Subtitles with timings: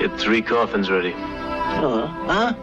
[0.00, 1.12] Get three coffins ready.
[1.12, 2.06] Uh-huh.
[2.26, 2.54] Huh?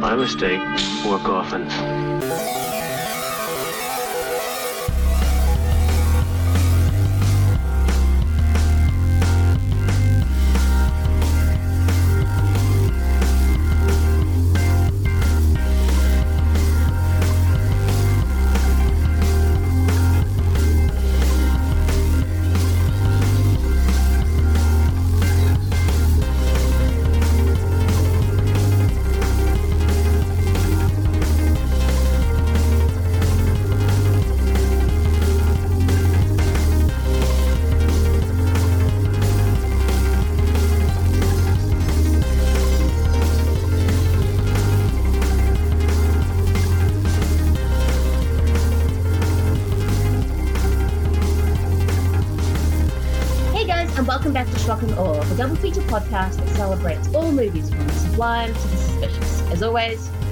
[0.00, 0.60] My mistake.
[1.02, 1.72] Four coffins.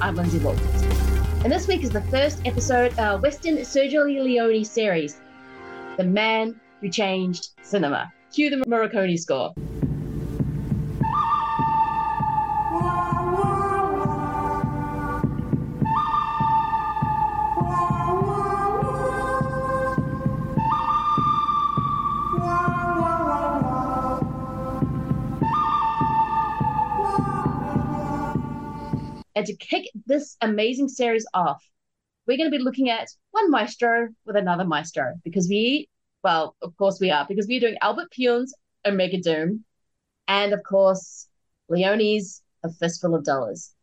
[0.03, 0.81] I'm Lindsay Walters.
[1.45, 5.21] And this week is the first episode of Western Sergio Leone series,
[5.95, 8.11] The Man Who Changed Cinema.
[8.33, 9.53] Cue the Morricone score.
[30.43, 31.65] Amazing series off,
[32.27, 35.87] we're going to be looking at one maestro with another maestro because we,
[36.21, 38.53] well, of course we are, because we're doing Albert Pyun's
[38.85, 39.63] Omega Doom
[40.27, 41.29] and, of course,
[41.69, 43.73] Leone's A Fistful of Dollars.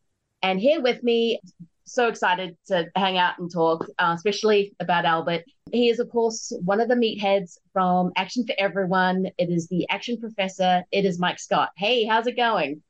[0.43, 1.41] And here with me,
[1.85, 5.45] so excited to hang out and talk, uh, especially about Albert.
[5.73, 9.31] He is, of course, one of the meatheads from Action for Everyone.
[9.39, 10.85] It is the action professor.
[10.93, 11.71] It is Mike Scott.
[11.79, 12.83] Hey, how's it going?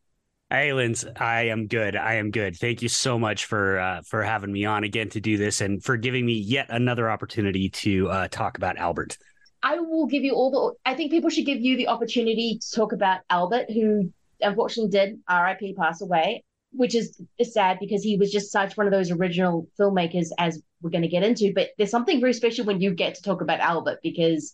[0.52, 1.94] Hey, Linz, I am good.
[1.94, 2.56] I am good.
[2.56, 5.80] Thank you so much for uh, for having me on again to do this and
[5.82, 9.16] for giving me yet another opportunity to uh, talk about Albert.
[9.62, 10.90] I will give you all the.
[10.90, 15.20] I think people should give you the opportunity to talk about Albert, who unfortunately did
[15.30, 19.68] RIP pass away, which is, sad because he was just such one of those original
[19.78, 21.52] filmmakers, as we're going to get into.
[21.54, 24.52] But there's something very special when you get to talk about Albert because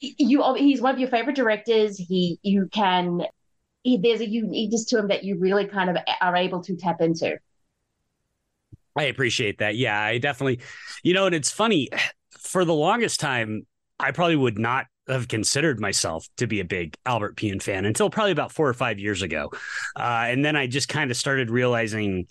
[0.00, 1.98] you he's one of your favorite directors.
[1.98, 3.26] He you can
[3.84, 7.38] there's a uniqueness to him that you really kind of are able to tap into.
[8.96, 9.76] I appreciate that.
[9.76, 10.60] Yeah, I definitely,
[11.02, 11.88] you know, and it's funny
[12.38, 13.66] for the longest time,
[13.98, 18.08] I probably would not have considered myself to be a big Albert Pyun fan until
[18.08, 19.50] probably about four or five years ago.
[19.96, 22.26] Uh, and then I just kind of started realizing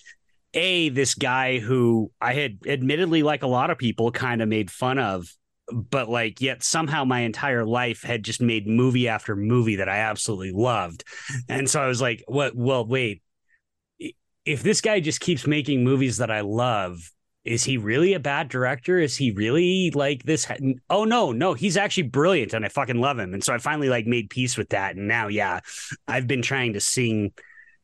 [0.54, 4.72] a this guy who I had admittedly, like a lot of people, kind of made
[4.72, 5.28] fun of
[5.72, 10.00] but like yet somehow my entire life had just made movie after movie that I
[10.00, 11.04] absolutely loved.
[11.48, 13.22] And so I was like, what well wait.
[14.46, 17.00] If this guy just keeps making movies that I love,
[17.46, 19.00] is he really a bad director?
[19.00, 20.46] Is he really like this?
[20.90, 23.34] Oh no, no, he's actually brilliant and I fucking love him.
[23.34, 24.96] And so I finally like made peace with that.
[24.96, 25.62] And now, yeah,
[26.08, 27.32] I've been trying to sing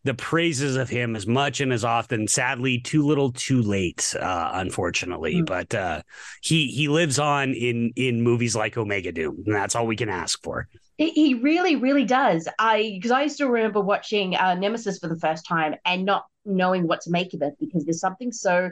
[0.09, 2.27] the praises of him as much and as often.
[2.27, 4.15] Sadly, too little, too late.
[4.19, 5.45] Uh, unfortunately, mm-hmm.
[5.45, 6.01] but uh,
[6.41, 10.09] he he lives on in in movies like Omega Doom, and that's all we can
[10.09, 10.67] ask for.
[10.97, 12.47] He really, really does.
[12.57, 16.87] I because I still remember watching uh, Nemesis for the first time and not knowing
[16.87, 18.71] what to make of it because there's something so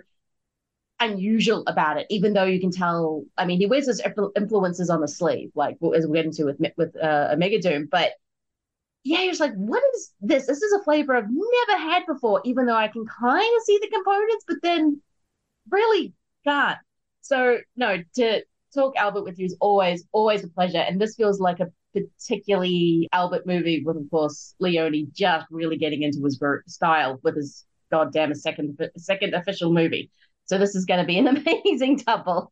[0.99, 2.07] unusual about it.
[2.09, 4.01] Even though you can tell, I mean, he wears his
[4.35, 8.13] influences on the sleeve, like as we get into with with uh, Omega Doom, but
[9.07, 10.47] yeah, he was like, what is this?
[10.47, 13.79] This is a flavor I've never had before, even though I can kind of see
[13.81, 15.01] the components, but then
[15.71, 16.13] really
[16.45, 16.77] can't.
[17.21, 18.43] So, no, to
[18.75, 20.79] talk Albert with you is always, always a pleasure.
[20.79, 26.03] And this feels like a particularly Albert movie with, of course, Leone just really getting
[26.03, 26.37] into his
[26.67, 30.11] style with his goddamn second, second official movie.
[30.45, 31.27] So, this is going to be an
[31.65, 32.51] amazing double.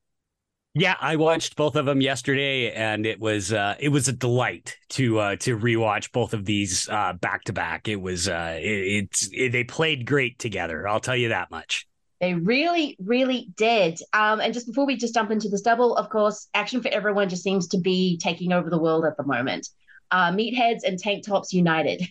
[0.78, 4.76] Yeah, I watched both of them yesterday, and it was uh, it was a delight
[4.90, 7.88] to uh, to rewatch both of these uh, back to back.
[7.88, 8.66] It was uh, it,
[9.06, 10.86] it's it, they played great together.
[10.86, 11.88] I'll tell you that much.
[12.20, 14.02] They really, really did.
[14.12, 17.30] Um, and just before we just jump into this double, of course, Action for Everyone
[17.30, 19.70] just seems to be taking over the world at the moment.
[20.12, 22.02] Uh, meatheads and tank tops united.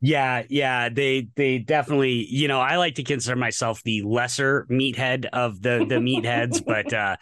[0.00, 5.26] Yeah, yeah, they they definitely, you know, I like to consider myself the lesser meathead
[5.32, 7.16] of the the meatheads, but uh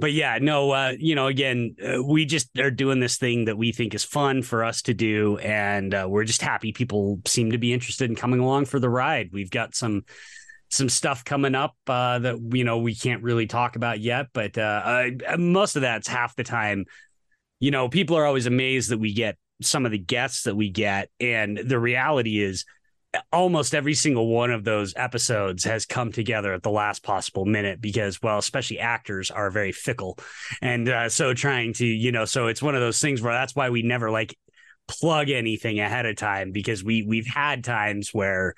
[0.00, 3.58] but yeah, no, uh, you know, again, uh, we just are doing this thing that
[3.58, 7.52] we think is fun for us to do, and uh, we're just happy people seem
[7.52, 9.30] to be interested in coming along for the ride.
[9.32, 10.04] We've got some
[10.70, 14.56] some stuff coming up uh, that you know we can't really talk about yet, but
[14.56, 15.04] uh,
[15.38, 16.86] most of that's half the time.
[17.58, 20.70] You know, people are always amazed that we get some of the guests that we
[20.70, 22.64] get, and the reality is
[23.32, 27.80] almost every single one of those episodes has come together at the last possible minute
[27.80, 30.16] because well especially actors are very fickle
[30.62, 33.54] and uh, so trying to you know so it's one of those things where that's
[33.54, 34.36] why we never like
[34.86, 38.54] plug anything ahead of time because we we've had times where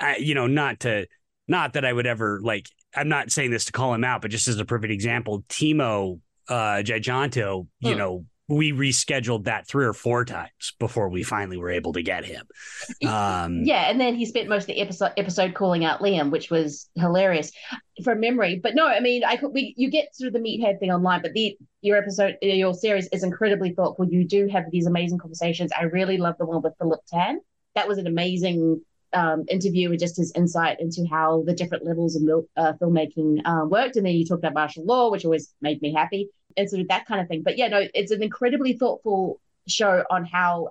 [0.00, 1.06] I, you know not to
[1.46, 4.32] not that I would ever like I'm not saying this to call him out but
[4.32, 7.98] just as a perfect example Timo uh Tjahjanto you hmm.
[7.98, 12.24] know we rescheduled that three or four times before we finally were able to get
[12.24, 12.46] him.
[13.06, 16.50] Um, yeah, and then he spent most of the episode episode calling out Liam, which
[16.50, 17.52] was hilarious
[18.04, 18.60] from memory.
[18.62, 21.22] But no, I mean, I could we you get sort of the meathead thing online,
[21.22, 24.06] but the your episode your series is incredibly thoughtful.
[24.06, 25.72] You do have these amazing conversations.
[25.78, 27.40] I really love the one with Philip Tan.
[27.74, 28.82] That was an amazing
[29.12, 33.40] um, interview with just his insight into how the different levels of mil- uh, filmmaking
[33.44, 33.96] uh, worked.
[33.96, 36.88] And then you talked about martial law, which always made me happy and sort of
[36.88, 37.42] that kind of thing.
[37.42, 40.70] But yeah, no, it's an incredibly thoughtful show on how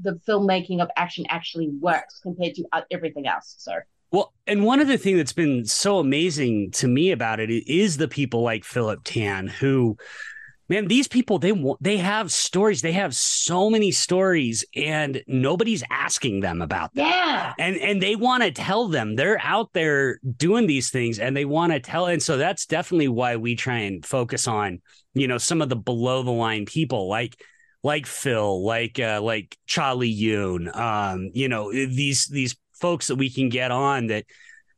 [0.00, 3.56] the filmmaking of action actually works compared to everything else.
[3.58, 3.72] So.
[4.10, 7.96] Well, and one of the things that's been so amazing to me about it is
[7.96, 9.96] the people like Philip Tan who
[10.68, 12.82] man these people they want they have stories.
[12.82, 17.06] They have so many stories and nobody's asking them about them.
[17.06, 17.54] Yeah.
[17.58, 19.16] And and they want to tell them.
[19.16, 23.08] They're out there doing these things and they want to tell and so that's definitely
[23.08, 24.80] why we try and focus on
[25.14, 27.40] you know some of the below the line people like
[27.82, 33.30] like Phil like uh like Charlie Yoon um you know these these folks that we
[33.30, 34.24] can get on that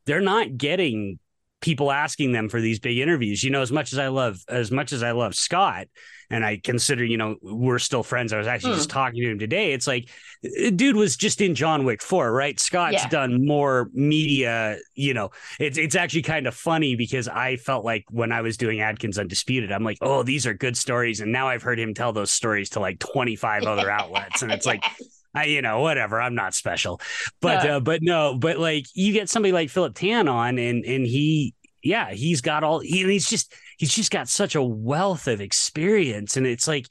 [0.07, 1.19] they're not getting
[1.61, 3.43] people asking them for these big interviews.
[3.43, 5.87] You know, as much as I love as much as I love Scott,
[6.31, 8.33] and I consider, you know, we're still friends.
[8.33, 8.95] I was actually just hmm.
[8.95, 9.73] talking to him today.
[9.73, 10.09] It's like,
[10.45, 12.59] uh, dude was just in John Wick 4, right?
[12.59, 13.09] Scott's yeah.
[13.09, 18.05] done more media, you know, it's it's actually kind of funny because I felt like
[18.11, 21.21] when I was doing Adkins Undisputed, I'm like, oh, these are good stories.
[21.21, 24.43] And now I've heard him tell those stories to like 25 other outlets.
[24.43, 24.85] And it's like,
[25.35, 26.21] I, you know, whatever.
[26.21, 27.01] I'm not special,
[27.41, 31.07] but uh, but no, but like you get somebody like Philip Tan on, and and
[31.07, 32.81] he, yeah, he's got all.
[32.81, 36.87] He, he's just he's just got such a wealth of experience, and it's like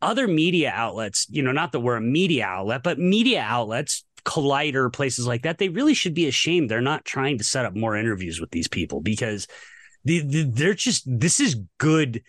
[0.00, 1.26] other media outlets.
[1.28, 4.04] You know, not that we're a media outlet, but media outlets.
[4.24, 6.70] Collider, places like that, they really should be ashamed.
[6.70, 9.46] They're not trying to set up more interviews with these people because
[10.04, 12.22] the, the, they're just this is good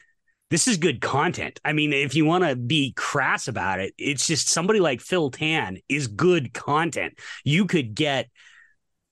[0.50, 1.60] this is good content.
[1.66, 5.32] I mean, if you want to be crass about it, it's just somebody like Phil
[5.32, 7.18] Tan is good content.
[7.44, 8.30] You could get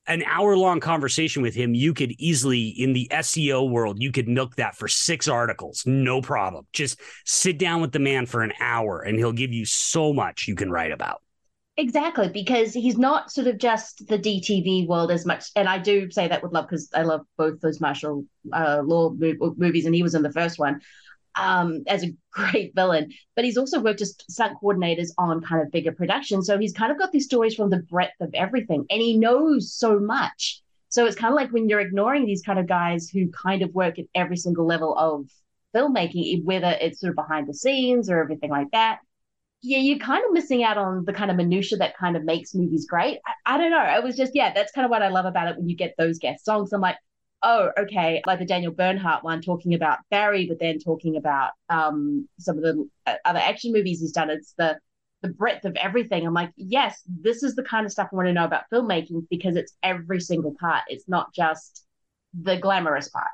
[0.05, 1.73] an hour long conversation with him.
[1.73, 6.21] You could easily, in the SEO world, you could milk that for six articles, no
[6.21, 6.67] problem.
[6.73, 10.47] Just sit down with the man for an hour and he'll give you so much
[10.47, 11.21] you can write about.
[11.75, 15.45] Exactly, because he's not sort of just the DTV world as much.
[15.55, 19.09] And I do say that with love because I love both those martial uh, law
[19.09, 20.81] movies, and he was in the first one
[21.35, 25.71] um, as a great villain, but he's also worked as stunt coordinators on kind of
[25.71, 26.47] bigger productions.
[26.47, 29.73] So he's kind of got these stories from the breadth of everything, and he knows
[29.73, 30.61] so much.
[30.89, 33.73] So it's kind of like when you're ignoring these kind of guys who kind of
[33.73, 35.27] work at every single level of
[35.73, 38.99] filmmaking, whether it's sort of behind the scenes or everything like that.
[39.63, 42.53] Yeah, you're kind of missing out on the kind of minutia that kind of makes
[42.53, 43.19] movies great.
[43.25, 43.77] I, I don't know.
[43.77, 45.95] I was just, yeah, that's kind of what I love about it when you get
[45.97, 46.73] those guest songs.
[46.73, 46.97] I'm like,
[47.43, 52.27] oh, okay, like the Daniel Bernhardt one talking about Barry, but then talking about um,
[52.39, 54.29] some of the uh, other action movies he's done.
[54.29, 54.79] It's the
[55.21, 56.25] the breadth of everything.
[56.27, 59.27] I'm like, yes, this is the kind of stuff I want to know about filmmaking
[59.29, 60.83] because it's every single part.
[60.87, 61.85] It's not just
[62.33, 63.29] the glamorous part.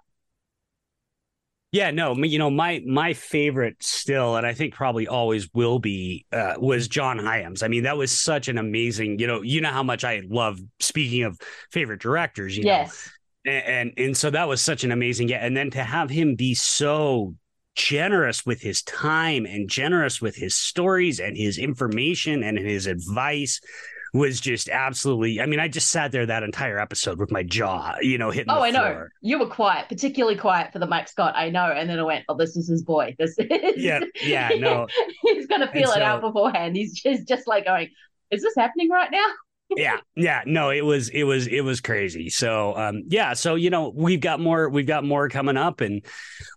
[1.71, 6.25] Yeah, no, you know, my my favorite still, and I think probably always will be,
[6.31, 7.61] uh, was John Hyams.
[7.61, 10.59] I mean, that was such an amazing, you know, you know how much I love.
[10.79, 11.39] Speaking of
[11.71, 12.87] favorite directors, you yes.
[12.87, 13.11] know,
[13.46, 15.46] and, and and so that was such an amazing yeah.
[15.46, 17.36] and then to have him be so
[17.75, 23.62] generous with his time and generous with his stories and his information and his advice
[24.13, 25.39] was just absolutely.
[25.39, 28.51] I mean, I just sat there that entire episode with my jaw, you know, hitting.
[28.51, 28.84] Oh, I floor.
[28.84, 31.34] know you were quiet, particularly quiet for the Mike Scott.
[31.36, 33.15] I know, and then I went, "Oh, this is his boy.
[33.19, 34.88] This is." Yeah, yeah, no.
[35.22, 36.75] he's gonna feel and it so, out beforehand.
[36.75, 37.89] He's just just like going,
[38.31, 39.27] "Is this happening right now?"
[39.75, 42.29] Yeah yeah no it was it was it was crazy.
[42.29, 46.03] So um yeah so you know we've got more we've got more coming up and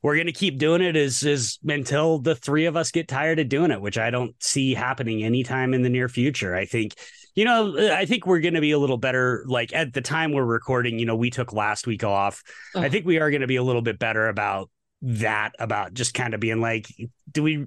[0.03, 3.49] we're gonna keep doing it as as until the three of us get tired of
[3.49, 6.55] doing it which i don't see happening anytime in the near future.
[6.55, 6.95] I think
[7.35, 10.45] you know i think we're gonna be a little better like at the time we're
[10.45, 12.43] recording you know we took last week off.
[12.75, 12.81] Oh.
[12.81, 14.71] i think we are gonna be a little bit better about
[15.03, 16.87] that about just kind of being like,
[17.31, 17.67] do we,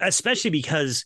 [0.00, 1.04] especially because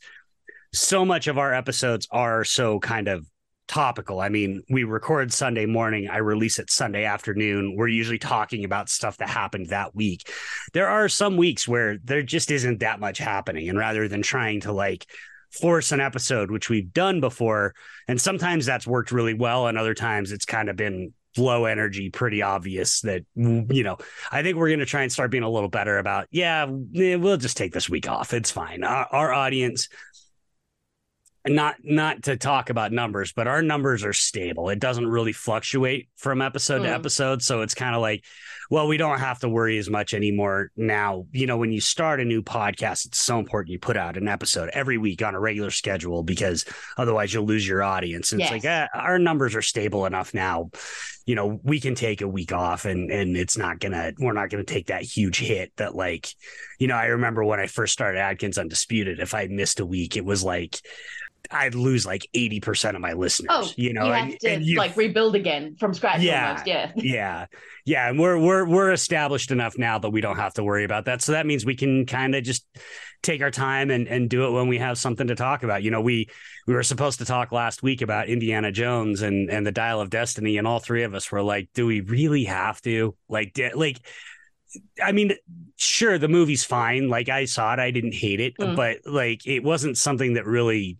[0.72, 3.26] so much of our episodes are so kind of
[3.68, 4.20] topical.
[4.20, 7.74] I mean, we record Sunday morning, I release it Sunday afternoon.
[7.76, 10.30] We're usually talking about stuff that happened that week.
[10.72, 13.68] There are some weeks where there just isn't that much happening.
[13.68, 15.06] And rather than trying to like
[15.50, 17.74] force an episode, which we've done before,
[18.08, 22.10] and sometimes that's worked really well, and other times it's kind of been low energy,
[22.10, 23.98] pretty obvious that, you know,
[24.30, 27.16] I think we're going to try and start being a little better about, yeah, eh,
[27.16, 28.32] we'll just take this week off.
[28.32, 28.84] It's fine.
[28.84, 29.88] Our, our audience,
[31.48, 34.68] not not to talk about numbers, but our numbers are stable.
[34.68, 36.84] It doesn't really fluctuate from episode mm.
[36.84, 36.94] to hmm.
[36.94, 38.24] episode, so it's kind of like,
[38.70, 41.26] well, we don't have to worry as much anymore now.
[41.32, 44.28] You know, when you start a new podcast, it's so important you put out an
[44.28, 46.64] episode every week on a regular schedule because
[46.96, 48.32] otherwise you'll lose your audience.
[48.32, 48.52] And yes.
[48.52, 50.70] it's like eh, our numbers are stable enough now.
[51.26, 54.48] You know, we can take a week off, and and it's not gonna we're not
[54.48, 56.28] gonna take that huge hit that like,
[56.78, 60.16] you know, I remember when I first started Adkins Undisputed, if I missed a week,
[60.16, 60.80] it was like
[61.50, 63.48] I'd lose like 80% of my listeners.
[63.50, 66.20] Oh, you know, you have and, to and you, like rebuild again from scratch.
[66.20, 66.48] Yeah.
[66.48, 66.66] Almost.
[66.66, 66.92] Yeah.
[66.96, 67.46] Yeah.
[67.84, 68.08] Yeah.
[68.08, 71.22] And we're we're we're established enough now that we don't have to worry about that.
[71.22, 72.66] So that means we can kind of just
[73.22, 75.82] take our time and, and do it when we have something to talk about.
[75.82, 76.28] You know, we
[76.66, 80.10] we were supposed to talk last week about Indiana Jones and and the Dial of
[80.10, 83.14] Destiny, and all three of us were like, do we really have to?
[83.28, 83.98] Like, like
[85.02, 85.32] I mean,
[85.76, 87.08] sure, the movie's fine.
[87.08, 88.76] Like I saw it, I didn't hate it, mm.
[88.76, 90.98] but like it wasn't something that really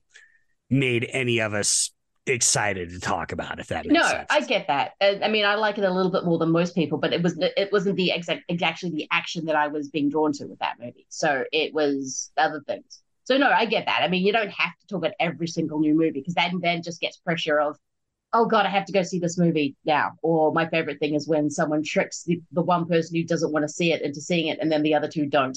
[0.71, 1.91] made any of us
[2.27, 4.27] excited to talk about if that makes no sense.
[4.31, 4.93] i get that.
[5.01, 7.23] Uh, I mean i like it a little bit more than most people but it
[7.23, 10.59] was it wasn't the exact exactly the action that i was being drawn to with
[10.59, 11.07] that movie.
[11.09, 13.03] So it was other things.
[13.25, 14.01] So no i get that.
[14.03, 16.83] I mean you don't have to talk about every single new movie because that then
[16.83, 17.77] just gets pressure of
[18.33, 20.15] oh god i have to go see this movie now.
[20.23, 23.63] Or my favorite thing is when someone tricks the, the one person who doesn't want
[23.63, 25.57] to see it into seeing it and then the other two don't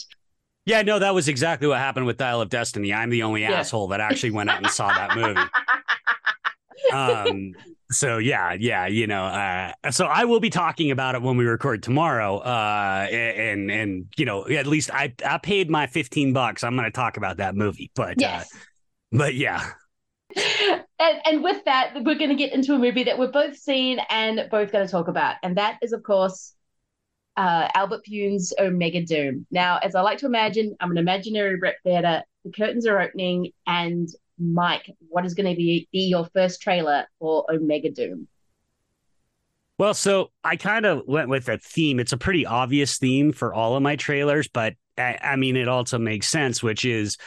[0.69, 2.93] yeah, no, that was exactly what happened with Dial of Destiny.
[2.93, 3.53] I'm the only yeah.
[3.53, 5.39] asshole that actually went out and saw that movie.
[6.93, 7.53] um
[7.91, 11.45] so yeah yeah you know uh so i will be talking about it when we
[11.45, 16.63] record tomorrow uh and and you know at least i i paid my 15 bucks
[16.63, 18.49] i'm gonna talk about that movie but uh, yes.
[18.53, 18.57] uh
[19.11, 19.71] but yeah
[20.35, 23.99] and, and with that we're going to get into a movie that we've both seen
[24.09, 26.53] and both going to talk about and that is of course
[27.39, 29.45] uh, Albert Pyun's Omega Doom.
[29.49, 32.21] Now, as I like to imagine, I'm an imaginary rep theater.
[32.43, 37.07] The curtains are opening, and Mike, what is going to be, be your first trailer
[37.17, 38.27] for Omega Doom?
[39.77, 42.01] Well, so I kind of went with a theme.
[42.01, 45.97] It's a pretty obvious theme for all of my trailers, but I, mean, it also
[45.97, 47.17] makes sense, which is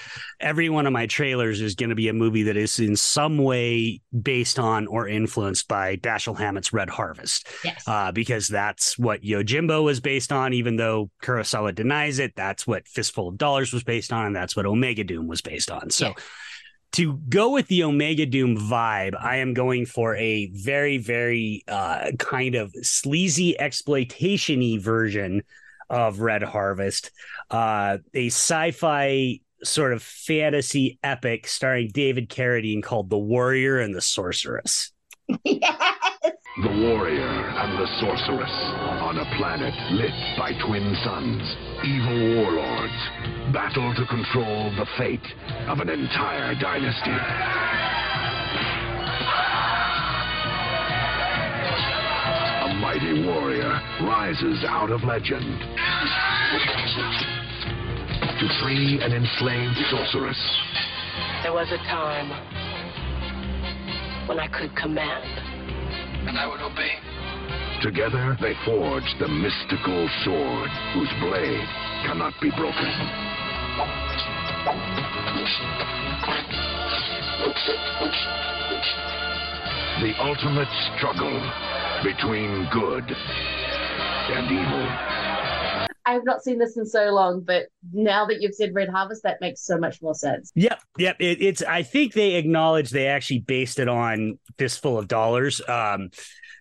[0.40, 3.38] every one of my trailers is going to be a movie that is in some
[3.38, 7.48] way based on or influenced by Dashiell Hammett's Red Harvest.
[7.64, 7.82] Yes.
[7.86, 12.34] Uh, because that's what Yojimbo was based on, even though Kurosawa denies it.
[12.36, 15.70] That's what Fistful of Dollars was based on, and that's what Omega Doom was based
[15.70, 15.90] on.
[15.90, 16.08] So.
[16.08, 16.14] Yeah.
[16.96, 22.10] To go with the Omega Doom vibe, I am going for a very, very uh,
[22.18, 25.42] kind of sleazy exploitation y version
[25.90, 27.10] of Red Harvest,
[27.50, 34.00] uh, a sci-fi sort of fantasy epic starring David Carradine called The Warrior and the
[34.00, 34.92] Sorceress.
[35.44, 35.82] yes.
[36.62, 38.50] The Warrior and the Sorceress
[39.00, 41.42] on a planet lit by twin suns.
[41.84, 45.24] Evil warlords battle to control the fate
[45.68, 48.01] of an entire dynasty.
[52.82, 55.46] Mighty warrior rises out of legend
[58.40, 60.36] to free an enslaved sorceress.
[61.44, 62.28] There was a time
[64.26, 65.22] when I could command.
[66.26, 66.98] And I would obey.
[67.82, 71.68] Together, they forged the mystical sword whose blade
[72.02, 72.90] cannot be broken.
[80.02, 80.66] The ultimate
[80.96, 81.30] struggle
[82.02, 83.04] between good
[84.32, 84.88] and evil.
[86.04, 89.22] I have not seen this in so long, but now that you've said Red Harvest,
[89.22, 90.50] that makes so much more sense.
[90.56, 91.16] Yep, yep.
[91.20, 91.62] It, it's.
[91.62, 95.60] I think they acknowledge they actually based it on Fistful of Dollars.
[95.68, 96.10] Um,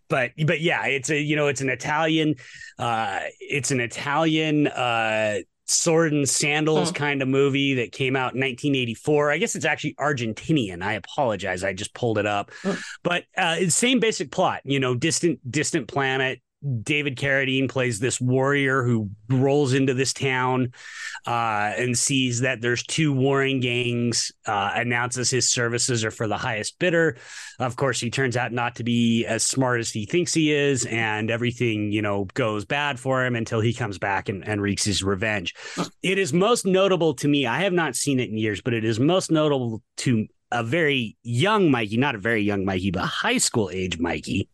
[0.07, 2.35] but but yeah, it's a you know it's an Italian,
[2.77, 5.39] uh, it's an Italian uh
[5.71, 6.95] sword and sandals hmm.
[6.95, 9.31] kind of movie that came out in 1984.
[9.31, 10.81] I guess it's actually Argentinian.
[10.81, 11.63] I apologize.
[11.63, 12.51] I just pulled it up.
[12.61, 12.73] Hmm.
[13.03, 16.41] But uh, same basic plot, you know, distant distant planet,
[16.83, 20.73] David Carradine plays this warrior who rolls into this town
[21.25, 24.31] uh, and sees that there's two warring gangs.
[24.45, 27.17] Uh, announces his services are for the highest bidder.
[27.59, 30.85] Of course, he turns out not to be as smart as he thinks he is,
[30.85, 34.83] and everything you know goes bad for him until he comes back and, and wreaks
[34.83, 35.55] his revenge.
[36.03, 37.47] It is most notable to me.
[37.47, 41.17] I have not seen it in years, but it is most notable to a very
[41.23, 44.47] young Mikey, not a very young Mikey, but high school age Mikey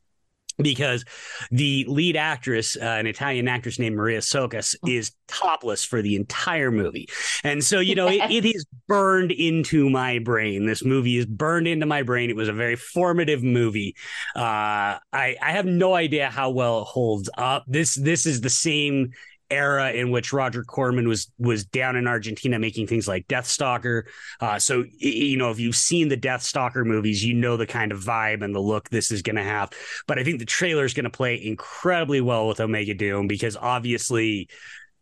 [0.58, 1.06] because
[1.52, 6.72] the lead actress, uh, an Italian actress named Maria Socas, is topless for the entire
[6.72, 7.08] movie.
[7.44, 10.66] And so, you know, it, it is burned into my brain.
[10.66, 12.30] This movie is burned into my brain.
[12.30, 13.96] It was a very formative movie.
[14.36, 17.66] Uh, I, I have no idea how well it holds up.
[17.68, 19.12] This this is the same
[19.50, 24.04] era in which Roger Corman was was down in Argentina making things like Deathstalker.
[24.40, 28.00] Uh, so you know, if you've seen the Deathstalker movies, you know the kind of
[28.00, 29.72] vibe and the look this is going to have.
[30.08, 33.56] But I think the trailer is going to play incredibly well with Omega Doom because
[33.56, 34.50] obviously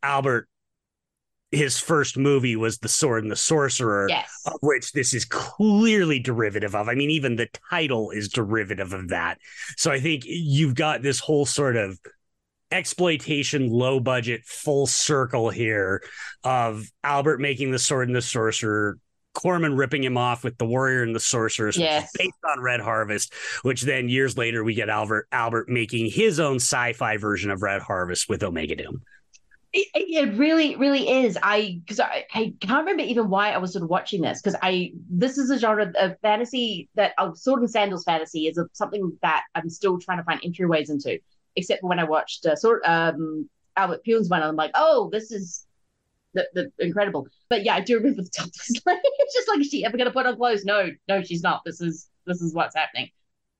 [0.04, 0.48] Albert.
[1.52, 4.30] His first movie was The Sword and the Sorcerer, Yes.
[4.46, 6.90] of which this is clearly derivative of.
[6.90, 9.38] I mean, even the title is derivative of that.
[9.78, 11.98] So I think you've got this whole sort of
[12.76, 16.04] exploitation, low budget, full circle here
[16.44, 18.98] of Albert making the sword and the sorcerer.
[19.34, 22.12] Corman ripping him off with the warrior and the sorceress, which is Yes.
[22.18, 26.56] based on Red Harvest, which then years later we get Albert Albert making his own
[26.56, 29.02] sci-fi version of Red Harvest with Omega Doom.
[29.74, 31.38] It, it really, really is.
[31.44, 34.58] I because I, I can't remember even why I was sort of watching this because
[34.62, 38.68] I this is a genre of fantasy that oh, sword and sandals fantasy is a,
[38.72, 41.20] something that I'm still trying to find entryways into.
[41.56, 45.66] Except when I watched uh, sort um Albert Pyun's one, I'm like, oh, this is
[46.34, 47.28] the, the incredible.
[47.50, 49.02] But yeah, I do remember the topless lady.
[49.04, 50.66] it's just like, is she ever going to put on clothes?
[50.66, 51.62] No, no, she's not.
[51.66, 53.10] This is this is what's happening.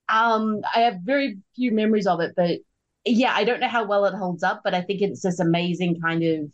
[0.10, 2.60] Um, I have very few memories of it, but
[3.06, 6.00] yeah, I don't know how well it holds up, but I think it's this amazing
[6.02, 6.52] kind of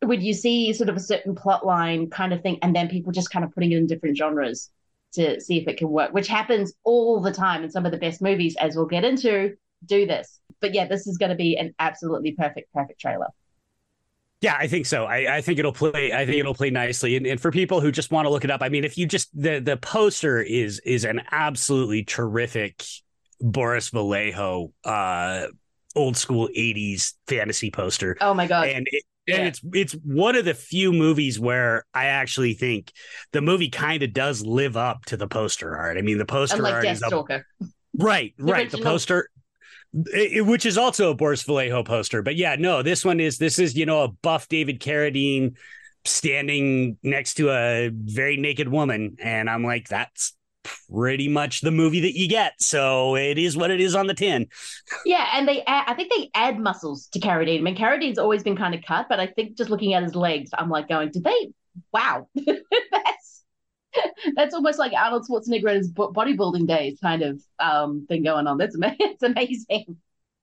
[0.00, 3.12] when you see sort of a certain plot line kind of thing, and then people
[3.12, 4.70] just kind of putting it in different genres
[5.12, 7.98] to see if it can work, which happens all the time in some of the
[7.98, 10.40] best movies, as we'll get into, do this.
[10.60, 13.28] But yeah, this is going to be an absolutely perfect, perfect trailer.
[14.42, 15.06] Yeah, I think so.
[15.06, 16.12] I, I think it'll play.
[16.12, 17.16] I think it'll play nicely.
[17.16, 19.06] And, and for people who just want to look it up, I mean, if you
[19.06, 22.82] just the the poster is is an absolutely terrific
[23.40, 25.46] Boris Vallejo, uh,
[25.94, 28.68] old school '80s fantasy poster, Oh my god!
[28.68, 29.36] and it, Yeah.
[29.36, 32.92] and it's it's one of the few movies where I actually think
[33.32, 35.96] the movie kind of does live up to the poster art.
[35.96, 37.28] I mean, the poster Unlike art is up.
[37.98, 38.70] Right, right.
[38.70, 39.30] The poster,
[40.12, 43.58] it- which is also a Boris Vallejo poster, but yeah, no, this one is this
[43.58, 45.56] is you know a buff David Carradine
[46.04, 50.34] standing next to a very naked woman, and I'm like, that's
[50.90, 52.54] pretty much the movie that you get.
[52.60, 54.48] So it is what it is on the tin.
[55.04, 57.58] Yeah, and they add, I think they add muscles to Carradine.
[57.58, 60.14] I mean, Carradine's always been kind of cut, but I think just looking at his
[60.16, 61.50] legs, I'm like going, did they?
[61.92, 62.28] Wow,
[64.36, 68.58] that's almost like Arnold Schwarzenegger his bodybuilding days kind of um thing going on.
[68.58, 68.96] That's amazing.
[69.00, 69.96] It's amazing.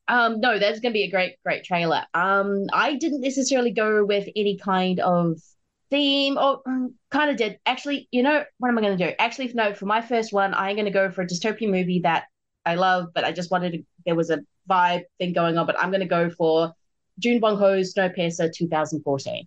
[0.08, 2.04] Um, no, that's going to be a great, great trailer.
[2.14, 5.40] Um, I didn't necessarily go with any kind of
[5.90, 6.62] theme, or
[7.10, 7.60] kind of did.
[7.66, 9.14] Actually, you know what am I going to do?
[9.20, 9.74] Actually, no.
[9.74, 12.26] For my first one, I'm going to go for a dystopian movie that
[12.66, 13.84] I love, but I just wanted to.
[14.06, 14.40] There was a
[14.70, 16.74] vibe thing going on, but I'm going to go for
[17.20, 19.46] June Bong Ho's Snowpiercer 2014.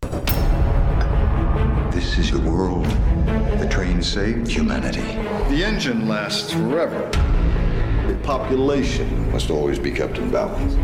[1.91, 2.86] This is your world.
[3.97, 5.01] The train saved humanity.
[5.49, 7.09] The engine lasts forever.
[8.07, 10.75] The population must always be kept in balance.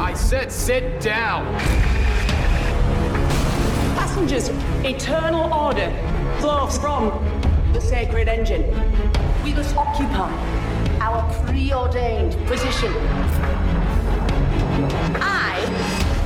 [0.00, 1.44] I said sit down.
[3.94, 4.48] Passengers,
[4.84, 5.92] eternal order
[6.40, 7.10] flows from
[7.72, 8.64] the sacred engine.
[9.44, 10.32] We must occupy
[11.00, 12.92] our preordained position.
[15.22, 15.62] I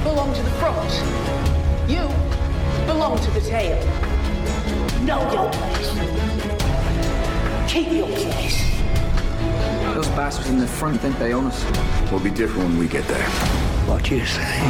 [0.02, 1.90] belong to the front.
[1.90, 2.08] You
[2.86, 4.09] belong to the tail.
[5.04, 5.90] Know your place.
[7.72, 8.70] Keep your place.
[9.94, 11.64] Those bastards in the front think they own us.
[12.10, 13.26] We'll be different when we get there.
[13.88, 14.60] What do you say?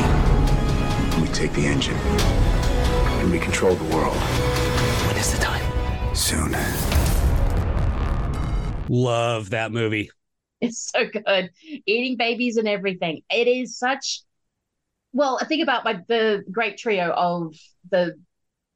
[1.20, 4.16] We take the engine and we control the world.
[4.16, 6.14] When is the time?
[6.14, 6.54] Soon.
[8.88, 10.10] Love that movie.
[10.60, 11.50] It's so good.
[11.86, 13.22] Eating babies and everything.
[13.30, 14.22] It is such.
[15.12, 17.56] Well, I think about my the great trio of
[17.90, 18.14] the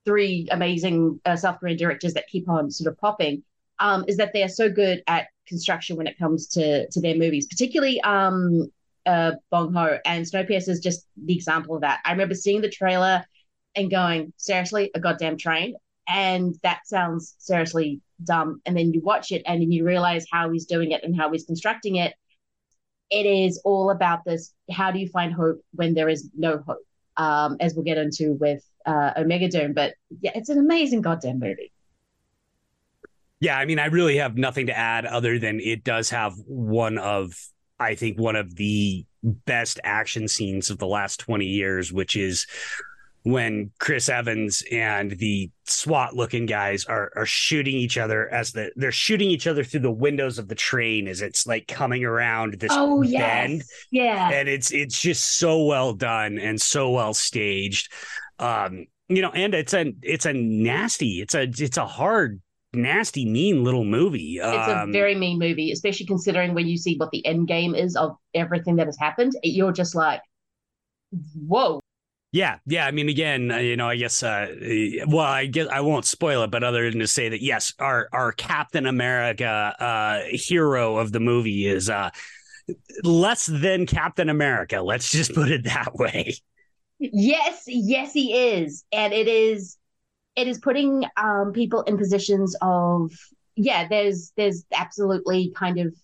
[0.05, 3.43] three amazing uh, South Korean directors that keep on sort of popping.
[3.81, 7.17] Um, is that they are so good at construction when it comes to to their
[7.17, 8.71] movies, particularly um,
[9.07, 12.01] uh, Bong Ho and Snowpiercer is just the example of that.
[12.05, 13.25] I remember seeing the trailer
[13.75, 15.75] and going, seriously, a goddamn train,
[16.09, 18.61] and that sounds seriously dumb.
[18.65, 21.31] And then you watch it and then you realize how he's doing it and how
[21.33, 22.15] he's constructing it.
[23.11, 26.79] it is all about this how do you find hope when there is no hope
[27.17, 31.39] um, as we'll get into with uh, omega doom but yeah it's an amazing goddamn
[31.39, 31.73] movie
[33.41, 36.99] yeah i mean i really have nothing to add other than it does have one
[36.99, 37.35] of
[37.79, 42.47] i think one of the best action scenes of the last 20 years which is
[43.25, 48.71] when Chris Evans and the SWAT looking guys are are shooting each other as the
[48.77, 52.61] they're shooting each other through the windows of the train as it's like coming around
[52.61, 53.11] this oh bend.
[53.11, 57.91] yes yeah And it's it's just so well done and so well staged.
[58.39, 62.41] Um, you know, and it's a it's a nasty, it's a it's a hard,
[62.73, 64.39] nasty, mean little movie.
[64.43, 67.75] it's a Um, very mean movie especially considering when you see what the end game
[67.75, 70.21] is of everything that has happened you're just like
[71.47, 71.81] whoa
[72.33, 72.85] Yeah, yeah.
[72.85, 74.21] I mean, again, uh, you know, I guess.
[74.23, 74.49] Uh,
[75.07, 78.09] well, I guess I won't spoil it, but other than to say that, yes, our
[78.13, 79.47] our Captain America
[79.79, 82.11] uh, hero of the movie is uh,
[83.05, 84.83] less than Captain America.
[84.83, 86.35] Let's just put it that way.
[87.13, 89.77] Yes, yes, he is, and it is,
[90.37, 93.13] it is putting um people in positions of
[93.57, 93.89] yeah.
[93.89, 95.95] There's there's absolutely kind of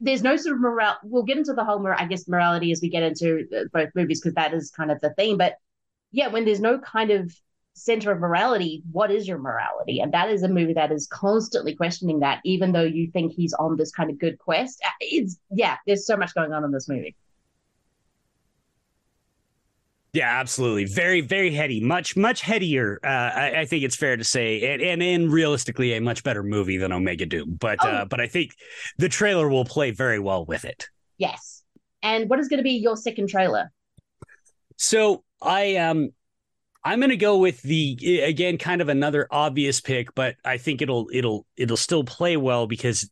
[0.00, 0.98] there's no sort of morale.
[1.04, 4.20] We'll get into the whole, mor- I guess, morality as we get into both movies
[4.20, 5.38] because that is kind of the theme.
[5.38, 5.54] But
[6.12, 7.34] yeah, when there's no kind of
[7.74, 10.00] center of morality, what is your morality?
[10.00, 13.54] And that is a movie that is constantly questioning that, even though you think he's
[13.54, 14.80] on this kind of good quest.
[14.84, 17.16] Uh, It's yeah, there's so much going on in this movie.
[20.16, 20.86] Yeah, absolutely.
[20.86, 21.78] Very, very heady.
[21.78, 22.98] Much, much headier.
[23.04, 26.42] Uh, I, I think it's fair to say, and, and and realistically, a much better
[26.42, 27.58] movie than Omega Doom.
[27.60, 27.88] But Oh.
[27.88, 28.52] uh, but I think
[28.96, 30.88] the trailer will play very well with it.
[31.18, 31.62] Yes.
[32.02, 33.70] And what is going to be your second trailer?
[34.78, 36.14] So I um
[36.82, 41.08] I'm gonna go with the again kind of another obvious pick, but I think it'll
[41.12, 43.10] it'll it'll still play well because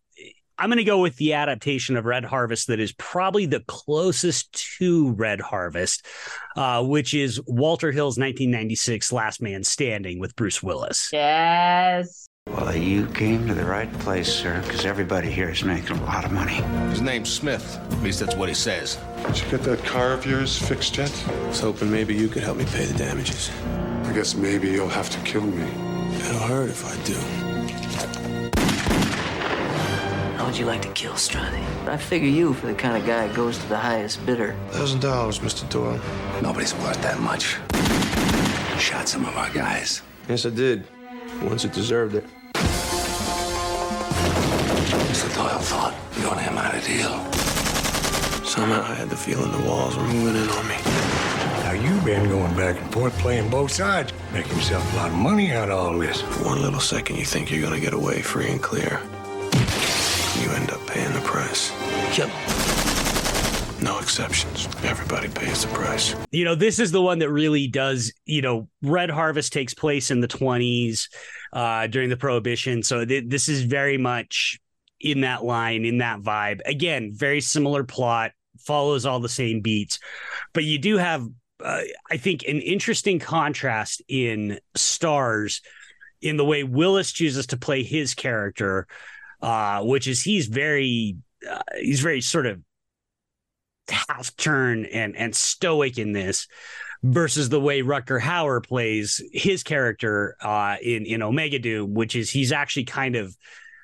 [0.58, 5.12] I'm gonna go with the adaptation of Red Harvest that is probably the closest to
[5.12, 6.06] Red Harvest,
[6.56, 11.10] uh, which is Walter Hill's 1996 Last Man Standing with Bruce Willis.
[11.12, 12.28] Yes.
[12.46, 16.26] Well, you came to the right place, sir, because everybody here is making a lot
[16.26, 16.60] of money.
[16.90, 17.78] His name's Smith.
[17.90, 18.98] At least that's what he says.
[19.26, 21.10] Did you get that car of yours fixed yet?
[21.26, 23.50] I was hoping maybe you could help me pay the damages.
[24.04, 25.66] I guess maybe you'll have to kill me.
[26.18, 27.53] It'll hurt if I do.
[30.44, 31.64] How would you like to kill Strozzi?
[31.88, 34.54] I figure you for the kind of guy who goes to the highest bidder.
[34.72, 35.66] Thousand dollars, Mr.
[35.70, 35.98] Doyle.
[36.42, 37.56] Nobody's worth that much.
[38.74, 40.02] You shot some of our guys.
[40.28, 40.86] Yes, I did.
[41.40, 42.26] Once it deserved it.
[45.08, 45.34] Mr.
[45.34, 48.44] Doyle thought you and him had a deal.
[48.44, 50.76] Somehow I had the feeling the walls were moving in on me.
[51.64, 55.16] Now you've been going back and forth playing both sides, making yourself a lot of
[55.16, 56.20] money out of all this.
[56.20, 59.00] For one little second, you think you're gonna get away free and clear.
[60.94, 61.70] Paying the price.
[62.12, 62.28] Kill
[63.82, 64.68] No exceptions.
[64.84, 66.14] Everybody pays the price.
[66.30, 70.10] you know this is the one that really does you know red harvest takes place
[70.12, 71.08] in the 20s
[71.52, 74.58] uh during the prohibition so th- this is very much
[75.00, 78.30] in that line in that vibe again very similar plot
[78.60, 79.98] follows all the same beats
[80.52, 81.26] but you do have
[81.64, 81.80] uh,
[82.10, 85.60] i think an interesting contrast in stars
[86.22, 88.86] in the way willis chooses to play his character
[89.44, 91.16] uh which is he's very
[91.48, 92.60] uh, he's very sort of
[93.88, 96.48] half turn and and stoic in this
[97.02, 102.30] versus the way Rutger Hauer plays his character uh in in Omega Doom which is
[102.30, 103.36] he's actually kind of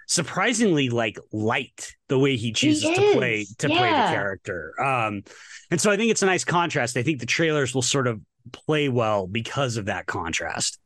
[0.07, 4.75] surprisingly like light the way he chooses to play to play the character.
[4.81, 5.23] Um
[5.71, 6.97] and so I think it's a nice contrast.
[6.97, 8.21] I think the trailers will sort of
[8.53, 10.81] play well because of that contrast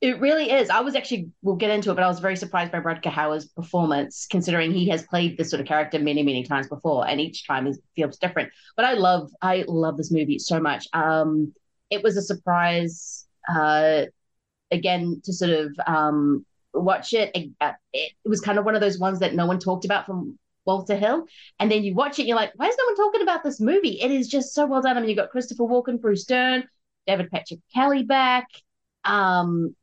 [0.00, 0.70] It really is.
[0.70, 3.46] I was actually, we'll get into it, but I was very surprised by Rutger Hauer's
[3.46, 7.46] performance, considering he has played this sort of character many, many times before, and each
[7.48, 8.50] time it feels different.
[8.76, 10.86] But I love, I love this movie so much.
[10.92, 11.52] Um,
[11.90, 14.04] it was a surprise, uh,
[14.70, 17.32] again, to sort of um, watch it.
[17.34, 18.12] It, uh, it.
[18.24, 21.24] Was kind of one of those ones that no one talked about from Walter Hill,
[21.58, 24.00] and then you watch it, you're like, why is no one talking about this movie?
[24.00, 24.96] It is just so well done.
[24.96, 26.68] I mean, you've got Christopher Walken, Bruce Dern,
[27.08, 28.46] David Patrick Kelly back.
[29.04, 29.74] Um,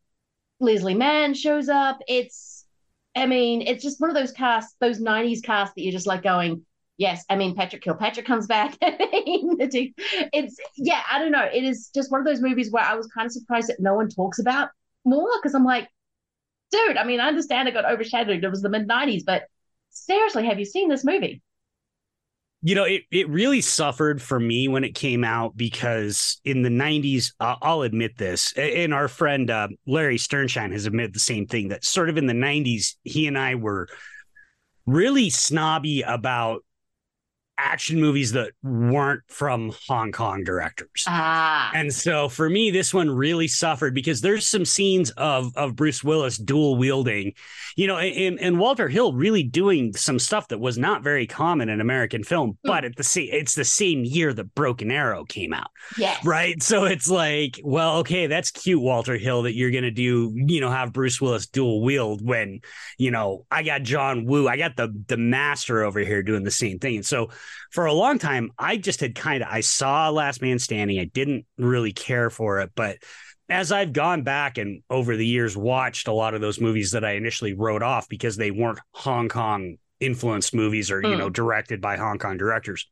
[0.59, 1.99] Leslie Mann shows up.
[2.07, 2.65] It's,
[3.15, 6.23] I mean, it's just one of those casts, those 90s casts that you're just like
[6.23, 6.65] going,
[6.97, 7.25] yes.
[7.29, 8.77] I mean, Patrick Kilpatrick comes back.
[8.81, 11.47] it's, yeah, I don't know.
[11.51, 13.95] It is just one of those movies where I was kind of surprised that no
[13.95, 14.69] one talks about
[15.03, 15.89] more because I'm like,
[16.71, 18.43] dude, I mean, I understand it got overshadowed.
[18.43, 19.43] It was the mid 90s, but
[19.91, 21.41] seriously, have you seen this movie?
[22.65, 26.69] You know it it really suffered for me when it came out because in the
[26.69, 31.45] 90s uh, I'll admit this and our friend uh, Larry Sternshine has admitted the same
[31.45, 33.87] thing that sort of in the 90s he and I were
[34.87, 36.65] really snobby about
[37.57, 41.03] action movies that weren't from Hong Kong directors.
[41.07, 41.71] Ah.
[41.73, 46.03] And so for me, this one really suffered because there's some scenes of of Bruce
[46.03, 47.33] Willis dual wielding,
[47.75, 51.69] you know, and, and Walter Hill really doing some stuff that was not very common
[51.69, 52.57] in American film, mm.
[52.63, 55.71] but at the same it's the same year that Broken Arrow came out.
[55.97, 56.23] Yes.
[56.25, 56.61] Right.
[56.61, 60.69] So it's like, well, okay, that's cute, Walter Hill, that you're gonna do, you know,
[60.69, 62.61] have Bruce Willis dual wield when,
[62.97, 66.51] you know, I got John Woo, I got the the master over here doing the
[66.51, 66.97] same thing.
[66.97, 67.29] And so
[67.71, 70.99] for a long time, I just had kind of I saw Last Man Standing.
[70.99, 72.97] I didn't really care for it, but
[73.49, 77.05] as I've gone back and over the years watched a lot of those movies that
[77.05, 81.11] I initially wrote off because they weren't Hong Kong influenced movies or, mm.
[81.11, 82.87] you know, directed by Hong Kong directors.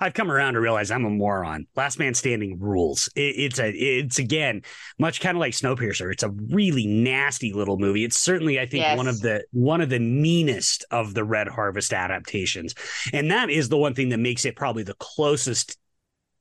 [0.00, 1.66] I've come around to realize I'm a moron.
[1.74, 3.08] Last Man Standing rules.
[3.16, 4.62] It, it's a it's again
[4.98, 6.12] much kind of like Snowpiercer.
[6.12, 8.04] It's a really nasty little movie.
[8.04, 8.96] It's certainly I think yes.
[8.96, 12.74] one of the one of the meanest of the Red Harvest adaptations,
[13.12, 15.76] and that is the one thing that makes it probably the closest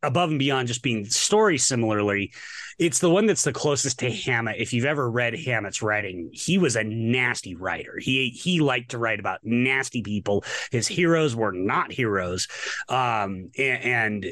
[0.03, 2.31] above and beyond just being story similarly
[2.79, 4.57] it's the one that's the closest to Hammett.
[4.59, 7.97] If you've ever read Hammett's writing, he was a nasty writer.
[7.99, 10.43] He he liked to write about nasty people.
[10.71, 12.47] His heroes were not heroes,
[12.89, 14.25] um, and, and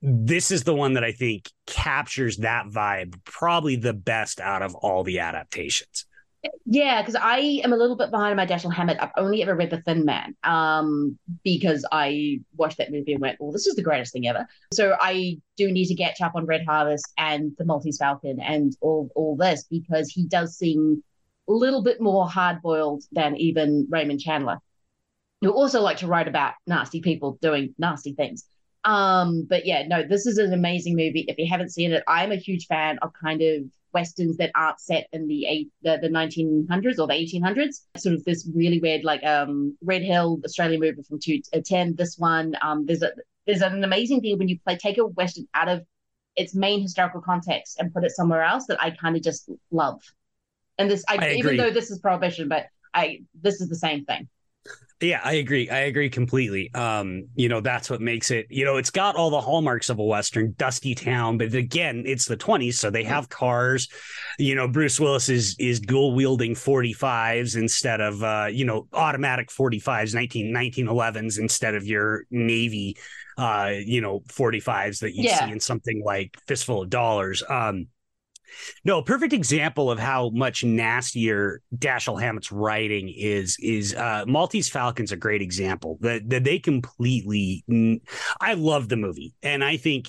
[0.00, 4.74] this is the one that I think captures that vibe probably the best out of
[4.74, 6.06] all the adaptations.
[6.66, 8.98] Yeah, because I am a little bit behind my Dashiell Hammett.
[9.00, 13.40] I've only ever read The Thin Man um, because I watched that movie and went,
[13.40, 14.46] well, this is the greatest thing ever.
[14.72, 18.76] So I do need to catch up on Red Harvest and The Maltese Falcon and
[18.80, 21.04] all, all this because he does seem
[21.48, 24.58] a little bit more hard boiled than even Raymond Chandler,
[25.42, 28.46] who also like to write about nasty people doing nasty things.
[28.84, 31.24] Um, but yeah, no, this is an amazing movie.
[31.28, 34.80] If you haven't seen it, I'm a huge fan of kind of westerns that aren't
[34.80, 37.82] set in the eight the, the 1900s or the 1800s.
[37.96, 41.94] Sort of this really weird like um Red Hill Australian movie from two uh.
[41.94, 43.12] This one um there's a
[43.46, 45.84] there's an amazing thing when you play take a western out of
[46.36, 50.00] its main historical context and put it somewhere else that I kind of just love.
[50.78, 54.04] And this I, I even though this is prohibition, but I this is the same
[54.04, 54.28] thing.
[55.02, 55.68] Yeah, I agree.
[55.68, 56.72] I agree completely.
[56.74, 59.98] Um, you know, that's what makes it, you know, it's got all the hallmarks of
[59.98, 63.88] a Western, dusty town, but again, it's the 20s, so they have cars.
[64.38, 69.48] You know, Bruce Willis is is dual wielding 45s instead of uh, you know, automatic
[69.48, 72.96] 45s, 19 1911s instead of your Navy
[73.38, 75.46] uh, you know, 45s that you yeah.
[75.46, 77.42] see in something like Fistful of Dollars.
[77.48, 77.86] Um,
[78.84, 85.12] no, perfect example of how much nastier Dashiell Hammett's writing is is uh, Maltese Falcon's
[85.12, 85.98] a great example.
[86.00, 87.64] That that they completely.
[88.40, 90.08] I love the movie, and I think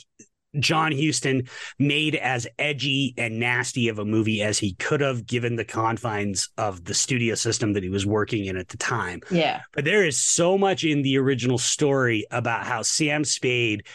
[0.59, 1.47] John Huston
[1.79, 6.49] made as edgy and nasty of a movie as he could have given the confines
[6.57, 9.21] of the studio system that he was working in at the time.
[9.31, 9.61] Yeah.
[9.73, 13.87] But there is so much in the original story about how Sam Spade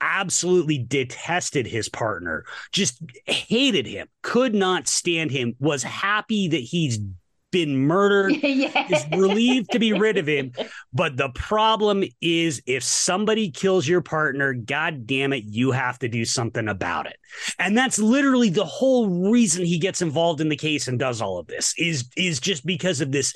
[0.00, 6.98] absolutely detested his partner, just hated him, could not stand him, was happy that he's
[7.50, 8.86] been murdered, yeah.
[8.90, 10.52] is relieved to be rid of him.
[10.92, 16.08] But the problem is if somebody kills your partner, god damn it, you have to
[16.08, 17.16] do something about it.
[17.58, 21.38] And that's literally the whole reason he gets involved in the case and does all
[21.38, 23.34] of this is is just because of this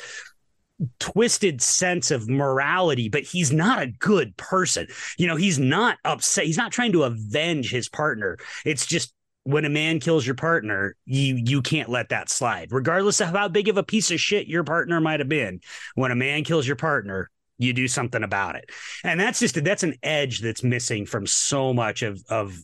[0.98, 4.86] twisted sense of morality, but he's not a good person.
[5.18, 6.46] You know, he's not upset.
[6.46, 8.38] He's not trying to avenge his partner.
[8.64, 9.12] It's just
[9.44, 13.48] when a man kills your partner, you you can't let that slide, regardless of how
[13.48, 15.60] big of a piece of shit your partner might have been.
[15.94, 18.70] When a man kills your partner, you do something about it,
[19.02, 22.56] and that's just that's an edge that's missing from so much of of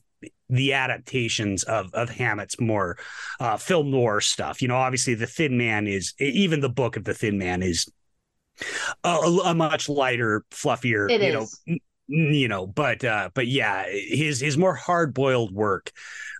[0.49, 2.97] the adaptations of of Hammett's more
[3.41, 4.63] uh, film noir stuff.
[4.63, 7.89] You know, obviously the Thin Man is even the book of the Thin Man is
[9.05, 11.61] a, a much lighter, fluffier, it you is.
[11.67, 11.77] know,
[12.09, 15.93] you know, but uh, but yeah, his his more hard boiled work.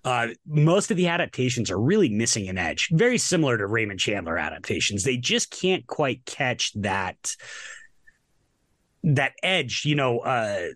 [0.05, 4.39] Uh, most of the adaptations are really missing an edge, very similar to Raymond Chandler
[4.39, 5.05] adaptations.
[5.05, 7.35] They just can't quite catch that
[9.03, 10.21] that edge, you know.
[10.21, 10.69] Uh,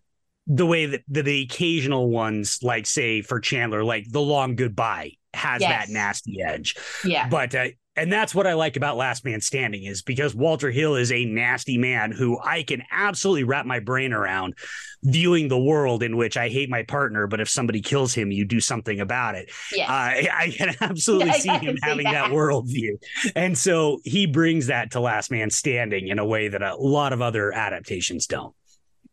[0.48, 5.12] the way that the, the occasional ones, like say for Chandler, like the long goodbye,
[5.35, 5.87] has yes.
[5.87, 6.74] that nasty edge.
[7.05, 7.28] Yeah.
[7.28, 10.96] But uh, and that's what I like about Last Man Standing is because Walter Hill
[10.96, 14.55] is a nasty man who I can absolutely wrap my brain around
[15.02, 18.46] viewing the world in which I hate my partner, but if somebody kills him, you
[18.46, 19.50] do something about it.
[19.72, 19.90] Yes.
[19.90, 22.28] Uh, I can absolutely see him having that.
[22.28, 23.02] that worldview.
[23.37, 27.12] And so he brings that to Last Man Standing in a way that a lot
[27.12, 28.55] of other adaptations don't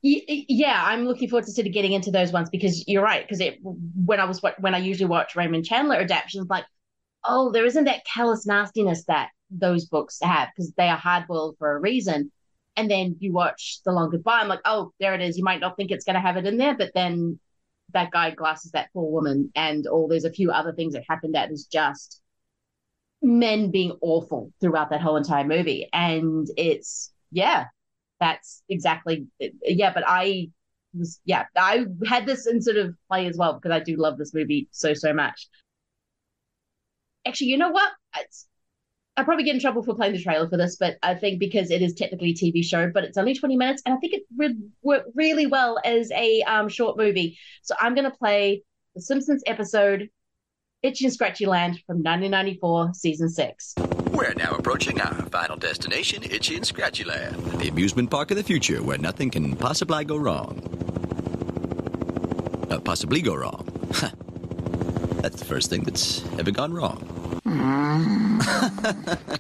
[0.02, 3.42] yeah i'm looking forward to sort of getting into those ones because you're right because
[3.42, 6.64] it when i was when i usually watch raymond chandler adaptations like
[7.24, 11.56] oh, there isn't that callous nastiness that those books have because they are hard boiled
[11.58, 12.32] for a reason.
[12.76, 14.40] And then you watch The Long Goodbye.
[14.40, 15.38] I'm like, oh, there it is.
[15.38, 17.40] You might not think it's going to have it in there, but then
[17.94, 21.32] that guy glasses that poor woman, and all there's a few other things that happen
[21.32, 22.22] that is just
[23.22, 25.90] men being awful throughout that whole entire movie.
[25.92, 27.66] And it's, yeah,
[28.20, 29.28] that's exactly,
[29.64, 30.52] yeah, but I
[30.98, 34.18] was, yeah, I had this in sort of play as well because I do love
[34.18, 35.50] this movie so, so much.
[37.30, 37.92] Actually, you know what?
[38.18, 38.48] It's,
[39.16, 41.70] I'll probably get in trouble for playing the trailer for this, but I think because
[41.70, 44.24] it is technically a TV show, but it's only 20 minutes, and I think it
[44.36, 47.38] would work really well as a um, short movie.
[47.62, 48.64] So I'm going to play
[48.96, 50.10] The Simpsons episode
[50.82, 53.76] Itchy and Scratchy Land from 1994, season six.
[54.10, 58.44] We're now approaching our final destination, Itchy and Scratchy Land, the amusement park of the
[58.44, 60.66] future where nothing can possibly go wrong.
[62.72, 63.68] Uh, possibly go wrong.
[65.22, 67.19] That's the first thing that's ever gone wrong.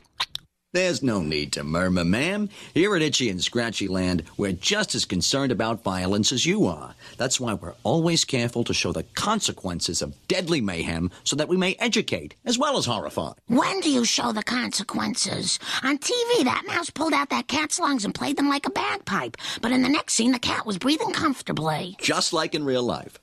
[0.72, 2.50] There's no need to murmur, ma'am.
[2.76, 6.94] Here at Itchy and Scratchy Land, we're just as concerned about violence as you are.
[7.18, 11.58] That's why we're always careful to show the consequences of deadly mayhem so that we
[11.58, 13.32] may educate as well as horrify.
[13.48, 15.58] When do you show the consequences?
[15.82, 19.38] On TV, that mouse pulled out that cat's lungs and played them like a bagpipe.
[19.62, 21.96] But in the next scene, the cat was breathing comfortably.
[22.00, 23.18] Just like in real life.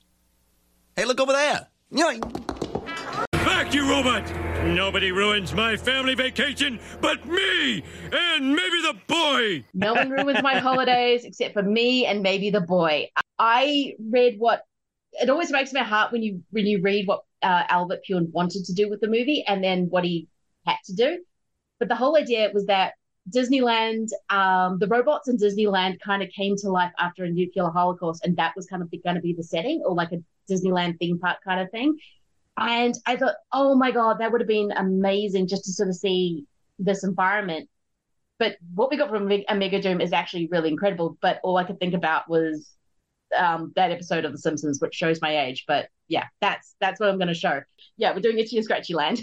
[0.96, 1.68] Hey, look over there.
[3.30, 4.45] Back, you robot!
[4.64, 9.64] Nobody ruins my family vacation but me and maybe the boy.
[9.74, 13.10] No one ruins my holidays except for me and maybe the boy.
[13.38, 14.62] I read what
[15.12, 18.64] it always breaks my heart when you when you read what uh, Albert Pyun wanted
[18.64, 20.28] to do with the movie and then what he
[20.66, 21.18] had to do.
[21.78, 22.94] But the whole idea was that
[23.34, 28.24] Disneyland, um, the robots in Disneyland kind of came to life after a nuclear holocaust,
[28.24, 31.18] and that was kind of going to be the setting, or like a Disneyland theme
[31.18, 31.96] park kind of thing.
[32.58, 35.94] And I thought, oh my God, that would have been amazing just to sort of
[35.94, 36.46] see
[36.78, 37.68] this environment.
[38.38, 41.16] But what we got from Omega Doom is actually really incredible.
[41.20, 42.75] But all I could think about was
[43.36, 45.64] um, that episode of The Simpsons, which shows my age.
[45.66, 47.60] But yeah, that's that's what I'm going to show.
[47.96, 49.20] Yeah, we're doing Itchy and Scratchy Land.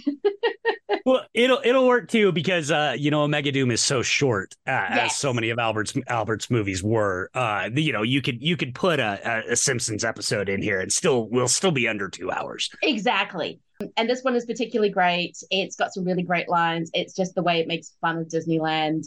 [1.06, 4.72] well, it'll it'll work too because uh, you know Omega Doom is so short, uh,
[4.72, 5.12] yes.
[5.12, 7.30] as so many of Albert's Albert's movies were.
[7.34, 10.92] Uh, you know, you could you could put a, a Simpsons episode in here and
[10.92, 12.70] still will still be under two hours.
[12.82, 13.60] Exactly.
[13.98, 15.38] And this one is particularly great.
[15.52, 16.89] It's got some really great lines.
[16.94, 19.04] It's just the way it makes fun of Disneyland.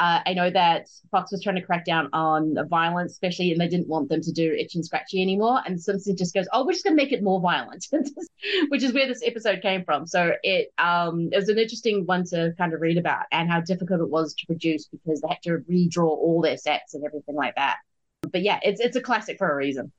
[0.00, 3.68] Uh, I know that Fox was trying to crack down on violence, especially, and they
[3.68, 5.60] didn't want them to do itch and scratchy anymore.
[5.66, 7.86] And Simpson just goes, "Oh, we're just going to make it more violent,"
[8.68, 10.06] which is where this episode came from.
[10.06, 13.60] So it um, it was an interesting one to kind of read about and how
[13.60, 17.34] difficult it was to produce because they had to redraw all their sets and everything
[17.34, 17.76] like that.
[18.22, 19.92] But yeah, it's it's a classic for a reason.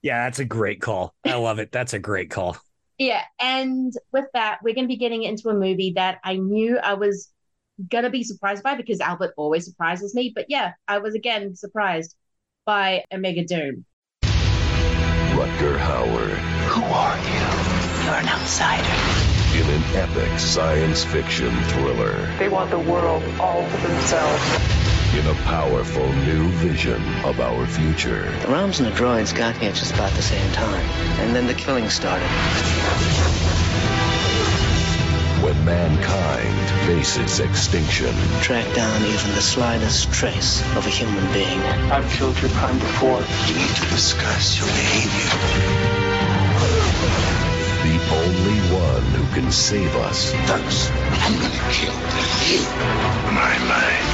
[0.00, 1.14] Yeah, that's a great call.
[1.26, 1.72] I love it.
[1.72, 2.56] That's a great call.
[2.96, 6.78] Yeah, and with that, we're going to be getting into a movie that I knew
[6.78, 7.28] I was
[7.88, 10.32] gonna be surprised by because Albert always surprises me.
[10.34, 12.14] But yeah, I was again surprised
[12.64, 13.84] by Omega Doom.
[15.34, 16.28] Rutger Hauer.
[16.68, 18.04] Who are you?
[18.04, 19.24] You're an outsider.
[19.58, 22.28] In an epic science fiction thriller.
[22.38, 24.42] They want the world all for themselves.
[25.14, 28.22] In a powerful new vision of our future.
[28.40, 30.84] The Roms and the droids got here just about the same time.
[31.20, 32.28] And then the killing started
[35.44, 38.14] when mankind faces extinction.
[38.40, 41.60] Track down even the slightest trace of a human being.
[41.92, 43.20] I've killed your kind before.
[43.46, 45.30] You need to discuss your behavior.
[47.84, 50.32] The only one who can save us.
[50.48, 50.90] First,
[51.24, 51.98] I'm gonna kill
[52.48, 52.64] you.
[53.36, 54.08] My mind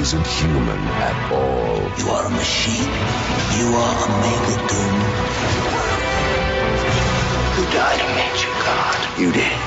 [0.00, 1.76] isn't human at all.
[1.98, 2.92] You are a machine.
[3.58, 5.97] You are Omega Doom.
[7.58, 9.18] Who died and made you God?
[9.18, 9.58] You did.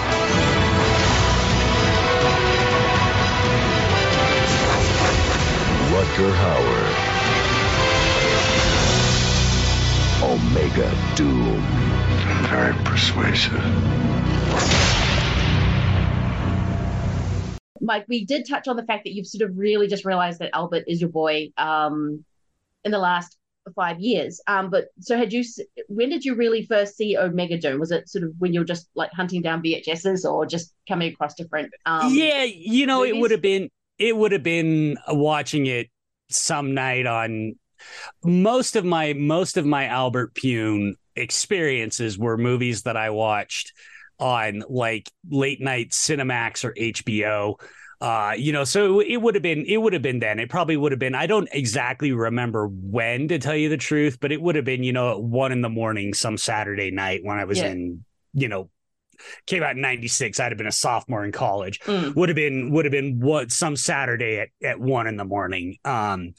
[5.92, 6.84] Rutger Hauer.
[10.24, 11.62] Omega Doom.
[12.48, 13.62] Very persuasive.
[17.82, 20.52] Mike, we did touch on the fact that you've sort of really just realized that
[20.54, 22.24] Albert is your boy um,
[22.86, 23.38] in the last
[23.76, 24.42] five years.
[24.48, 25.44] Um, but so had you?
[25.88, 27.80] When did you really first see Omega Doom?
[27.80, 31.14] Was it sort of when you were just like hunting down VHSs, or just coming
[31.14, 31.72] across different?
[31.86, 33.16] Um, yeah, you know, movies?
[33.16, 35.90] it would have been it would have been watching it
[36.30, 37.56] some night on
[38.24, 43.74] most of my most of my Albert Pyun experiences were movies that I watched
[44.20, 47.60] on like late night Cinemax or HBO
[48.02, 50.40] uh, you know, so it would have been it would have been then.
[50.40, 51.14] It probably would have been.
[51.16, 54.84] I don't exactly remember when to tell you the truth, but it would have been
[54.84, 57.68] you know at one in the morning some Saturday night when I was yeah.
[57.68, 58.70] in you know
[59.46, 62.16] came out in 96 i'd have been a sophomore in college Mm.
[62.16, 65.78] would have been would have been what some saturday at, at one in the morning
[65.86, 66.34] um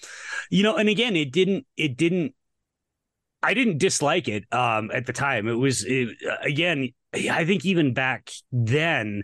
[0.50, 2.34] you know and again it didn't it didn't
[3.40, 6.08] i didn't dislike it um at the time it was it,
[6.42, 9.22] again i think even back then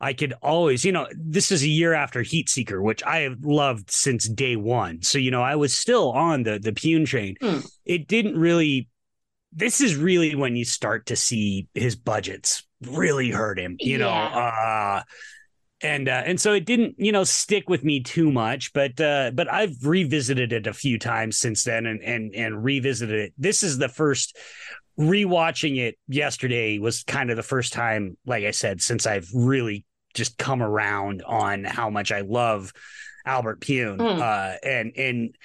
[0.00, 3.44] I could always, you know, this is a year after Heat Seeker, which I have
[3.44, 5.02] loved since day one.
[5.02, 7.36] So, you know, I was still on the the Pyun train.
[7.40, 7.66] Mm.
[7.84, 8.88] It didn't really
[9.56, 14.10] this is really when you start to see his budgets really hurt him, you know.
[14.10, 15.02] Uh
[15.84, 19.30] and uh, and so it didn't, you know, stick with me too much, but uh,
[19.34, 23.34] but I've revisited it a few times since then, and and and revisited it.
[23.36, 24.36] This is the first
[24.98, 29.84] rewatching it yesterday was kind of the first time, like I said, since I've really
[30.14, 32.72] just come around on how much I love
[33.26, 34.20] Albert Pyun, Mm.
[34.20, 35.36] uh, and and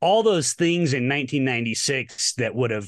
[0.00, 2.86] all those things in 1996 that would have.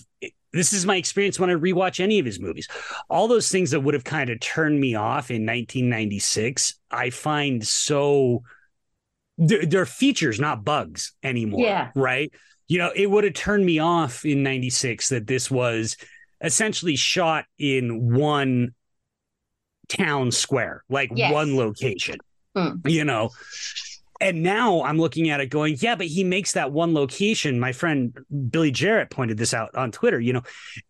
[0.53, 2.67] This is my experience when I rewatch any of his movies.
[3.09, 7.67] All those things that would have kind of turned me off in 1996, I find
[7.67, 8.43] so.
[9.39, 11.61] They're, they're features, not bugs anymore.
[11.65, 11.91] Yeah.
[11.95, 12.33] Right.
[12.71, 15.97] You know, it would have turned me off in 96 that this was
[16.41, 18.75] essentially shot in one
[19.89, 21.33] town square, like Yes.
[21.33, 22.19] one location,
[22.57, 22.89] Mm.
[22.89, 23.31] you know.
[24.21, 27.59] And now I'm looking at it going, yeah, but he makes that one location.
[27.59, 28.17] My friend
[28.51, 30.21] Billy Jarrett pointed this out on Twitter.
[30.21, 30.43] You know,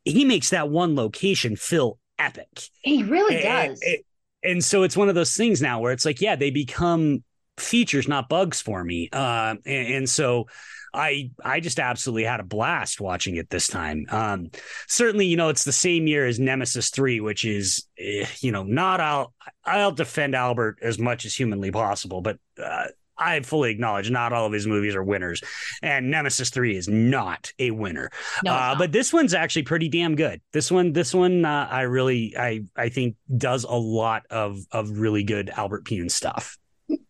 [0.05, 2.49] he makes that one location feel epic.
[2.83, 3.81] He really And- does.
[3.83, 3.97] And,
[4.43, 7.25] and so it's one of those things now where it's like, yeah, they become
[7.57, 9.09] features, not bugs for me.
[9.13, 10.47] Uh, and, and so
[10.93, 14.07] I I just absolutely had a blast watching it this time.
[14.11, 14.51] Um,
[14.89, 18.63] certainly, you know, it's the same year as Nemesis Three, which is, eh, you know,
[18.63, 19.33] not I'll
[19.65, 22.39] I'll defend Albert as much as humanly possible, but.
[22.63, 22.87] Uh,
[23.23, 25.43] I fully acknowledge not all of his movies are winners,
[25.83, 28.11] and Nemesis Three is not a winner.
[28.43, 30.41] No, uh, but this one's actually pretty damn good.
[30.55, 34.89] This one, this one, uh, I really, I, I think does a lot of of
[34.99, 36.57] really good Albert Pyun stuff.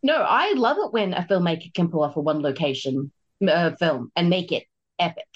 [0.02, 3.12] No, I love it when a filmmaker can pull off a one location
[3.48, 4.64] uh, film and make it
[4.98, 5.26] epic.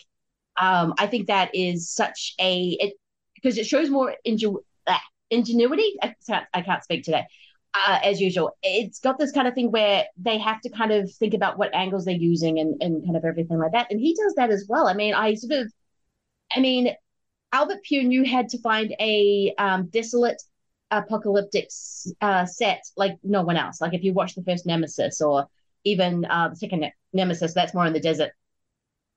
[0.57, 2.95] Um, I think that is such a it
[3.35, 4.15] because it shows more
[4.87, 5.97] ah, ingenuity.
[6.03, 7.27] I can't, I can't speak today.
[7.75, 11.13] Uh, as usual, it's got this kind of thing where they have to kind of
[11.15, 13.89] think about what angles they're using and, and kind of everything like that.
[13.91, 14.87] And he does that as well.
[14.87, 15.73] I mean, I sort of,
[16.55, 16.95] I mean,
[17.53, 20.41] Albert Pyun, you had to find a um, desolate
[20.93, 21.69] apocalyptic
[22.21, 23.81] uh, set like no one else.
[23.81, 25.49] Like if you watch the first Nemesis or
[25.85, 28.33] even uh, the second ne- Nemesis, that's more in the desert.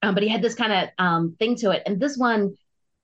[0.01, 1.83] Um, but he had this kind of um, thing to it.
[1.85, 2.55] And this one,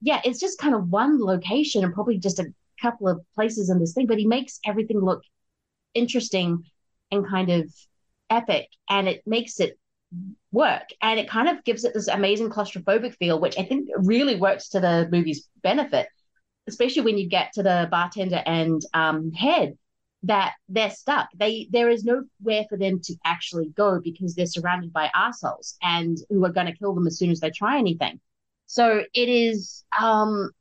[0.02, 3.80] yeah, it's just kind of one location and probably just a couple of places in
[3.80, 5.24] this thing, but he makes everything look
[5.94, 6.64] interesting
[7.12, 7.74] and kind of
[8.30, 9.78] epic and it makes it
[10.52, 14.36] work and it kind of gives it this amazing claustrophobic feel which i think really
[14.36, 16.08] works to the movie's benefit
[16.68, 19.76] especially when you get to the bartender and um, head
[20.24, 21.30] that they're stuck.
[21.36, 26.18] They there is nowhere for them to actually go because they're surrounded by assholes and
[26.30, 28.20] who are going to kill them as soon as they try anything.
[28.68, 30.52] So it is um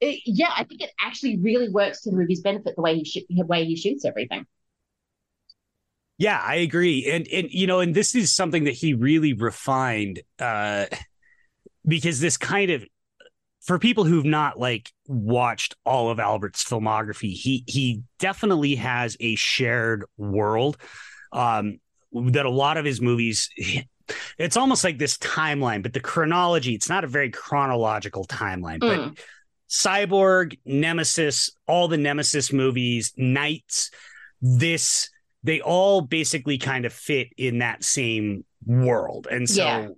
[0.00, 3.04] it- yeah i think it actually really works to the movie's benefit the way he
[3.04, 4.46] sh- the way he shoots everything.
[6.18, 7.10] Yeah, I agree.
[7.10, 10.86] And and you know, and this is something that he really refined uh
[11.86, 12.84] because this kind of
[13.64, 19.34] for people who've not like watched all of Albert's filmography, he he definitely has a
[19.34, 20.76] shared world
[21.32, 21.80] um
[22.12, 23.48] that a lot of his movies
[24.38, 29.00] it's almost like this timeline, but the chronology, it's not a very chronological timeline, but
[29.00, 29.18] Mm.
[29.70, 33.90] Cyborg, Nemesis, all the Nemesis movies, Knights,
[34.40, 35.08] this,
[35.42, 39.26] they all basically kind of fit in that same world.
[39.30, 39.88] And so Yeah.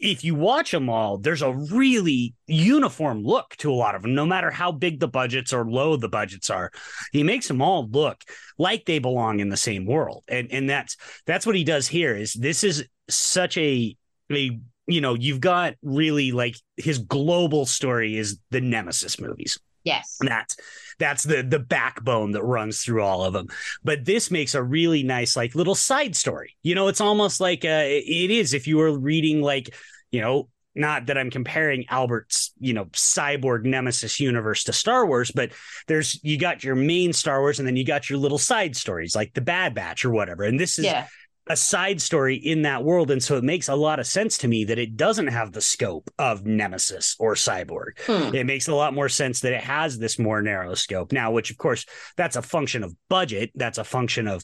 [0.00, 4.14] If you watch them all, there's a really uniform look to a lot of them,
[4.14, 6.70] no matter how big the budgets or low the budgets are.
[7.12, 8.22] He makes them all look
[8.58, 10.24] like they belong in the same world.
[10.28, 13.96] And and that's that's what he does here is this is such a
[14.32, 19.58] a you know, you've got really like his global story is the Nemesis movies.
[19.84, 20.56] Yes That's
[20.98, 23.48] that's the the backbone that runs through all of them.
[23.82, 26.56] But this makes a really nice like little side story.
[26.62, 29.74] You know, it's almost like uh, it is if you were reading like
[30.10, 30.48] you know.
[30.76, 35.52] Not that I'm comparing Albert's, you know, cyborg nemesis universe to Star Wars, but
[35.86, 39.14] there's you got your main Star Wars and then you got your little side stories
[39.14, 40.42] like the Bad Batch or whatever.
[40.42, 41.06] And this is yeah
[41.46, 43.10] a side story in that world.
[43.10, 45.60] And so it makes a lot of sense to me that it doesn't have the
[45.60, 47.98] scope of Nemesis or Cyborg.
[48.06, 48.34] Hmm.
[48.34, 51.50] It makes a lot more sense that it has this more narrow scope now, which
[51.50, 51.84] of course
[52.16, 53.50] that's a function of budget.
[53.54, 54.42] That's a function of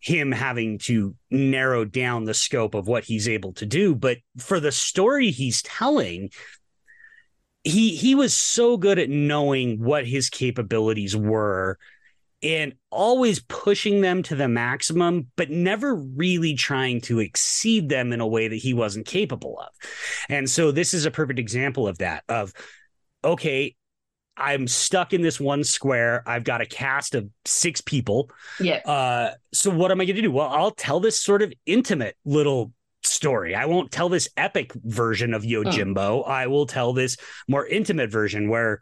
[0.00, 3.94] him having to narrow down the scope of what he's able to do.
[3.94, 6.30] But for the story he's telling,
[7.64, 11.78] he he was so good at knowing what his capabilities were
[12.42, 18.20] and always pushing them to the maximum, but never really trying to exceed them in
[18.20, 19.68] a way that he wasn't capable of.
[20.28, 22.52] And so this is a perfect example of that of
[23.24, 23.76] okay,
[24.36, 26.22] I'm stuck in this one square.
[26.26, 28.30] I've got a cast of six people.
[28.58, 28.78] Yeah.
[28.78, 30.32] Uh, so what am I going to do?
[30.32, 32.72] Well, I'll tell this sort of intimate little
[33.04, 33.54] story.
[33.54, 36.24] I won't tell this epic version of Yojimbo.
[36.24, 36.28] Mm.
[36.28, 37.16] I will tell this
[37.48, 38.80] more intimate version where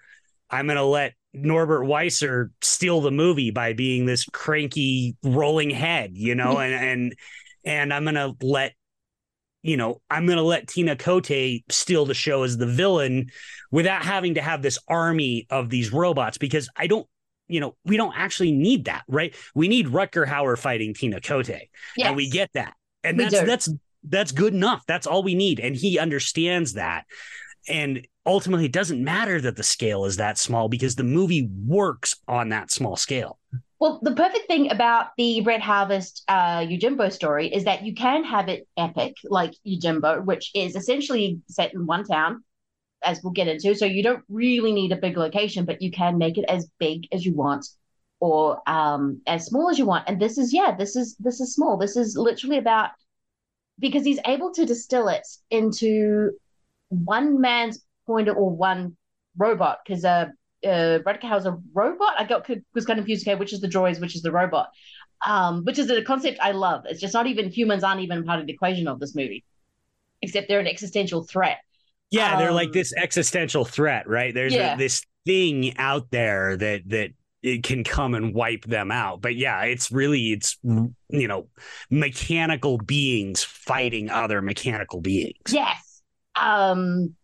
[0.48, 6.12] I'm going to let Norbert Weisser steal the movie by being this cranky rolling head,
[6.14, 7.14] you know, and and
[7.64, 8.74] and I'm gonna let
[9.62, 13.30] you know, I'm gonna let Tina Cote steal the show as the villain
[13.70, 17.06] without having to have this army of these robots because I don't
[17.50, 19.34] you know, we don't actually need that, right?
[19.56, 21.48] We need Rutger Hauer fighting Tina Cote.
[21.48, 21.68] Yes.
[21.98, 22.74] And we get that.
[23.02, 23.46] And we that's do.
[23.46, 23.68] that's
[24.04, 24.84] that's good enough.
[24.86, 25.60] That's all we need.
[25.60, 27.04] And he understands that.
[27.70, 32.16] And ultimately it doesn't matter that the scale is that small because the movie works
[32.28, 33.38] on that small scale.
[33.78, 38.24] Well, the perfect thing about the Red Harvest uh, Yojimbo story is that you can
[38.24, 42.44] have it epic, like Yojimbo, which is essentially set in one town,
[43.02, 43.74] as we'll get into.
[43.74, 47.08] So you don't really need a big location, but you can make it as big
[47.10, 47.66] as you want
[48.20, 50.04] or um, as small as you want.
[50.06, 51.78] And this is, yeah, this is this is small.
[51.78, 52.90] This is literally about
[53.78, 56.32] because he's able to distill it into
[56.90, 58.96] one man's pointer or one
[59.38, 60.26] robot because uh,
[60.64, 62.14] uh, Rutger is a robot.
[62.18, 63.26] I got was kind of confused.
[63.26, 64.68] Okay, which is the droids, which is the robot?
[65.26, 66.84] Um, which is a concept I love.
[66.86, 69.44] It's just not even humans aren't even part of the equation of this movie,
[70.22, 71.58] except they're an existential threat.
[72.10, 74.34] Yeah, um, they're like um, this existential threat, right?
[74.34, 74.74] There's yeah.
[74.74, 77.10] a, this thing out there that that
[77.42, 79.20] it can come and wipe them out.
[79.20, 81.48] But yeah, it's really it's you know
[81.90, 85.36] mechanical beings fighting other mechanical beings.
[85.50, 85.89] Yes.
[86.36, 87.14] Um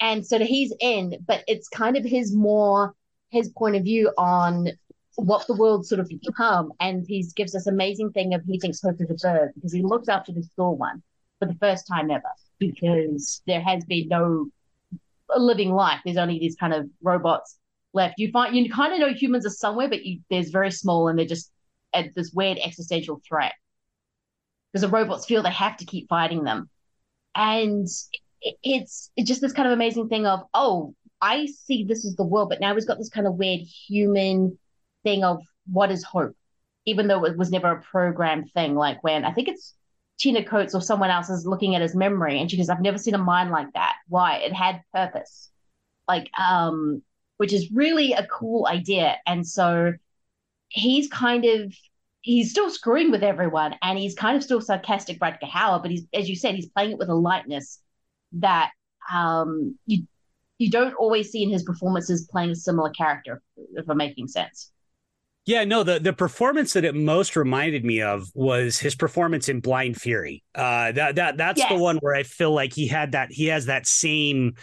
[0.00, 2.94] and so he's in, but it's kind of his more
[3.30, 4.68] his point of view on
[5.16, 6.72] what the world sort of become.
[6.80, 9.82] And he gives this amazing thing of he thinks hope is a bird because he
[9.82, 11.02] looks after the store one
[11.38, 12.22] for the first time ever
[12.58, 14.48] because there has been no
[15.36, 16.00] living life.
[16.04, 17.58] There's only these kind of robots
[17.92, 18.14] left.
[18.18, 21.18] You find you kind of know humans are somewhere, but you, there's very small and
[21.18, 21.50] they're just
[21.94, 23.52] at this weird existential threat
[24.72, 26.68] because the robots feel they have to keep fighting them.
[27.36, 27.86] And
[28.62, 32.24] it's it's just this kind of amazing thing of oh I see this is the
[32.24, 34.58] world, but now he's got this kind of weird human
[35.04, 35.40] thing of
[35.72, 36.36] what is hope,
[36.84, 38.74] even though it was never a programmed thing.
[38.74, 39.74] Like when I think it's
[40.18, 42.98] Tina Cote or someone else is looking at his memory, and she goes, "I've never
[42.98, 43.96] seen a mind like that.
[44.08, 44.36] Why?
[44.38, 45.50] It had purpose."
[46.06, 47.02] Like, um,
[47.38, 49.16] which is really a cool idea.
[49.26, 49.94] And so
[50.68, 51.74] he's kind of
[52.20, 56.06] he's still screwing with everyone, and he's kind of still sarcastic Rutger Hauer, but he's
[56.12, 57.80] as you said, he's playing it with a lightness
[58.34, 58.70] that
[59.12, 60.06] um, you
[60.58, 63.42] you don't always see in his performances playing a similar character,
[63.74, 64.70] if I'm making sense.
[65.46, 69.60] Yeah, no, the, the performance that it most reminded me of was his performance in
[69.60, 70.42] Blind Fury.
[70.54, 71.70] Uh, that that that's yes.
[71.70, 74.54] the one where I feel like he had that he has that same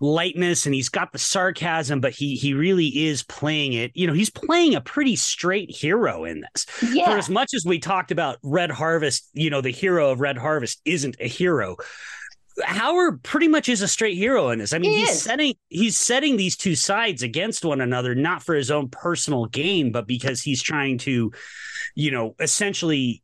[0.00, 3.92] lightness and he's got the sarcasm, but he he really is playing it.
[3.94, 6.66] You know, he's playing a pretty straight hero in this.
[6.92, 7.10] Yeah.
[7.10, 10.38] For as much as we talked about Red Harvest, you know, the hero of Red
[10.38, 11.76] Harvest isn't a hero.
[12.60, 14.72] Hauer pretty much is a straight hero in this.
[14.72, 15.22] I mean, he he's is.
[15.22, 19.92] setting he's setting these two sides against one another, not for his own personal gain,
[19.92, 21.32] but because he's trying to,
[21.94, 23.22] you know, essentially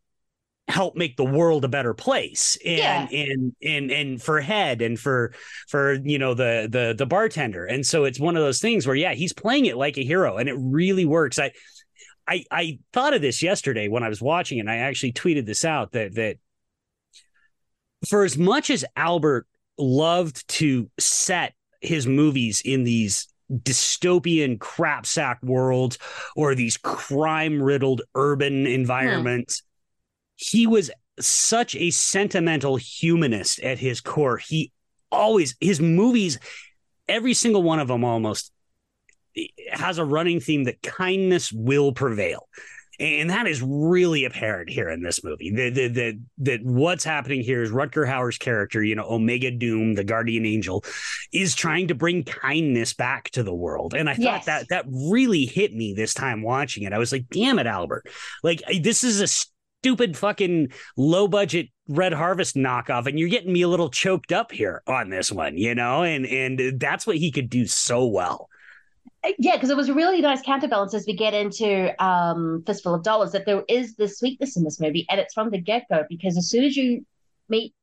[0.69, 3.09] help make the world a better place and yeah.
[3.11, 5.33] and and and for head and for
[5.67, 8.95] for you know the the the bartender and so it's one of those things where
[8.95, 11.51] yeah he's playing it like a hero and it really works i
[12.27, 15.47] i i thought of this yesterday when i was watching it and i actually tweeted
[15.47, 16.37] this out that that
[18.07, 19.47] for as much as Albert
[19.79, 25.99] loved to set his movies in these dystopian crapsack worlds
[26.37, 29.67] or these crime riddled urban environments, hmm.
[30.37, 30.91] he was
[31.21, 34.37] such a sentimental humanist at his core.
[34.37, 34.73] He
[35.11, 36.39] always, his movies,
[37.09, 38.53] every single one of them almost
[39.73, 42.49] has a running theme that kindness will prevail
[43.01, 45.51] and that is really apparent here in this movie.
[45.51, 50.05] That that that what's happening here is Rutger Hauer's character, you know, Omega Doom, the
[50.05, 50.85] guardian angel,
[51.33, 53.95] is trying to bring kindness back to the world.
[53.95, 56.93] And I thought that that really hit me this time watching it.
[56.93, 58.09] I was like, damn it, Albert!
[58.43, 63.63] Like this is a stupid fucking low budget red harvest knockoff and you're getting me
[63.63, 67.31] a little choked up here on this one you know and and that's what he
[67.31, 68.49] could do so well
[69.39, 73.03] yeah, because it was a really nice counterbalance as we get into um, Fistful of
[73.03, 76.05] Dollars that there is this sweetness in this movie, and it's from the get go
[76.09, 77.05] because as soon as you
[77.49, 77.75] meet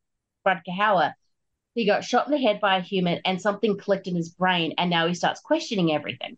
[0.43, 1.13] Brad Hauer,
[1.73, 4.73] he got shot in the head by a human and something clicked in his brain
[4.77, 6.38] and now he starts questioning everything.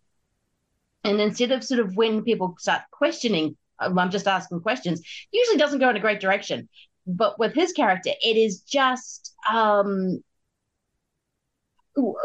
[1.04, 5.58] And instead of sort of when people start questioning, um, I'm just asking questions, usually
[5.58, 6.68] doesn't go in a great direction.
[7.06, 10.24] But with his character, it is just um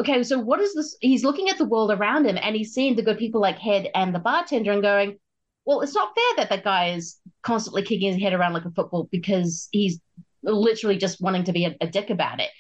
[0.01, 0.97] okay, so what is this?
[1.01, 3.89] He's looking at the world around him and he's seeing the good people like Head
[3.95, 5.19] and the bartender and going,
[5.65, 8.71] well, it's not fair that that guy is constantly kicking his head around like a
[8.71, 10.01] football because he's
[10.43, 12.51] literally just wanting to be a, a dick about it.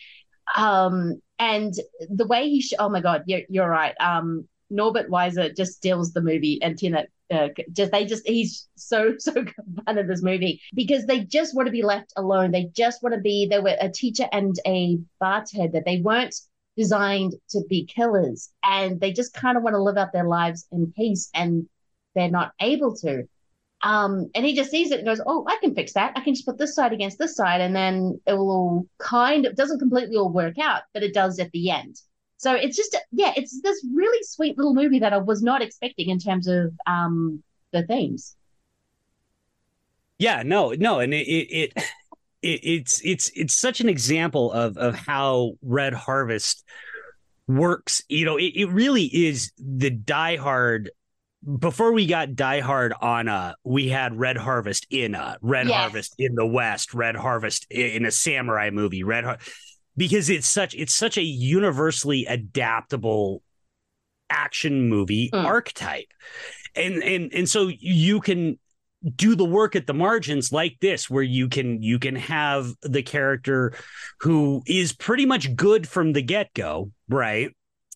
[0.56, 1.74] Um, and
[2.08, 3.94] the way he, sh- oh my God, you're, you're right.
[4.00, 9.14] Um, Norbert Weisser just steals the movie and Tina uh, just they just he's so
[9.18, 12.50] so fun in this movie because they just want to be left alone.
[12.50, 13.46] They just want to be.
[13.46, 15.82] They were a teacher and a bartender.
[15.84, 16.34] They weren't
[16.77, 20.66] designed to be killers, and they just kind of want to live out their lives
[20.73, 21.68] in peace, and
[22.14, 23.29] they're not able to.
[23.83, 26.12] Um, and he just sees it and goes, "Oh, I can fix that.
[26.16, 29.45] I can just put this side against this side, and then it will all kind
[29.45, 32.01] of doesn't completely all work out, but it does at the end."
[32.37, 36.09] So it's just yeah, it's this really sweet little movie that I was not expecting
[36.11, 37.43] in terms of um,
[37.73, 38.37] the themes.
[40.18, 41.85] Yeah, no, no, and it, it, it
[42.43, 46.64] it, it's it's it's such an example of of how Red Harvest
[47.49, 48.03] works.
[48.09, 50.90] You know, it, it really is the Die Hard
[51.59, 55.76] before we got Die Hard on uh we had Red Harvest in uh Red yes.
[55.76, 59.38] Harvest in the West, Red Harvest in a samurai movie, Red Har-
[59.97, 63.43] because it's such it's such a universally adaptable
[64.30, 65.45] action movie mm.
[65.45, 66.07] archetype.
[66.74, 68.59] And and and so you can
[69.16, 73.03] do the work at the margins like this where you can you can have the
[73.03, 73.72] character
[74.20, 77.50] who is pretty much good from the get-go, right?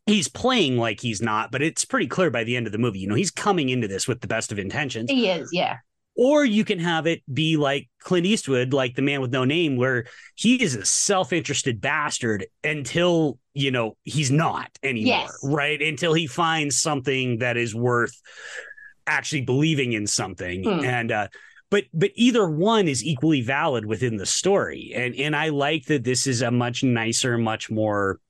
[0.07, 3.01] he's playing like he's not, but it's pretty clear by the end of the movie.
[3.01, 5.11] You know, he's coming into this with the best of intentions.
[5.11, 5.79] He is, yeah.
[6.19, 9.77] Or you can have it be like Clint Eastwood, like the man with no name,
[9.77, 15.39] where he is a self interested bastard until, you know, he's not anymore, yes.
[15.43, 15.83] right?
[15.83, 18.19] Until he finds something that is worth
[19.07, 20.65] actually believing in something.
[20.65, 20.85] Hmm.
[20.85, 21.29] And, uh,
[21.71, 26.05] but but either one is equally valid within the story and and i like that
[26.05, 28.21] this is a much nicer much more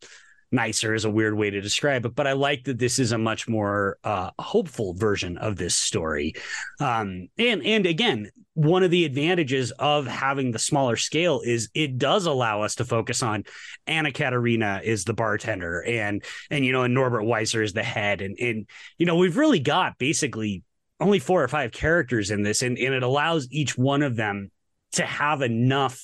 [0.51, 3.19] nicer is a weird way to describe it, but I like that this is a
[3.19, 6.35] much more uh, hopeful version of this story.
[6.81, 11.99] Um, and and again, one of the advantages of having the smaller scale is it
[11.99, 13.45] does allow us to focus on
[13.87, 18.23] Anna Katarina is the bartender, and and you know, and Norbert Weisser is the head,
[18.23, 18.67] and and
[18.99, 20.63] you know, we've really got basically
[20.99, 24.51] only four or five characters in this, and and it allows each one of them
[24.93, 26.01] to have enough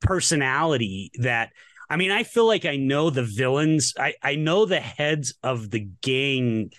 [0.00, 1.50] personality that
[1.90, 3.94] I mean, I feel like I know the villains.
[3.98, 6.70] I, I know the heads of the gang,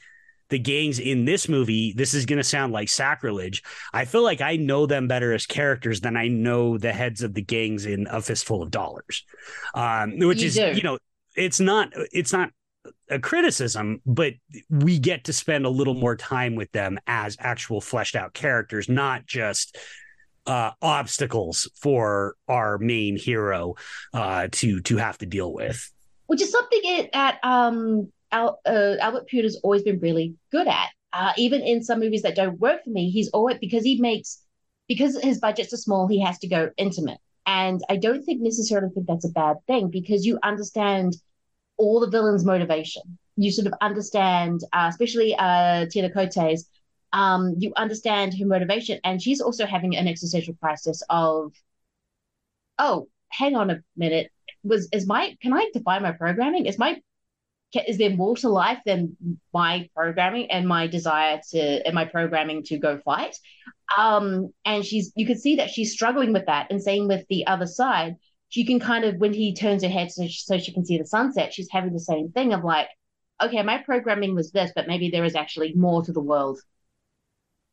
[0.50, 1.94] the gangs in this movie.
[1.96, 3.64] This is going to sound like sacrilege.
[3.94, 7.34] I feel like I know them better as characters than I know the heads of
[7.34, 9.26] the gangs in A Fistful of Dollars,
[9.74, 10.74] um, which you is, do.
[10.74, 11.00] you know,
[11.36, 12.52] it's not, it's not
[13.10, 14.34] a criticism, but
[14.70, 18.88] we get to spend a little more time with them as actual fleshed out characters,
[18.88, 19.78] not just
[20.50, 23.76] uh, obstacles for our main hero
[24.14, 25.92] uh, to to have to deal with.
[26.26, 30.90] Which is something it, at um, Al, uh, Albert Puder's always been really good at.
[31.14, 34.42] Uh, even in some movies that don't work for me, he's always because he makes
[34.88, 37.20] because his budgets are small, he has to go intimate.
[37.46, 41.16] And I don't think necessarily think that's a bad thing because you understand
[41.78, 43.04] all the villain's motivation.
[43.38, 46.66] You sort of understand, uh, especially uh, Tina Cote's
[47.14, 49.00] um, you understand her motivation.
[49.04, 51.54] And she's also having an existential crisis of,
[52.78, 54.32] oh, hang on a minute.
[54.64, 56.66] Was is my can I define my programming?
[56.66, 57.02] Is my
[57.88, 59.16] is there more to life than
[59.54, 63.36] my programming and my desire to and my programming to go fight?
[63.98, 66.68] Um, and she's you can see that she's struggling with that.
[66.70, 68.16] And same with the other side,
[68.50, 70.98] she can kind of when he turns her head so she, so she can see
[70.98, 72.90] the sunset, she's having the same thing of like,
[73.42, 76.60] okay, my programming was this, but maybe there is actually more to the world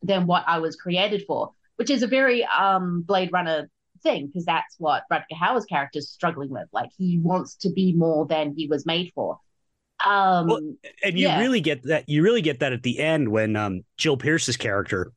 [0.03, 3.69] than what I was created for, which is a very um, Blade Runner
[4.03, 6.69] thing because that's what Rutger Hauer's character is struggling with.
[6.73, 9.39] Like he wants to be more than he was made for.
[10.05, 10.61] Um, well,
[11.03, 11.41] and you yeah.
[11.41, 12.09] really get that.
[12.09, 15.13] You really get that at the end when um, Jill Pierce's character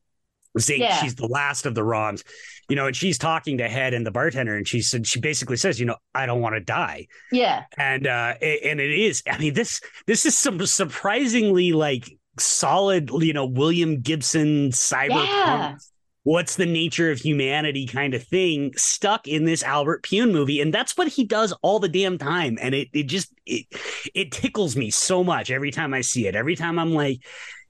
[0.58, 0.96] saying yeah.
[1.00, 2.24] she's the last of the Roms,
[2.68, 5.56] you know, and she's talking to Head and the bartender, and she said she basically
[5.56, 7.06] says, you know, I don't want to die.
[7.30, 9.22] Yeah, and uh, and it is.
[9.30, 12.10] I mean this this is some surprisingly like
[12.42, 15.26] solid, you know, William Gibson cyberpunk.
[15.26, 15.76] Yeah.
[16.22, 20.60] What's the nature of humanity kind of thing stuck in this Albert Pyun movie.
[20.60, 22.58] And that's what he does all the damn time.
[22.60, 23.66] And it it just it
[24.14, 26.34] it tickles me so much every time I see it.
[26.34, 27.20] Every time I'm like,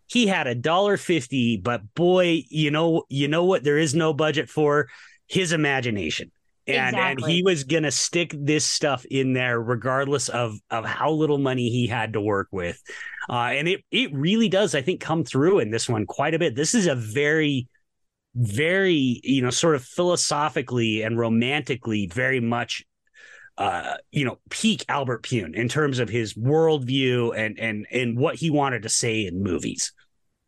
[0.09, 4.13] he had a dollar fifty, but boy, you know, you know what there is no
[4.13, 4.89] budget for?
[5.29, 6.33] His imagination
[6.67, 7.25] and Exactly.
[7.25, 11.69] and he was gonna stick this stuff in there regardless of of how little money
[11.71, 12.81] he had to work with.
[13.29, 16.39] Uh and it it really does i think come through in this one quite a
[16.39, 16.55] bit.
[16.55, 17.69] This is a very
[18.35, 22.85] very you know sort of philosophically and romantically very much
[23.59, 28.37] uh you know peak albert Pyun in terms of his worldview and and and what
[28.37, 29.93] he wanted to say in movies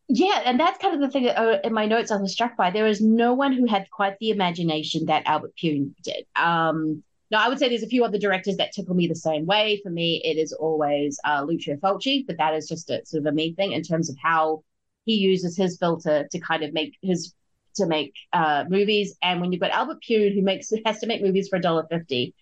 [0.09, 2.57] Yeah, and that's kind of the thing that, uh, in my notes I was struck
[2.57, 2.71] by.
[2.71, 6.27] There is no one who had quite the imagination that Albert Pyun did.
[6.37, 9.47] Um, now, I would say there's a few other directors that tickle me the same
[9.47, 9.81] way.
[9.83, 13.27] For me, it is always uh, Lucio Fulci, but that is just a sort of
[13.27, 14.65] a me thing in terms of how
[15.07, 17.35] he uses his filter to kind of make his
[17.77, 19.17] to make uh, movies.
[19.23, 21.87] And when you've got Albert Pyun who makes has to make movies for a dollar
[21.91, 22.35] fifty,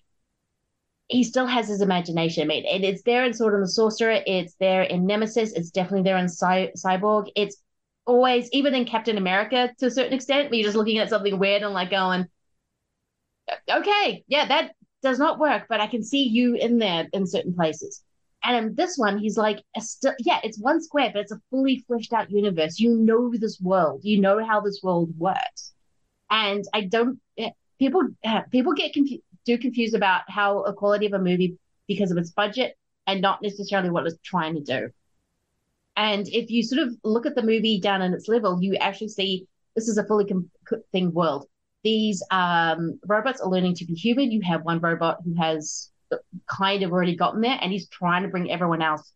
[1.10, 2.44] he still has his imagination.
[2.44, 4.22] I mean, and it's there in Sword and the Sorcerer.
[4.26, 5.52] It's there in Nemesis.
[5.52, 7.28] It's definitely there in Cy- Cyborg.
[7.36, 7.56] It's
[8.06, 11.62] always, even in Captain America to a certain extent, you're just looking at something weird
[11.62, 12.26] and like going,
[13.70, 17.54] okay, yeah, that does not work, but I can see you in there in certain
[17.54, 18.02] places.
[18.42, 21.84] And in this one, he's like, st- yeah, it's one square, but it's a fully
[21.86, 22.78] fleshed out universe.
[22.78, 24.00] You know this world.
[24.02, 25.72] You know how this world works.
[26.30, 31.06] And I don't, eh, people, uh, people get confused, do confused about how a quality
[31.06, 32.76] of a movie because of its budget
[33.06, 34.90] and not necessarily what it's trying to do.
[35.96, 39.08] And if you sort of look at the movie down in its level, you actually
[39.08, 40.50] see this is a fully com-
[40.92, 41.46] thing world.
[41.82, 44.30] These um, robots are learning to be human.
[44.30, 45.90] You have one robot who has
[46.46, 49.12] kind of already gotten there, and he's trying to bring everyone else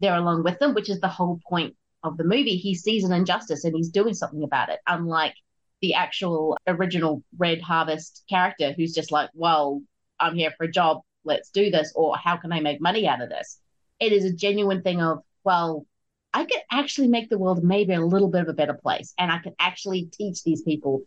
[0.00, 2.56] there along with them, which is the whole point of the movie.
[2.56, 5.34] He sees an injustice and he's doing something about it, unlike
[5.82, 9.82] the actual original Red Harvest character who's just like, well,
[10.18, 13.20] I'm here for a job, let's do this, or how can I make money out
[13.20, 13.58] of this?
[14.00, 15.86] It is a genuine thing of, well,
[16.32, 19.30] I could actually make the world maybe a little bit of a better place, and
[19.30, 21.02] I can actually teach these people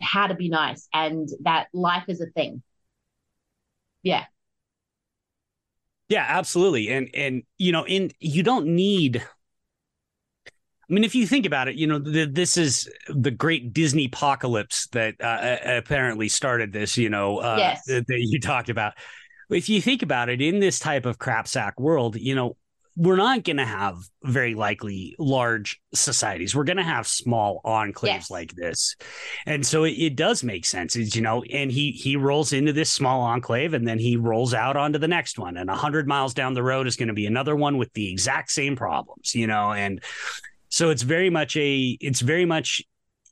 [0.00, 2.62] how to be nice and that life is a thing.
[4.02, 4.24] Yeah.
[6.08, 6.88] Yeah, absolutely.
[6.90, 9.26] And and you know, in you don't need
[10.88, 14.04] I mean, if you think about it, you know, the, this is the great Disney
[14.06, 17.84] apocalypse that uh, apparently started this, you know, uh, Yes.
[17.86, 18.92] that, that you talked about.
[19.50, 22.56] If you think about it, in this type of crap sack world, you know,
[22.98, 26.54] we're not going to have very likely large societies.
[26.56, 28.30] We're going to have small enclaves Yes.
[28.30, 28.96] like this,
[29.44, 30.96] and so it, it does make sense.
[30.96, 34.54] Is you know, and he he rolls into this small enclave, and then he rolls
[34.54, 37.14] out onto the next one, and a hundred miles down the road is going to
[37.14, 39.34] be another one with the exact same problems.
[39.34, 40.02] You know, and
[40.76, 42.82] so it's very much a it's very much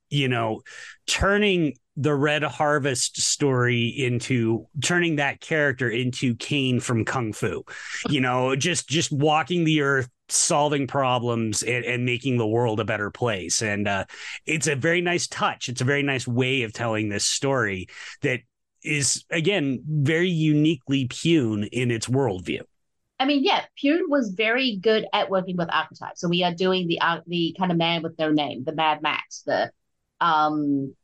[0.08, 0.62] you know
[1.06, 7.62] turning the red harvest story into turning that character into Kane from Kung Fu.
[8.08, 12.84] You know, just just walking the earth solving problems and, and making the world a
[12.84, 14.06] better place and uh
[14.46, 17.86] it's a very nice touch it's a very nice way of telling this story
[18.22, 18.40] that
[18.82, 22.62] is again very uniquely Pyun in its worldview
[23.18, 26.20] I mean, yeah, Pyun was very good at working with archetypes.
[26.20, 29.02] So we are doing the uh, the kind of man with no name, the Mad
[29.02, 29.70] Max, the
[30.20, 30.94] um,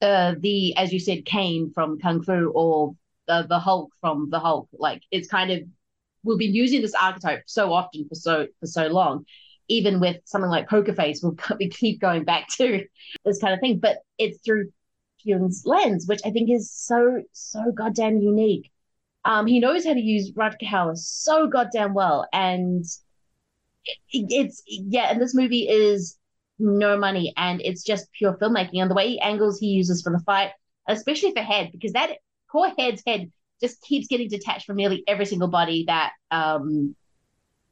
[0.00, 2.94] uh, the as you said, Kane from Kung Fu, or
[3.26, 4.68] the the Hulk from the Hulk.
[4.72, 5.62] Like it's kind of
[6.22, 9.24] we've been using this archetype so often for so for so long.
[9.68, 12.84] Even with something like Poker Face, we'll we keep going back to
[13.24, 14.70] this kind of thing, but it's through
[15.26, 18.70] Pyun's lens, which I think is so so goddamn unique.
[19.26, 22.84] Um, he knows how to use Rutger Hauer so goddamn well, and
[23.84, 25.10] it, it's yeah.
[25.10, 26.16] And this movie is
[26.58, 28.80] no money, and it's just pure filmmaking.
[28.80, 30.52] And the way he angles he uses for the fight,
[30.88, 32.12] especially for head, because that
[32.50, 36.94] poor head's head just keeps getting detached from nearly every single body that um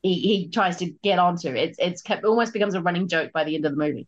[0.03, 1.49] he, he tries to get onto.
[1.49, 4.07] It's it's almost becomes a running joke by the end of the movie.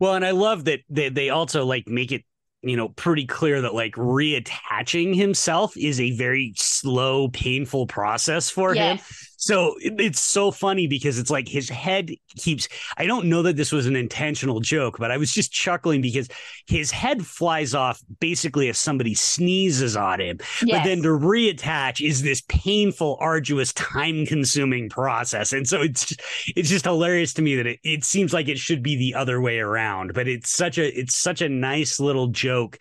[0.00, 2.24] Well, and I love that they, they also like make it,
[2.62, 8.74] you know, pretty clear that like reattaching himself is a very slow, painful process for
[8.74, 8.98] him.
[9.38, 9.46] Yes.
[9.46, 12.68] So it- it's so funny because it's like his head keeps.
[12.96, 16.28] I don't know that this was an intentional joke, but I was just chuckling because
[16.66, 20.38] his head flies off basically if somebody sneezes on him.
[20.78, 26.14] But then to reattach is this painful, arduous, time-consuming process, and so it's
[26.56, 29.40] it's just hilarious to me that it, it seems like it should be the other
[29.40, 30.14] way around.
[30.14, 32.78] But it's such a it's such a nice little joke,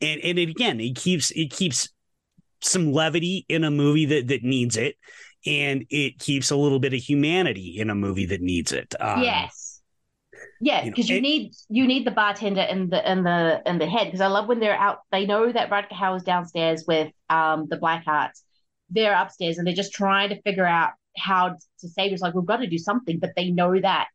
[0.00, 1.88] and and it, again it keeps it keeps
[2.60, 4.96] some levity in a movie that that needs it
[5.46, 9.22] and it keeps a little bit of humanity in a movie that needs it um,
[9.22, 9.80] yes.
[10.60, 13.62] Yeah, you know, because you, and- need you need the bartender and the and the
[13.66, 14.04] in the head.
[14.06, 14.98] Because I love when they're out.
[15.10, 18.44] They know that Rutger Hauer's downstairs with um the Black Hearts.
[18.90, 22.12] They're upstairs and they're just trying to figure out how to save.
[22.12, 24.08] It's like we've got to do something, but they know that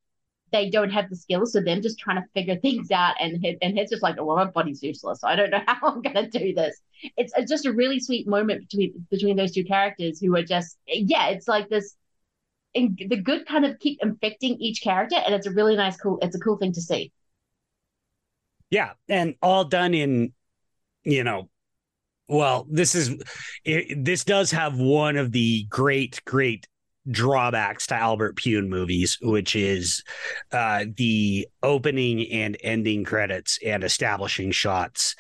[0.52, 3.78] they don't have the skills, so them just trying to figure things out, and and
[3.78, 5.24] he's just like, well, my body's useless.
[5.24, 6.80] I don't know how I'm gonna do this.
[7.16, 10.78] It's, it's just a really sweet moment between between those two characters who are just
[10.88, 11.96] yeah, it's like this.
[12.76, 16.20] And the good kind of keep infecting each character, and it's a really nice, cool.
[16.22, 17.12] It's a cool thing to see.
[18.70, 20.34] Yeah, and all done in,
[21.04, 21.50] you know,
[22.28, 23.16] well, this is
[23.64, 26.68] it, this does have one of the great, great
[27.10, 30.04] drawbacks to Albert Pyun movies, which is
[30.52, 35.16] uh, the opening and ending credits and establishing shots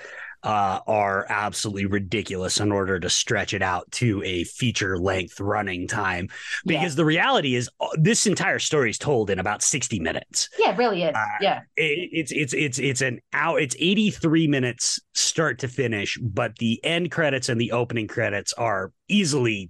[0.48, 5.90] uh, are absolutely ridiculous in order to stretch it out to a feature length running
[5.90, 6.30] time.
[6.66, 6.96] Because yeah.
[6.96, 10.48] the reality is, uh, this entire story is told in about 60 minutes.
[10.58, 11.14] Yeah, it really is.
[11.14, 11.60] Uh, yeah.
[11.76, 16.80] It, it's, it's, it's, it's an hour, it's 83 minutes start to finish, but the
[16.82, 19.70] end credits and the opening credits are easily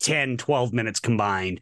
[0.00, 1.60] 10, 12 minutes combined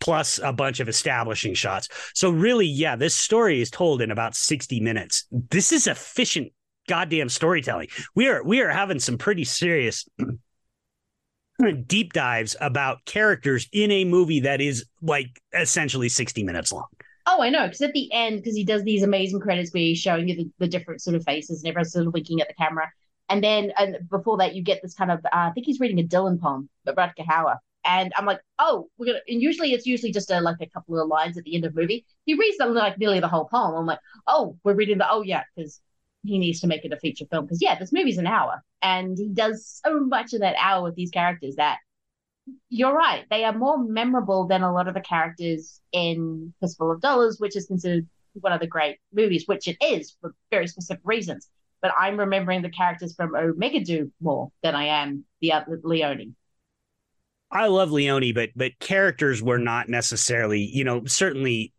[0.00, 1.88] plus a bunch of establishing shots.
[2.12, 5.26] So really, yeah, this story is told in about 60 minutes.
[5.30, 6.52] This is efficient
[6.88, 7.88] goddamn storytelling.
[8.14, 10.06] We are we are having some pretty serious
[11.86, 16.86] deep dives about characters in a movie that is like essentially 60 minutes long.
[17.26, 17.64] Oh, I know.
[17.66, 20.50] Because at the end, because he does these amazing credits where he's showing you the,
[20.58, 22.90] the different sort of faces and everyone's sort of winking at the camera.
[23.30, 25.98] And then and before that, you get this kind of, uh, I think he's reading
[26.00, 27.56] a Dylan poem, but Rutger Hauer.
[27.86, 29.20] And I'm like, oh, we're gonna.
[29.28, 31.74] And usually it's usually just a, like a couple of lines at the end of
[31.74, 32.06] the movie.
[32.24, 33.74] He reads them like nearly the whole poem.
[33.74, 35.10] I'm like, oh, we're reading the.
[35.10, 35.80] Oh yeah, because
[36.24, 39.16] he needs to make it a feature film because yeah, this movie's an hour, and
[39.18, 41.78] he does so much of that hour with these characters that
[42.68, 43.24] you're right.
[43.30, 47.56] They are more memorable than a lot of the characters in Fistful of Dollars, which
[47.56, 51.48] is considered one of the great movies, which it is for very specific reasons.
[51.80, 56.34] But I'm remembering the characters from Omega Doom more than I am the other Leone.
[57.50, 61.72] I love Leone, but but characters were not necessarily, you know, certainly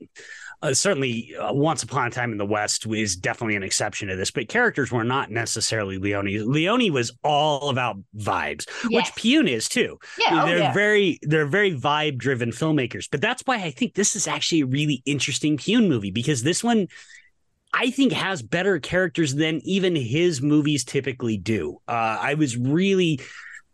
[0.61, 4.15] uh, certainly uh, Once Upon a Time in the West is definitely an exception to
[4.15, 6.51] this, but characters were not necessarily Leone.
[6.51, 9.11] Leone was all about vibes, yes.
[9.11, 9.99] which Pyun is too.
[10.19, 10.73] Yeah, oh, they're oh, yeah.
[10.73, 14.65] very they're very vibe driven filmmakers, but that's why I think this is actually a
[14.65, 16.87] really interesting Pyun movie because this one.
[17.77, 21.81] I think has better characters than even his movies typically do.
[21.89, 23.19] Uh, I was really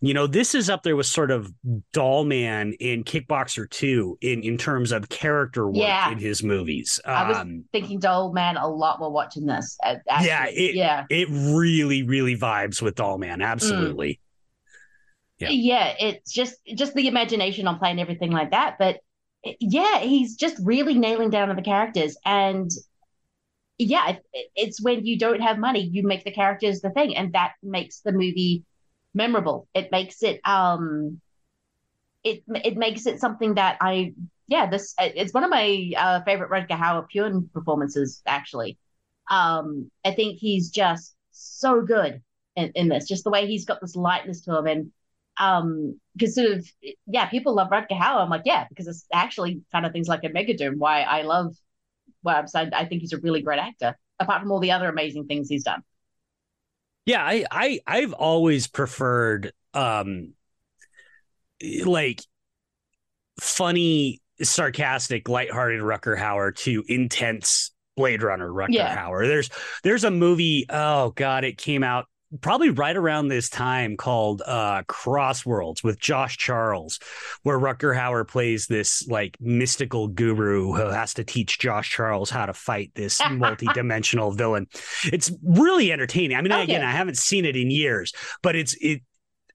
[0.03, 1.53] you know, this is up there with sort of
[1.93, 6.11] Doll Man in Kickboxer 2 in, in terms of character work yeah.
[6.11, 6.99] in his movies.
[7.05, 9.77] Um, I was um, thinking Doll Man a lot while watching this.
[9.83, 11.05] Actually, yeah, it, yeah.
[11.11, 13.43] It really, really vibes with Doll Man.
[13.43, 14.13] Absolutely.
[14.13, 14.17] Mm.
[15.37, 15.49] Yeah.
[15.49, 18.75] yeah, it's just just the imagination on playing everything like that.
[18.77, 18.99] But
[19.59, 22.15] yeah, he's just really nailing down on the characters.
[22.25, 22.69] And
[23.79, 24.17] yeah,
[24.55, 27.15] it's when you don't have money, you make the characters the thing.
[27.17, 28.63] And that makes the movie
[29.13, 29.67] memorable.
[29.73, 31.21] It makes it um
[32.23, 34.13] it it makes it something that I
[34.47, 38.77] yeah, this it's one of my uh, favorite Rutger Hauer Pyun performances actually.
[39.29, 42.21] Um I think he's just so good
[42.55, 44.91] in, in this, just the way he's got this lightness to him and
[45.39, 46.67] um because sort of
[47.07, 48.21] yeah, people love Rutger Hauer.
[48.21, 51.55] I'm like, yeah, because it's actually kind of things like Omega Doom why I love
[52.23, 54.89] well, I'm saying I think he's a really great actor, apart from all the other
[54.89, 55.83] amazing things he's done.
[57.05, 60.33] Yeah, I I I've always preferred um
[61.85, 62.21] like
[63.39, 68.95] funny, sarcastic, lighthearted Rutger Hauer to intense Blade Runner Rutger yeah.
[68.95, 69.27] Hauer.
[69.27, 69.49] There's
[69.83, 72.05] there's a movie, oh god, it came out
[72.39, 76.99] probably right around this time called uh Crossworlds with Josh Charles,
[77.43, 82.45] where Rutger Hauer plays this like mystical guru who has to teach Josh Charles how
[82.45, 84.67] to fight this multi-dimensional villain.
[85.05, 86.37] It's really entertaining.
[86.37, 86.63] I mean, okay.
[86.63, 89.01] again, I haven't seen it in years, but it's it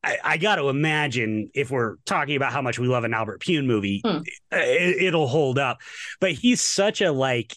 [0.07, 3.41] I, I got to imagine if we're talking about how much we love an Albert
[3.41, 4.19] Pyun movie, hmm.
[4.53, 5.79] it, it'll hold up.
[6.21, 7.57] But he's such a like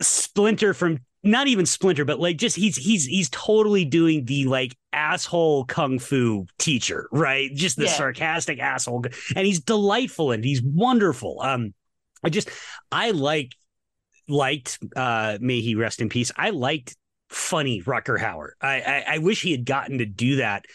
[0.00, 4.76] splinter from not even Splinter, but like just he's he's he's totally doing the like
[4.92, 7.50] asshole kung fu teacher, right?
[7.54, 7.92] Just the yeah.
[7.92, 9.04] sarcastic asshole,
[9.34, 11.40] and he's delightful and he's wonderful.
[11.40, 11.74] Um,
[12.22, 12.50] I just
[12.92, 13.54] I like
[14.28, 16.30] liked uh may he rest in peace.
[16.36, 16.96] I liked
[17.30, 18.50] funny Rutger Hauer.
[18.60, 20.66] I, I I wish he had gotten to do that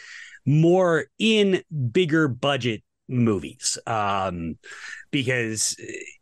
[0.46, 4.56] more in bigger budget movies um
[5.12, 5.76] because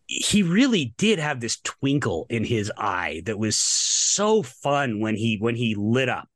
[0.07, 5.37] he really did have this twinkle in his eye that was so fun when he
[5.39, 6.29] when he lit up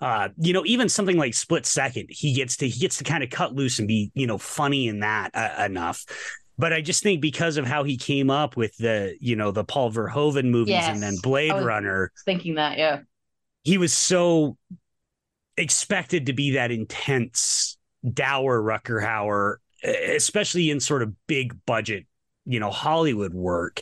[0.00, 3.24] uh, you know, even something like Split Second, he gets to he gets to kind
[3.24, 6.04] of cut loose and be you know funny in that uh, enough.
[6.58, 9.64] But I just think because of how he came up with the you know the
[9.64, 10.88] Paul Verhoeven movies yes.
[10.88, 13.00] and then Blade Runner, thinking that yeah,
[13.62, 14.56] he was so
[15.56, 17.78] expected to be that intense,
[18.12, 22.06] dour Rutger Hauer, especially in sort of big budget
[22.46, 23.80] you know Hollywood work,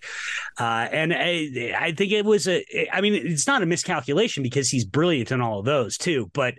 [0.59, 2.65] uh, and I, I think it was a.
[2.93, 6.31] I mean, it's not a miscalculation because he's brilliant in all of those too.
[6.33, 6.55] But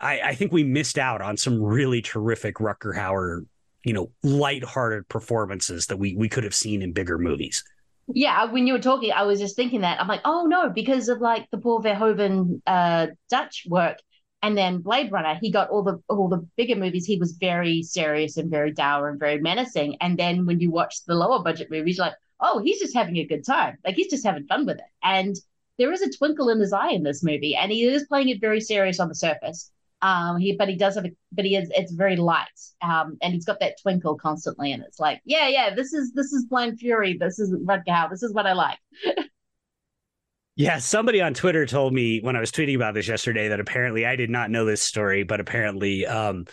[0.00, 3.44] I, I think we missed out on some really terrific Rutger Hauer,
[3.84, 7.64] you know, lighthearted performances that we we could have seen in bigger movies.
[8.14, 11.08] Yeah, when you were talking, I was just thinking that I'm like, oh no, because
[11.08, 13.98] of like the Paul Verhoeven uh, Dutch work,
[14.42, 17.04] and then Blade Runner, he got all the all the bigger movies.
[17.04, 19.96] He was very serious and very dour and very menacing.
[20.00, 23.26] And then when you watch the lower budget movies, like, oh, he's just having a
[23.26, 23.78] good time.
[23.84, 24.84] Like he's just having fun with it.
[25.02, 25.36] And
[25.78, 28.40] there is a twinkle in his eye in this movie, and he is playing it
[28.40, 29.72] very serious on the surface.
[30.00, 32.46] Um, he but he does have a but he is it's very light.
[32.80, 36.32] Um, and he's got that twinkle constantly, and it's like, yeah, yeah, this is this
[36.32, 37.16] is Blind Fury.
[37.18, 38.10] This is Rutger Hauer.
[38.10, 38.78] This is what I like.
[40.58, 44.04] Yeah, somebody on Twitter told me when I was tweeting about this yesterday that apparently
[44.04, 46.46] I did not know this story, but apparently um,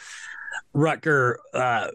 [0.76, 1.88] Rutger, uh,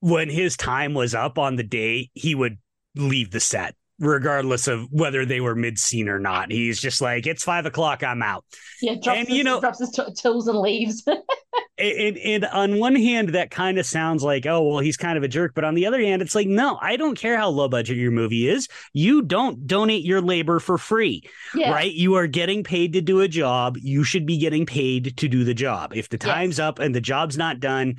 [0.00, 2.56] when his time was up on the day, he would
[2.96, 6.50] leave the set regardless of whether they were mid scene or not.
[6.50, 8.46] He's just like, it's five o'clock, I'm out.
[8.80, 11.06] Yeah, drops and his, you know, drops his t- tools and leaves.
[11.78, 15.22] and, and on one hand, that kind of sounds like, oh, well, he's kind of
[15.24, 15.52] a jerk.
[15.54, 18.10] But on the other hand, it's like, no, I don't care how low budget your
[18.10, 18.68] movie is.
[18.92, 21.22] You don't donate your labor for free,
[21.54, 21.70] Yeah.
[21.72, 21.92] right?
[21.92, 23.76] You are getting paid to do a job.
[23.80, 25.92] You should be getting paid to do the job.
[25.94, 27.96] If the time's up and the job's not done,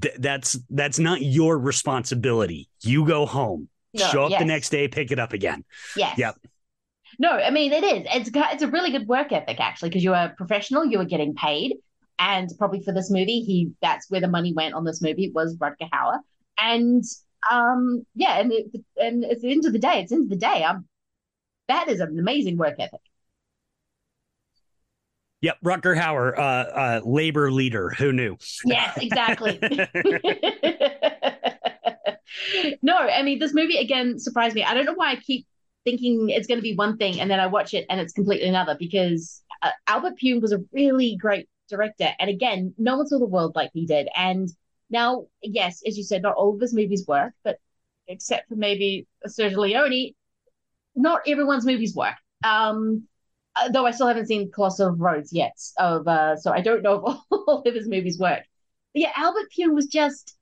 [0.00, 2.68] th- that's that's not your responsibility.
[2.82, 4.40] You go home, No, show up yes.
[4.40, 5.64] the next day, pick it up again.
[5.96, 6.16] Yes.
[6.18, 6.36] Yep.
[7.18, 8.06] No, I mean it is.
[8.14, 10.84] It's it's a really good work ethic actually because you are a professional.
[10.84, 11.74] You are getting paid,
[12.18, 15.56] and probably for this movie, he that's where the money went on this movie was
[15.56, 16.18] Rutger Hauer,
[16.58, 17.04] and
[17.50, 18.66] um yeah, and it,
[18.96, 20.64] and at the end of the day, it's the end of the day.
[20.64, 20.86] Um,
[21.68, 23.00] that is an amazing work ethic.
[25.40, 27.90] Yep, Rutger Hauer, uh, uh, labor leader.
[27.90, 28.36] Who knew?
[28.64, 29.58] Yes, exactly.
[32.82, 34.64] no, I mean this movie again surprised me.
[34.64, 35.46] I don't know why I keep
[35.84, 38.48] thinking it's going to be one thing and then I watch it and it's completely
[38.48, 43.18] another because uh, Albert Pyun was a really great director and again, no one saw
[43.18, 44.08] the world like he did.
[44.16, 44.48] And
[44.90, 47.58] now, yes, as you said, not all of his movies work, but
[48.06, 50.14] except for maybe Sergio Leone,
[50.94, 52.14] not everyone's movies work.
[52.44, 53.06] Um,
[53.56, 57.06] uh, though I still haven't seen Colossal Roads yet, of uh, so I don't know
[57.06, 58.42] if all of his movies work.
[58.94, 60.36] But yeah, Albert Pyun was just,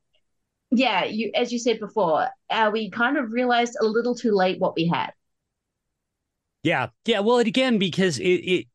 [0.70, 4.60] yeah, you as you said before, uh, we kind of realized a little too late
[4.60, 5.12] what we had.
[6.62, 7.20] Yeah, yeah.
[7.20, 8.66] Well, and again, because it, it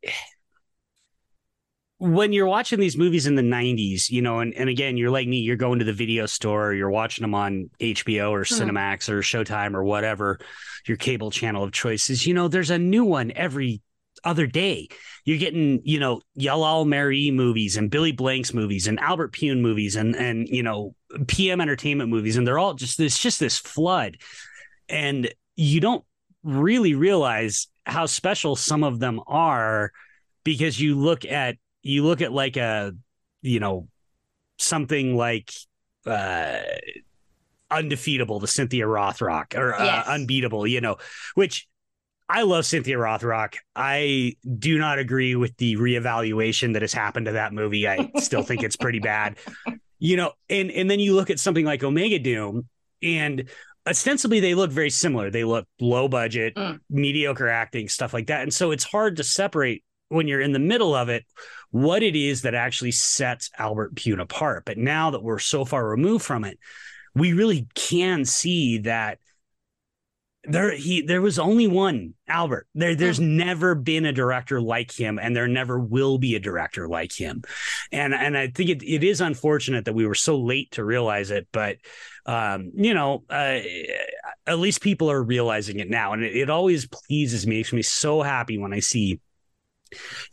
[2.02, 5.28] when you're watching these movies in the 90s, you know, and, and again, you're like
[5.28, 8.60] me, you're going to the video store, you're watching them on HBO or Mhm.
[8.60, 10.40] Cinemax or Showtime or whatever
[10.88, 12.26] your cable channel of choices.
[12.26, 13.82] You know, there's a new one every
[14.24, 14.88] other day.
[15.26, 19.96] You're getting, you know, Jalal Merhi movies and Billy Blanks movies and Albert Pyun movies
[19.96, 20.96] and and you know,
[21.28, 24.18] PM entertainment movies, and they're all just it's just this flood.
[24.90, 26.04] And you don't
[26.42, 29.92] really realize how special some of them are
[30.44, 32.94] because you look at you look at like a
[33.42, 33.88] you know
[34.58, 35.52] something like
[36.06, 36.60] uh
[37.70, 40.08] undefeatable the cynthia rothrock or uh, Yes.
[40.08, 40.98] unbeatable you know
[41.36, 41.68] which
[42.28, 47.34] i love cynthia rothrock i do not agree with the reevaluation that has happened to
[47.34, 47.88] that movie.
[47.88, 49.38] I still think it's pretty bad.
[50.04, 52.68] You know and and then you look at something like omega doom
[53.04, 53.48] and
[53.88, 55.30] ostensibly they look very similar.
[55.30, 56.58] They look low budget
[56.90, 58.42] mediocre acting stuff like that.
[58.42, 61.26] And so it's hard to separate when you're in the middle of it
[61.72, 64.66] what it is that actually sets albert pyun apart.
[64.66, 66.60] But now that we're so far removed from it
[67.16, 69.20] we really can see that
[70.44, 72.68] there he there was only one albert.
[72.74, 76.88] There there's never been a director like him and there never will be a director
[76.88, 77.44] like him.
[77.92, 81.30] And and i think it, it is unfortunate that we were so late to realize
[81.30, 81.78] it but
[82.26, 83.60] um you know uh,
[84.48, 86.14] at least people are realizing it now.
[86.14, 89.20] And it, it always pleases me makes me so happy when i see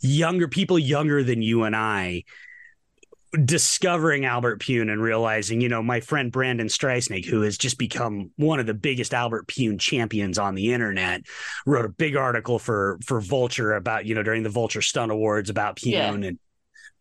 [0.01, 2.23] younger people younger than you and i
[3.45, 8.31] discovering Albert Pyun and realizing, you know, my friend Brandon Streussnig, who has just become
[8.37, 11.21] one of the biggest Albert Pyun champions on the internet,
[11.65, 15.49] wrote a big article for for Vulture about, you know, during the Vulture Stunt Awards
[15.49, 16.13] about Pyun Yeah.
[16.13, 16.39] and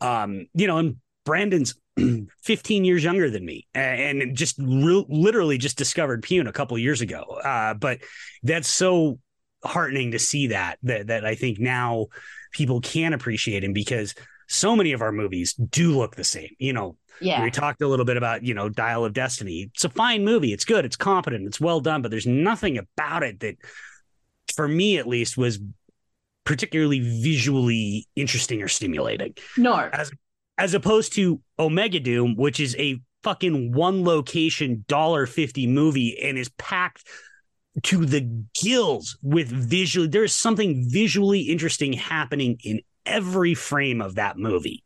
[0.01, 1.75] um, you know, and Brandon's
[2.43, 6.83] 15 years younger than me and just re- literally just discovered Pyun a couple of
[6.83, 7.23] years ago.
[7.23, 8.01] Uh, but
[8.43, 9.19] that's so
[9.65, 12.09] heartening to see that that that I think now
[12.53, 14.15] people can appreciate him because
[14.49, 16.51] so many of our movies do look the same.
[16.59, 17.43] You know, Yeah.
[17.43, 19.71] we talked a little bit about, you know, Dial of Destiny.
[19.75, 20.53] It's a fine movie.
[20.53, 20.85] It's good.
[20.85, 21.47] It's competent.
[21.47, 23.57] It's well done, but there's nothing about it that,
[24.55, 25.59] for me at least, was
[26.45, 29.35] particularly visually interesting or stimulating.
[29.57, 29.75] No.
[29.93, 30.11] As
[30.57, 36.37] as opposed to Omega Doom, which is a fucking one location dollar 50 movie and
[36.39, 37.05] is packed
[37.83, 38.21] to the
[38.61, 44.83] gills with visually there's something visually interesting happening in every frame of that movie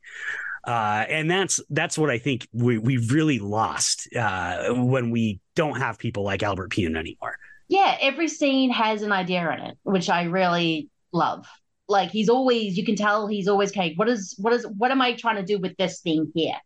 [0.65, 5.79] uh, and that's that's what I think we we've really lost uh, when we don't
[5.79, 7.37] have people like Albert Pyun anymore.
[7.69, 11.47] Yeah, every scene has an idea in it, which I really love.
[11.89, 13.95] Like he's always, you can tell he's always okay.
[13.97, 16.57] What is what is what am I trying to do with this thing here?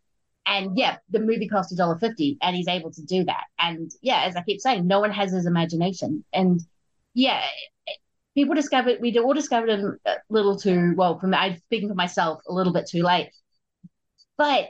[0.47, 3.45] And yeah, the movie cost a dollar fifty, and he's able to do that.
[3.59, 6.23] And yeah, as I keep saying, no one has his imagination.
[6.33, 6.61] And
[7.13, 7.43] yeah,
[8.35, 11.19] people discovered we all discovered him a little too well.
[11.19, 13.31] From I'm speaking for myself, a little bit too late
[14.37, 14.69] but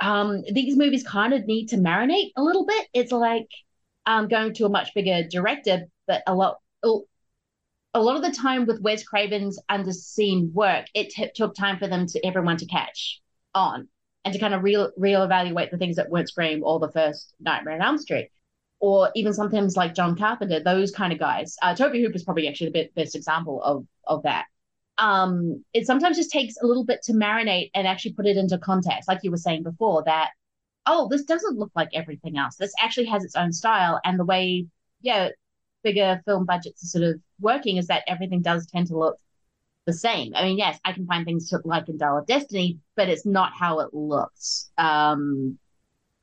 [0.00, 2.86] um, these movies kind of need to marinate a little bit.
[2.92, 3.48] It's like
[4.04, 6.58] um, going to a much bigger director, but a lot
[7.94, 11.88] a lot of the time with Wes Craven's underseen work, it t- took time for
[11.88, 13.22] them to everyone to catch
[13.54, 13.88] on
[14.26, 17.76] and to kind of real reevaluate the things that weren't Scream or the first Nightmare
[17.76, 18.30] on Elm Street,
[18.80, 21.56] or even sometimes like John Carpenter, those kind of guys.
[21.62, 24.44] Uh, Tobe is probably actually the best example of of that
[24.98, 28.58] um, it sometimes just takes a little bit to marinate and actually put it into
[28.58, 30.30] context, like you were saying before, that
[30.86, 32.56] oh, this doesn't look like everything else.
[32.56, 34.66] This actually has its own style, and the way,
[35.00, 35.30] yeah,
[35.82, 39.18] bigger film budgets are sort of working is that everything does tend to look
[39.86, 40.32] the same.
[40.34, 43.24] I mean, yes, I can find things to, like in Dial of Destiny, but it's
[43.24, 44.70] not how it looks.
[44.76, 45.58] Um,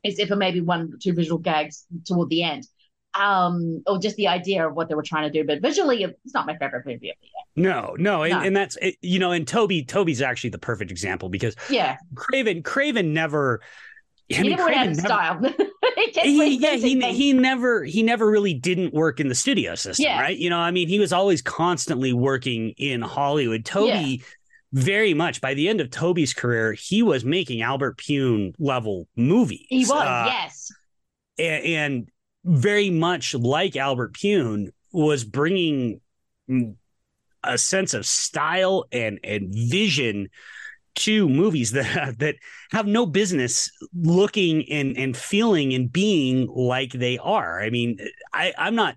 [0.02, 2.66] except for maybe one or two visual gags toward the end
[3.14, 5.46] um, or just the idea of what they were trying to do.
[5.46, 7.72] But visually, it's not my favorite movie of the year.
[7.72, 8.40] No, no, and, no.
[8.40, 13.12] and that's you know, and Tobe, Tobe's actually the perfect example because yeah, Craven, Craven
[13.12, 13.60] never.
[14.30, 15.40] I he mean, never Craven never, style.
[16.22, 20.20] he, yeah, he he never he never really didn't work in the studio system, yeah.
[20.20, 20.36] right?
[20.36, 23.64] You know, I mean, he was always constantly working in Hollywood.
[23.64, 23.88] Tobe.
[23.88, 24.16] Yeah.
[24.72, 29.64] Very much by the end of Tobe's career, he was making Albert Pyun level movies.
[29.68, 30.72] He was, uh, yes.
[31.38, 32.08] And, and
[32.44, 36.00] very much like Albert Pyun, was bringing
[37.42, 40.28] a sense of style and and vision
[40.96, 42.36] to movies that that
[42.70, 47.60] have no business looking and and feeling and being like they are.
[47.60, 47.98] I mean,
[48.32, 48.96] I I'm not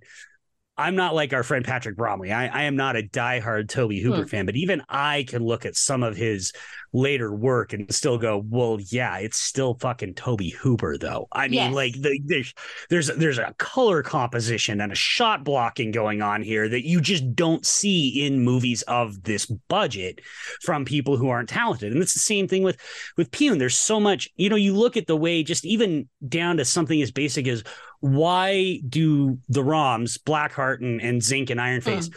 [0.77, 2.31] I'm not like our friend Patrick Bromley.
[2.31, 4.27] I, I am not a diehard Tobe Hooper hmm.
[4.27, 6.53] fan, but even I can look at some of his
[6.97, 11.27] later work and still go, well, yeah, it's still fucking Tobe Hooper, though.
[11.31, 11.73] I mean, yes.
[11.73, 12.53] like the, there's
[12.89, 17.35] there's there's a color composition and a shot blocking going on here that you just
[17.35, 20.21] don't see in movies of this budget
[20.61, 21.93] from people who aren't talented.
[21.93, 22.77] And it's the same thing with
[23.15, 23.59] with Pyun.
[23.59, 27.01] There's so much, you know, you look at the way just even down to something
[27.01, 27.63] as basic as
[27.99, 32.15] why do the Roms, Blackheart and, and Zinc and Iron Face, mm.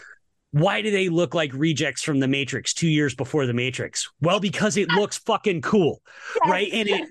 [0.53, 4.11] Why do they look like rejects from the Matrix two years before the Matrix?
[4.21, 6.03] Well, because it looks fucking cool,
[6.45, 6.51] yes.
[6.51, 6.69] right?
[6.73, 7.09] And it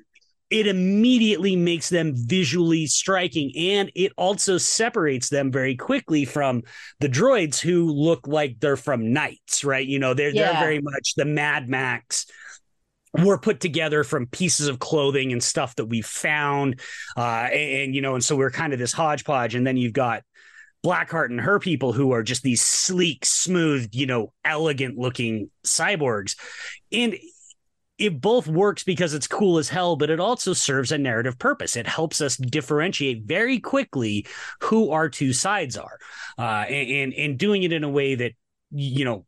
[0.50, 6.64] it immediately makes them visually striking and it also separates them very quickly from
[7.00, 10.54] the droids who look like they're from knights right you know they're yeah.
[10.54, 12.26] they're very much the mad max
[13.24, 16.80] were put together from pieces of clothing and stuff that we found
[17.18, 19.94] uh, and, and, you know and so we're kind of this hodgepodge and then you've
[19.94, 20.24] got
[20.84, 26.36] blackheart and her people who are just these sleek smooth you know elegant looking cyborgs.
[26.92, 27.16] And
[27.98, 31.76] it both works because it's cool as hell but it also serves a narrative purpose.
[31.76, 34.26] It helps us differentiate very quickly
[34.62, 36.00] who our two sides are
[36.38, 38.32] uh, and, and and doing it in a way that
[38.72, 39.26] you know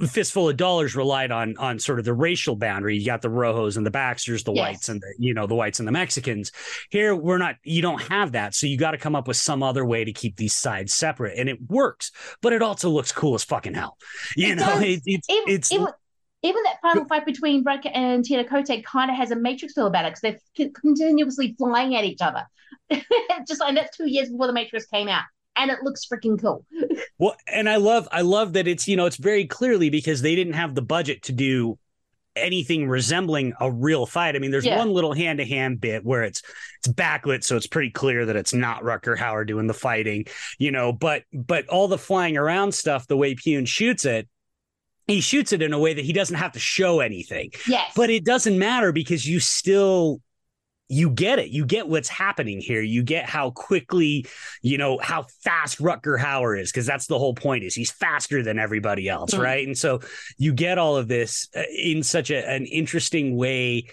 [0.00, 2.96] fistful of dollars relied on on sort of the racial boundary.
[2.96, 4.62] You got the Rojos and the Baxters, the yes.
[4.62, 6.52] whites and the you know the whites and the Mexicans.
[6.90, 7.56] Here we're not.
[7.62, 10.12] You don't have that, so you got to come up with some other way to
[10.12, 12.10] keep these sides separate, and it works.
[12.40, 13.96] But it also looks cool as fucking hell.
[14.36, 15.72] You it know, it, it's even, it's.
[15.72, 15.88] Even,
[16.44, 19.86] even that final fight between Brett and Tina Cote kind of has a Matrix feel
[19.86, 22.44] about it because they're continuously flying at each other.
[23.46, 25.22] Just like that's two years before the Matrix came out
[25.56, 26.64] and it looks freaking cool.
[27.18, 30.34] well, and I love I love that it's you know it's very clearly because they
[30.34, 31.78] didn't have the budget to do
[32.34, 34.36] anything resembling a real fight.
[34.36, 34.78] I mean, there's yeah.
[34.78, 36.42] one little hand to hand bit where it's
[36.78, 40.26] it's backlit, so it's pretty clear that it's not Rutger Hauer doing the fighting,
[40.58, 40.92] you know.
[40.92, 44.28] But but all the flying around stuff, the way Pyun shoots it,
[45.06, 47.50] he shoots it in a way that he doesn't have to show anything.
[47.66, 47.92] Yes.
[47.94, 50.20] But it doesn't matter because you still
[50.88, 51.48] you get it.
[51.48, 52.82] You get what's happening here.
[52.82, 54.26] You get how quickly,
[54.60, 58.42] you know, how fast Rutger Hauer is, because that's the whole point is he's faster
[58.42, 59.42] than everybody else, mm-hmm.
[59.42, 59.66] right?
[59.66, 60.00] And so
[60.36, 63.84] you get all of this uh, in such a, an interesting way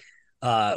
[0.42, 0.76] uh,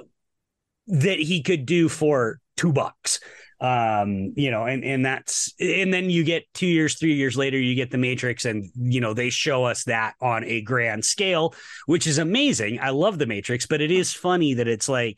[0.88, 3.20] that he could do for two bucks.
[3.60, 7.58] Um, you know, and and that's and then you get two years, three years later,
[7.58, 11.54] you get the Matrix, and you know they show us that on a grand scale,
[11.86, 12.80] which is amazing.
[12.82, 15.18] I love the Matrix, but it is funny that it's like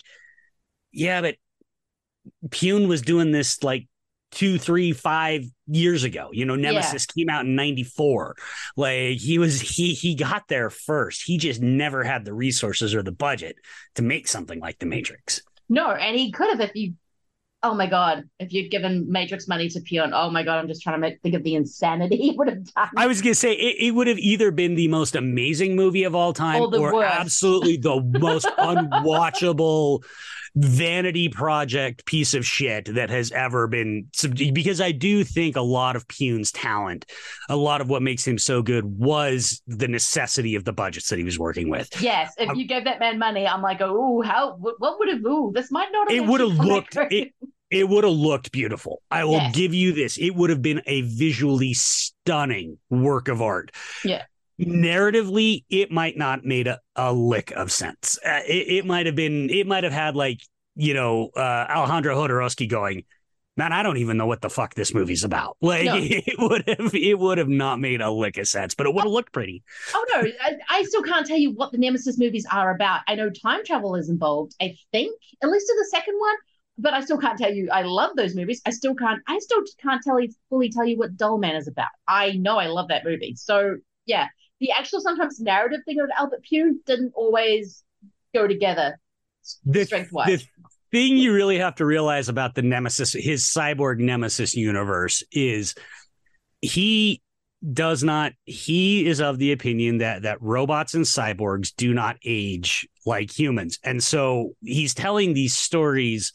[0.95, 1.35] yeah, but
[2.49, 3.87] Pyun was doing this like
[4.31, 6.29] two, three, five years ago.
[6.31, 7.21] You know, Nemesis yeah.
[7.21, 8.35] came out in '94.
[8.75, 11.23] Like he was, he he got there first.
[11.23, 13.57] He just never had the resources or the budget
[13.95, 15.41] to make something like The Matrix.
[15.69, 16.93] No, and he could have if you.
[17.63, 18.29] Oh my god!
[18.39, 20.59] If you'd given Matrix money to Pyun, oh my god!
[20.59, 22.89] I'm just trying to make, think of the insanity he would have done.
[22.95, 26.13] I was gonna say it, it would have either been the most amazing movie of
[26.13, 30.03] all time, or, or absolutely the most unwatchable
[30.55, 34.07] vanity project piece of shit that has ever been
[34.53, 37.05] because I do think a lot of Pyun's talent,
[37.49, 41.19] a lot of what makes him so good was the necessity of the budgets that
[41.19, 41.89] he was working with.
[42.01, 45.25] Yes, if um, you gave that man money, I'm like, oh, how what would have
[45.25, 47.33] ooh, this might not have it would have looked it,
[47.69, 49.01] it would have looked beautiful.
[49.11, 49.55] I will yes.
[49.55, 50.17] give you this.
[50.17, 53.71] It would have been a visually stunning work of art.
[54.03, 54.23] Yeah
[54.59, 59.15] narratively it might not made a, a lick of sense uh, it, it might have
[59.15, 60.39] been it might have had like
[60.75, 63.03] you know uh alejandro jodorowsky going
[63.57, 65.95] man i don't even know what the fuck this movie's about like no.
[65.99, 69.03] it would have it would have not made a lick of sense but it would
[69.03, 69.61] have looked pretty
[69.93, 73.15] oh no I, I still can't tell you what the nemesis movies are about i
[73.15, 76.35] know time travel is involved i think at least in the second one
[76.77, 77.69] but I still can't tell you.
[77.71, 78.61] I love those movies.
[78.65, 79.21] I still can't.
[79.27, 81.87] I still can't tell you fully tell you what Dollman is about.
[82.05, 83.35] I know I love that movie.
[83.37, 84.27] So yeah,
[84.59, 87.83] the actual sometimes narrative thing of Albert Pyun didn't always
[88.33, 88.99] go together
[89.83, 90.27] strength wise.
[90.27, 90.47] The
[90.91, 95.75] thing you really have to realize about the Nemesis, his cyborg Nemesis universe, is
[96.61, 97.21] he
[97.73, 102.87] does not he is of the opinion that that robots and cyborgs do not age
[103.05, 106.31] like humans and so he's telling these stories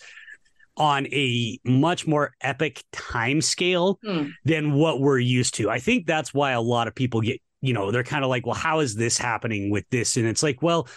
[0.77, 4.29] on a much more epic time scale mm.
[4.45, 7.73] than what we're used to i think that's why a lot of people get you
[7.73, 10.17] know, they're kind of like, well, how is this happening with this?
[10.17, 10.89] And it's like, well,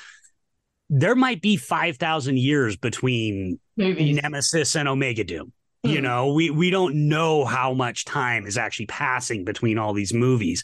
[0.90, 4.22] there might be 5,000 years between Movies.
[4.22, 5.52] Nemesis and Omega Doom.
[5.86, 5.90] Mm.
[5.90, 6.04] You hmm.
[6.04, 10.64] know, we we don't know how much time is actually passing between all these movies.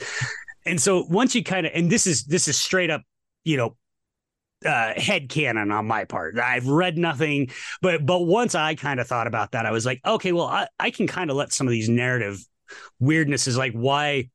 [0.65, 3.01] And so once you kind of and this is this is straight up,
[3.43, 3.75] you know,
[4.65, 6.37] uh head canon on my part.
[6.37, 7.49] I've read nothing,
[7.81, 10.67] but but once I kind of thought about that, I was like, okay, well, I,
[10.79, 12.39] I can kind of let some of these narrative
[13.01, 14.29] weirdnesses like why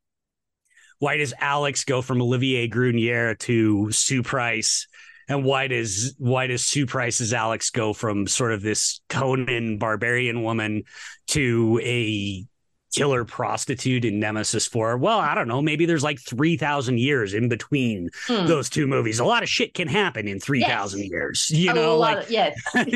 [1.05, 4.89] why does Alex go from Olivier Gruner to Sue Price?
[5.29, 10.43] And why does why does Sue Price's Alex go from sort of this Conan barbarian
[10.43, 10.85] woman
[11.27, 12.47] to a
[12.95, 14.97] killer prostitute in Nemesis 4.
[14.97, 15.61] Well, I don't know.
[15.61, 18.47] Maybe there's like 3,000 years in between hmm.
[18.47, 19.19] those two movies.
[19.19, 21.11] A lot of shit can happen in 3,000 yes.
[21.11, 21.51] years.
[21.51, 22.57] You a know, like, of, yes.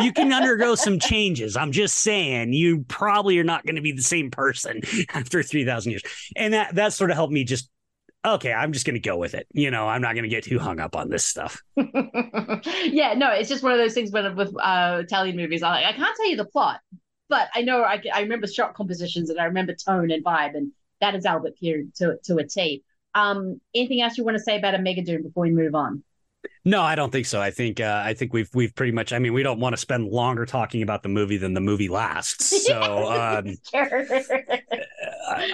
[0.00, 1.56] you can undergo some changes.
[1.56, 5.90] I'm just saying, you probably are not going to be the same person after 3,000
[5.90, 6.02] years.
[6.36, 7.68] And that, that sort of helped me just
[8.24, 9.46] okay, I'm just going to go with it.
[9.52, 11.60] You know, I'm not going to get too hung up on this stuff.
[11.76, 15.62] yeah, no, it's just one of those things when with uh, Italian movies.
[15.62, 16.80] I, like, I can't tell you the plot,
[17.32, 20.70] but I know I, I remember shot compositions and I remember tone and vibe, and
[21.00, 22.84] that is Albert Pyun to to a T.
[23.14, 26.04] Um, anything else you want to say about Omega Doom before we move on?
[26.66, 27.40] No, I don't think so.
[27.40, 29.14] I think uh, I think we've we've pretty much.
[29.14, 31.88] I mean, we don't want to spend longer talking about the movie than the movie
[31.88, 32.52] lasts.
[32.72, 34.06] So um, sure.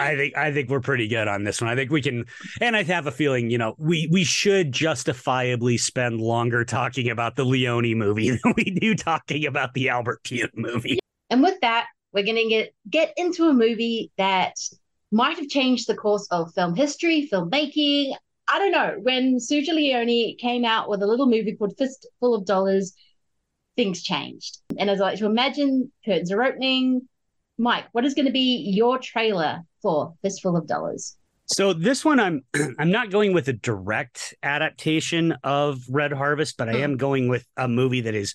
[0.01, 1.71] I think I think we're pretty good on this one.
[1.71, 2.25] I think we can,
[2.61, 7.37] and I have a feeling, you know, we we should justifiably spend longer talking about
[7.37, 10.99] the Leone movie than we do talking about the Albert Pyun movie.
[11.31, 14.55] And with that, we're going to get get into a movie that
[15.11, 18.15] might have changed the course of film history, filmmaking.
[18.51, 18.97] I don't know.
[19.03, 22.95] When Sergio Leone came out with a little movie called Fistful of Dollars,
[23.77, 24.59] things changed.
[24.79, 27.09] And as I like to imagine, curtains are opening.
[27.59, 31.17] Mike, what is going to be your trailer for Fistful of Dollars?
[31.47, 32.45] So this one, I'm
[32.79, 36.83] I'm not going with a direct adaptation of Red Harvest, but I hmm.
[36.83, 38.35] am going with a movie that is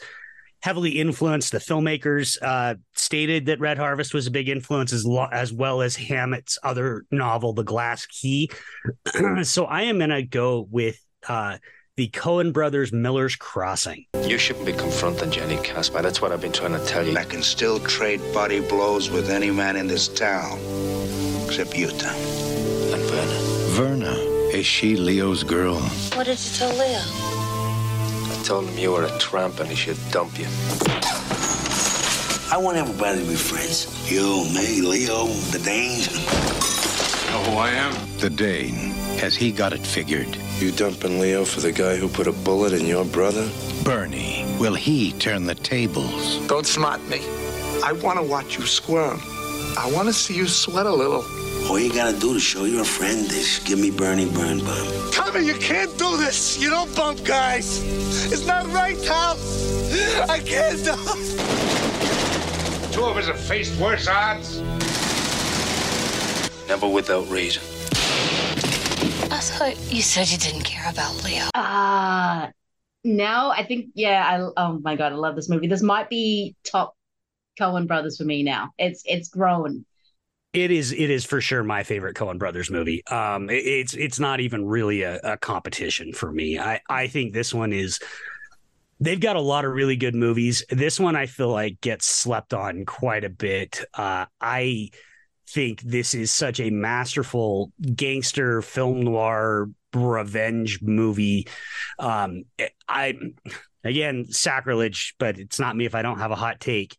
[0.63, 1.51] heavily influenced.
[1.51, 5.81] The filmmakers uh, stated that Red Harvest was a big influence, as, lo- as well
[5.81, 8.49] as Hammett's other novel, The Glass Key.
[9.43, 11.57] so I am going to go with uh,
[11.97, 14.05] the Coen brothers' Miller's Crossing.
[14.23, 16.01] You shouldn't be confronting Johnny Caspar.
[16.01, 17.17] That's what I've been trying to tell you.
[17.17, 20.59] I can still trade body blows with any man in this town,
[21.45, 22.15] except you, Tom.
[22.15, 23.37] And Verna.
[23.75, 24.13] Verna.
[24.53, 25.81] Is she Leo's girl?
[26.15, 27.32] What did you tell Leo?
[28.43, 30.47] Told him you were a tramp and he should dump you.
[32.51, 33.87] I want everybody to be friends.
[34.11, 36.01] You, me, Leo, the Dane.
[37.31, 37.93] Know who I am?
[38.19, 38.91] The Dane.
[39.17, 40.27] Has he got it figured?
[40.59, 43.49] You dumping Leo for the guy who put a bullet in your brother?
[43.83, 46.45] Bernie, will he turn the tables?
[46.47, 47.21] Don't smart me.
[47.83, 49.19] I want to watch you squirm.
[49.77, 51.23] I want to see you sweat a little.
[51.69, 55.11] All you gotta do to show you're a friend is give me Bernie Bernbaum.
[55.11, 56.61] Tommy, you can't do this.
[56.61, 57.81] You don't bump guys.
[58.31, 59.37] It's not right, Tom.
[60.29, 60.99] I can't stop.
[62.91, 64.61] Two of us have faced worse odds.
[66.67, 67.63] Never without reason.
[69.31, 71.45] I thought you said you didn't care about Leo.
[71.55, 72.51] Ah,
[73.03, 74.23] now I think yeah.
[74.27, 75.67] I oh my god, I love this movie.
[75.67, 76.95] This might be top
[77.59, 78.71] Coen Brothers for me now.
[78.77, 79.85] It's it's grown.
[80.53, 83.05] It is it is for sure my favorite Coen Brothers movie.
[83.07, 86.59] Um, it, it's it's not even really a, a competition for me.
[86.59, 87.99] I I think this one is.
[88.99, 90.63] They've got a lot of really good movies.
[90.69, 93.83] This one I feel like gets slept on quite a bit.
[93.93, 94.91] Uh, I
[95.49, 101.47] think this is such a masterful gangster film noir revenge movie.
[101.99, 102.43] Um,
[102.87, 103.15] I
[103.83, 106.97] again sacrilege, but it's not me if I don't have a hot take.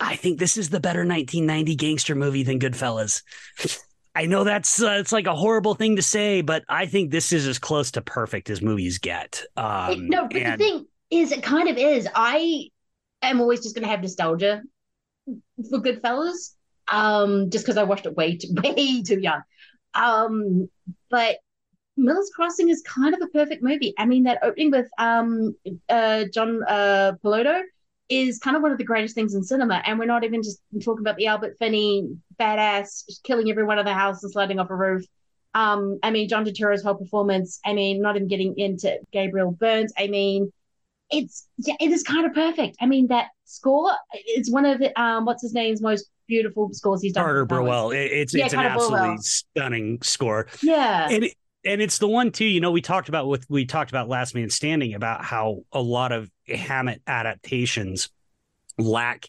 [0.00, 3.22] I think this is the better 1990 gangster movie than Goodfellas.
[4.14, 7.32] I know that's uh, it's like a horrible thing to say, but I think this
[7.32, 9.44] is as close to perfect as movies get.
[9.56, 10.60] Um, no, but and...
[10.60, 12.08] the thing is, it kind of is.
[12.14, 12.68] I
[13.22, 14.62] am always just going to have nostalgia
[15.70, 16.54] for Goodfellas,
[16.90, 19.42] um, just because I watched it way too, way too young.
[19.94, 20.68] Um,
[21.10, 21.36] but
[21.96, 23.94] Miller's Crossing is kind of a perfect movie.
[23.98, 25.54] I mean, that opening with um,
[25.88, 27.12] uh, John uh,
[28.08, 29.82] is kind of one of the greatest things in cinema.
[29.84, 32.08] And we're not even just talking about the Albert Finney
[32.40, 35.04] badass killing everyone in the house and sliding off a roof.
[35.54, 37.60] Um, I mean, John Turturro's whole performance.
[37.64, 39.92] I mean, not even getting into Gabriel Byrne's.
[39.98, 40.52] I mean,
[41.10, 42.76] it's yeah, it is kind of perfect.
[42.80, 47.02] I mean, that score it's one of the um, what's his name's most beautiful scores
[47.02, 47.24] he's done.
[47.24, 47.90] Carter Burwell.
[47.90, 49.18] It's yeah, it's Carter an absolutely Burwell.
[49.22, 50.48] stunning score.
[50.62, 52.44] Yeah, and it, and it's the one too.
[52.44, 55.80] You know, we talked about with we talked about Last Man Standing about how a
[55.80, 58.08] lot of Hammett adaptations
[58.78, 59.26] lack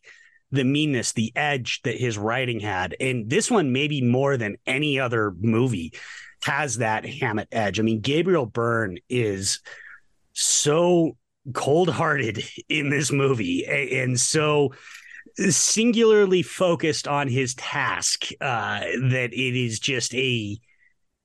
[0.51, 4.99] the meanness, the edge that his writing had, and this one maybe more than any
[4.99, 5.93] other movie
[6.43, 7.79] has that Hammett edge.
[7.79, 9.59] I mean, Gabriel Byrne is
[10.33, 11.17] so
[11.53, 14.73] cold-hearted in this movie and so
[15.35, 20.59] singularly focused on his task uh, that it is just a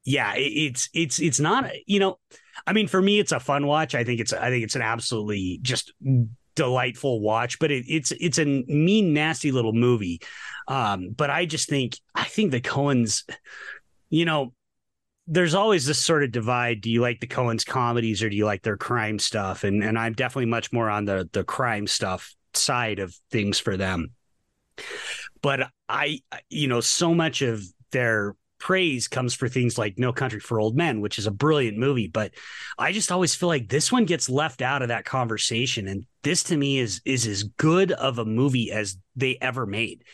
[0.04, 2.18] yeah it's it's it's not you know
[2.66, 4.82] i mean for me it's a fun watch i think it's i think it's an
[4.82, 5.92] absolutely just
[6.54, 10.20] delightful watch but it, it's it's a mean nasty little movie
[10.68, 13.28] um but i just think i think the coens
[14.10, 14.52] you know
[15.26, 16.80] there's always this sort of divide.
[16.80, 19.64] Do you like the Coens comedies or do you like their crime stuff?
[19.64, 23.76] And and I'm definitely much more on the the crime stuff side of things for
[23.76, 24.10] them.
[25.40, 30.40] But I, you know, so much of their praise comes for things like No Country
[30.40, 32.08] for Old Men, which is a brilliant movie.
[32.08, 32.32] But
[32.78, 35.88] I just always feel like this one gets left out of that conversation.
[35.88, 40.04] And this to me is is as good of a movie as they ever made.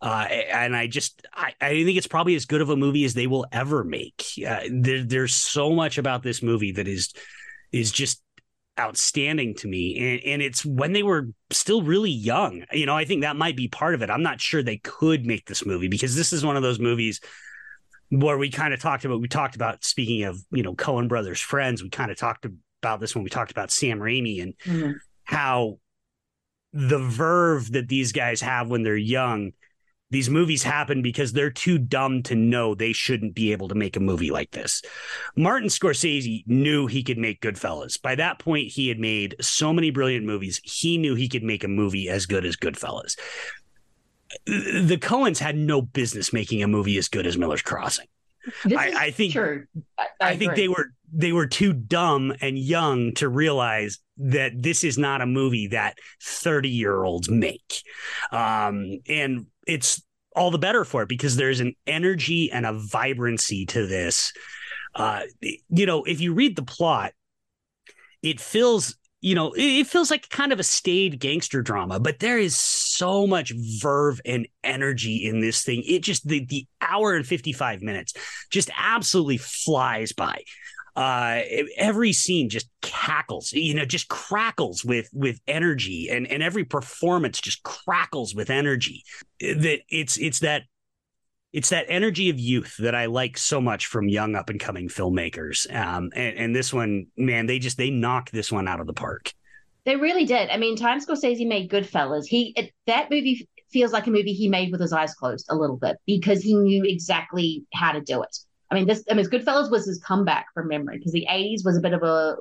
[0.00, 3.14] Uh, and I just I, I think it's probably as good of a movie as
[3.14, 4.24] they will ever make.
[4.46, 7.12] Uh, there, there's so much about this movie that is
[7.72, 8.22] is just
[8.78, 13.04] outstanding to me and, and it's when they were still really young you know i
[13.04, 15.88] think that might be part of it i'm not sure they could make this movie
[15.88, 17.20] because this is one of those movies
[18.10, 21.40] where we kind of talked about we talked about speaking of you know coen brothers
[21.40, 22.46] friends we kind of talked
[22.82, 24.92] about this when we talked about sam raimi and mm-hmm.
[25.24, 25.78] how
[26.72, 29.52] the verve that these guys have when they're young
[30.10, 33.96] these movies happen because they're too dumb to know they shouldn't be able to make
[33.96, 34.82] a movie like this.
[35.36, 38.00] Martin Scorsese knew he could make Goodfellas.
[38.00, 40.60] By that point, he had made so many brilliant movies.
[40.64, 43.18] He knew he could make a movie as good as Goodfellas.
[44.46, 48.06] The Coens had no business making a movie as good as Miller's Crossing.
[48.64, 49.64] I, I, think true.
[49.98, 54.52] I, I, I think they were they were too dumb and young to realize that
[54.54, 57.82] this is not a movie that 30 year olds make.
[58.32, 60.02] Um, and it's
[60.34, 64.32] all the better for it because there's an energy and a vibrancy to this.
[64.94, 65.22] Uh,
[65.68, 67.12] you know, if you read the plot,
[68.22, 72.38] it feels you know it feels like kind of a staid gangster drama but there
[72.38, 72.87] is so
[73.26, 78.14] much verve and energy in this thing it just the, the hour and 55 minutes
[78.50, 80.42] just absolutely flies by
[80.98, 81.42] uh,
[81.76, 87.40] every scene just cackles, you know, just crackles with with energy, and and every performance
[87.40, 89.04] just crackles with energy.
[89.38, 90.64] That it's it's that
[91.52, 94.88] it's that energy of youth that I like so much from young up and coming
[94.88, 95.72] filmmakers.
[95.72, 98.92] Um, and, and this one, man, they just they knock this one out of the
[98.92, 99.32] park.
[99.88, 100.50] They really did.
[100.50, 102.26] I mean, Time Scorsese made Goodfellas.
[102.26, 105.56] He it, that movie feels like a movie he made with his eyes closed a
[105.56, 108.36] little bit because he knew exactly how to do it.
[108.70, 111.78] I mean, this I mean, Goodfellas was his comeback from memory because the '80s was
[111.78, 112.36] a bit of a,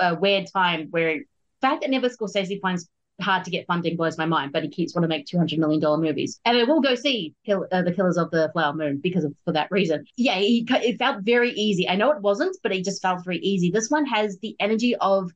[0.00, 1.20] a weird time where
[1.60, 2.88] fact that never Scorsese finds
[3.20, 5.58] hard to get funding blows my mind, but he keeps wanting to make two hundred
[5.58, 8.72] million dollar movies, and I will go see Kill, uh, the Killers of the Flower
[8.72, 10.06] Moon because of for that reason.
[10.16, 11.90] Yeah, he, it felt very easy.
[11.90, 13.70] I know it wasn't, but it just felt very easy.
[13.70, 15.30] This one has the energy of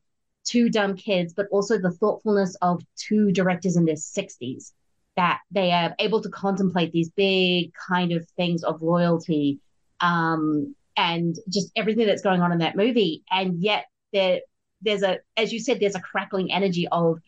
[0.49, 4.71] two dumb kids, but also the thoughtfulness of two directors in their 60s
[5.15, 9.59] that they are able to contemplate these big kind of things of loyalty
[9.99, 13.23] um, and just everything that's going on in that movie.
[13.29, 14.41] And yet there
[14.81, 17.19] there's a as you said, there's a crackling energy of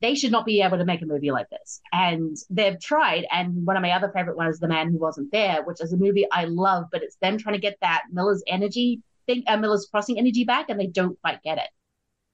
[0.00, 1.80] they should not be able to make a movie like this.
[1.92, 3.26] And they've tried.
[3.30, 5.92] And one of my other favorite ones is The Man Who Wasn't There, which is
[5.92, 9.56] a movie I love, but it's them trying to get that Miller's energy thing, uh,
[9.56, 11.68] Miller's Crossing energy back, and they don't quite get it.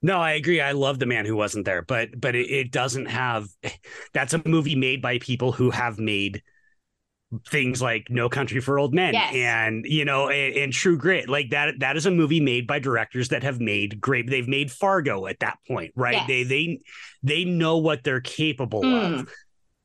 [0.02, 0.60] No, I agree.
[0.60, 3.48] I love the man who wasn't there, but but it, it doesn't have.
[4.14, 6.42] That's a movie made by people who have made
[7.48, 9.32] things like No Country for Old Men Yes.
[9.34, 12.78] and you know and, and True Grit like that that is a movie made by
[12.78, 16.26] directors that have made great they've made Fargo at that point right Yes.
[16.26, 16.80] they they
[17.22, 19.20] they know what they're capable Mm.
[19.20, 19.32] of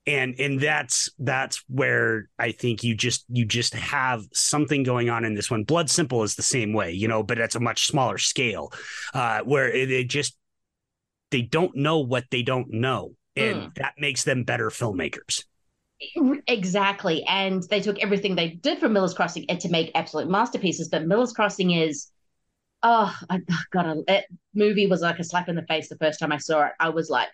[0.08, 5.26] and and that's that's where I think you just you just have something going on
[5.26, 7.88] in this one Blood Simple is the same way you know but it's a much
[7.88, 8.72] smaller scale
[9.14, 10.36] uh where it, it just
[11.30, 13.76] they don't know what they don't know and Mm.
[13.76, 15.44] that makes them better filmmakers
[16.48, 17.24] Exactly.
[17.26, 20.90] And they took everything they did from Miller's Crossing and to make absolute masterpieces.
[20.90, 22.12] But Miller's Crossing is,
[22.84, 26.32] oh, I got that movie was like a slap in the face the first time
[26.32, 26.74] I saw it.
[26.80, 27.30] I was like,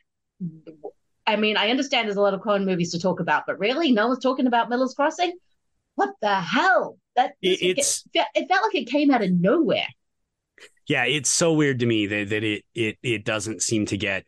[1.26, 3.92] I mean, I understand there's a lot of Coen movies to talk about, but really,
[3.92, 5.34] no one's talking about Miller's Crossing.
[5.96, 6.98] What the hell?
[7.16, 9.88] That It- it's- it, it felt like it came out of nowhere.
[10.88, 14.26] yeah it's so weird to me that, that it it it doesn't seem to get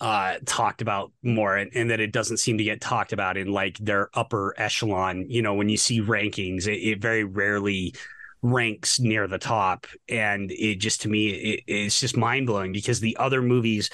[0.00, 3.52] uh talked about more and, and that it doesn't seem to get talked about in
[3.52, 7.94] like their upper echelon you know when you see rankings it, it very rarely
[8.42, 13.16] ranks near the top and it just to me it, it's just mind-blowing because the
[13.18, 13.88] other movies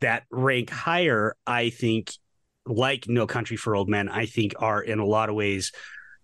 [0.00, 2.12] that rank higher i think
[2.66, 5.72] like no country for old men i think are in a lot of ways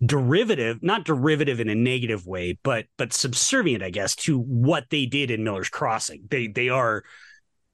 [0.03, 5.05] derivative not derivative in a negative way but but subservient i guess to what they
[5.05, 7.03] did in miller's crossing they they are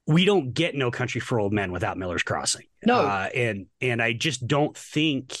[0.06, 3.00] we don't get no country for old men without miller's crossing No.
[3.00, 5.38] uh, and and i just don't think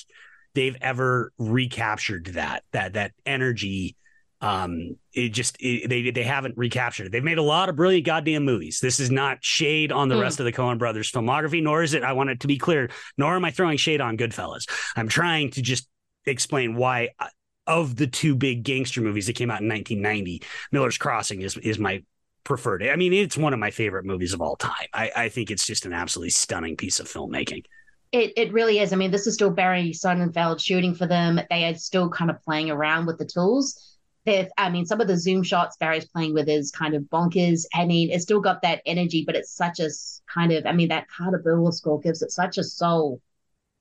[0.54, 3.96] they've ever recaptured that that that energy
[4.40, 8.06] um it just it, they they haven't recaptured it they've made a lot of brilliant
[8.06, 10.20] goddamn movies this is not shade on the Mm.
[10.20, 12.88] rest of the coen brothers filmography nor is it i want it to be clear
[13.16, 15.88] nor am i throwing shade on goodfellas i'm trying to just
[16.26, 17.26] explain why uh,
[17.66, 21.78] of the two big gangster movies that came out in 1990 miller's crossing is is
[21.78, 22.02] my
[22.44, 25.50] preferred i mean it's one of my favorite movies of all time i i think
[25.50, 27.64] it's just an absolutely stunning piece of filmmaking
[28.12, 28.92] It it really is.
[28.94, 31.38] I mean, this is still Barry Sonnenfeld shooting for them.
[31.50, 33.97] They are still kind of playing around with the tools.
[34.26, 37.64] I mean, some of the zoom shots Barry's playing with is kind of bonkers.
[37.74, 39.88] I mean, it's still got that energy, but it's such a
[40.32, 43.22] kind of, I mean, that Carter Burwell score gives it such a soul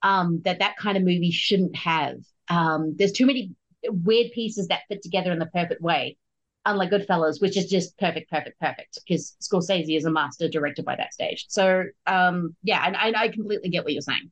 [0.04, 2.18] um, that that kind of movie shouldn't have.
[2.50, 3.52] Um, there's too many
[3.84, 6.18] weird pieces that fit together in the perfect way,
[6.66, 10.96] unlike Goodfellas, which is just perfect, perfect, perfect, because Scorsese is a master director by
[10.96, 11.46] that stage.
[11.50, 14.32] So, um, yeah, and I completely get what you're saying.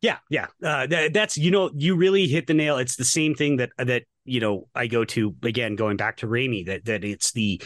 [0.00, 0.46] Yeah, yeah.
[0.62, 2.78] Uh, that, that's you know you really hit the nail.
[2.78, 6.26] It's the same thing that that you know I go to again going back to
[6.26, 7.60] Raimi that that it's the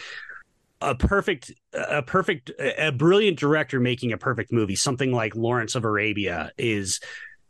[0.81, 4.77] a perfect a perfect a brilliant director making a perfect movie.
[4.77, 7.01] Something like Lawrence of Arabia is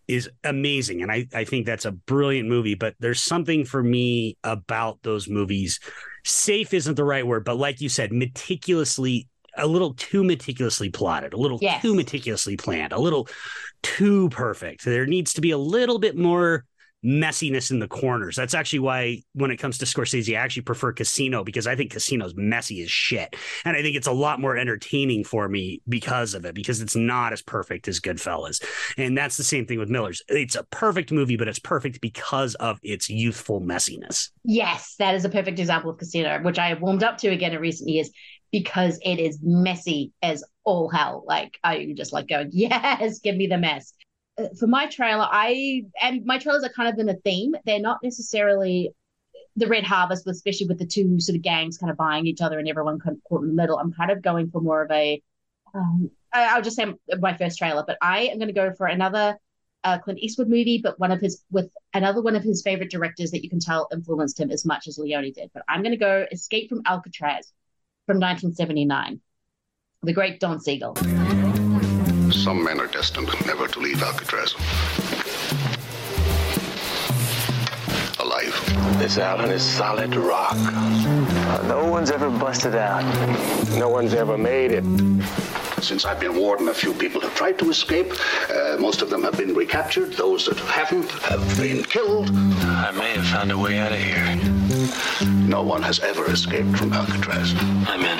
[0.08, 2.74] is amazing and I I think that's a brilliant movie.
[2.74, 5.78] But there's something for me about those movies.
[6.24, 11.34] Safe isn't the right word, but like you said, meticulously a little too meticulously plotted,
[11.34, 11.82] a little Yes.
[11.82, 13.28] too meticulously planned, a little
[13.82, 14.84] too perfect.
[14.84, 16.64] There needs to be a little bit more
[17.04, 18.36] messiness in the corners.
[18.36, 21.90] That's actually why when it comes to Scorsese, I actually prefer Casino because I think
[21.90, 23.34] Casino's messy as shit.
[23.64, 26.94] And I think it's a lot more entertaining for me because of it, because it's
[26.94, 28.62] not as perfect as Goodfellas.
[28.96, 30.22] And that's the same thing with Miller's.
[30.28, 34.30] It's a perfect movie, but it's perfect because of its youthful messiness.
[34.44, 37.52] Yes, that is a perfect example of Casino, which I have warmed up to again
[37.52, 38.10] in recent years
[38.52, 41.24] because it is messy as all hell.
[41.26, 43.92] Like I'm just like going, yes, give me the mess.
[44.38, 47.54] Uh, For my trailer, I and my trailers are kind of in a theme.
[47.64, 48.94] They're not necessarily
[49.56, 52.40] the Red Harvest, but especially with the two sort of gangs kind of buying each
[52.40, 53.78] other and everyone kind of caught in the middle.
[53.78, 55.22] I'm kind of going for more of a,
[55.74, 56.86] um, I- I'll just say
[57.20, 59.36] my first trailer, but I am going to go for another
[59.84, 63.32] uh, Clint Eastwood movie, but one of his with another one of his favorite directors
[63.32, 65.50] that you can tell influenced him as much as Leone did.
[65.52, 67.52] But I'm going to go Escape from Alcatraz
[68.06, 69.20] from 1979,
[70.02, 70.96] the great Don Siegel.
[72.32, 74.54] Some men are destined never to leave Alcatraz.
[78.18, 78.98] Alive.
[78.98, 80.56] This island is solid rock.
[81.68, 83.04] no one's ever busted out.
[83.78, 84.84] No one's ever made it.
[85.80, 88.12] Since I've been warden, a few people have tried to escape.
[88.50, 90.12] Uh, most of them have been recaptured.
[90.14, 92.30] Those that haven't have been killed.
[92.30, 94.61] I may have found a way out of here.
[95.48, 97.54] No one has ever escaped from Alcatraz.
[97.86, 98.18] I'm in.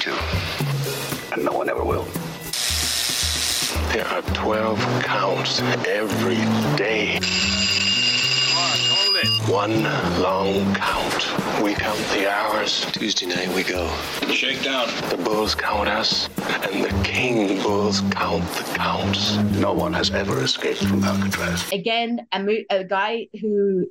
[0.00, 0.12] to.
[1.32, 2.06] And no one ever will.
[3.92, 6.36] There are 12 counts every
[6.76, 7.18] day.
[9.48, 9.84] One
[10.20, 11.62] long count.
[11.62, 12.84] We count the hours.
[12.92, 13.88] Tuesday night we go.
[14.30, 14.88] Shake down.
[15.08, 19.36] The bulls count us, and the king bulls count the counts.
[19.36, 21.70] No one has ever escaped from Alcatraz.
[21.72, 23.86] Again, a, mo- a guy who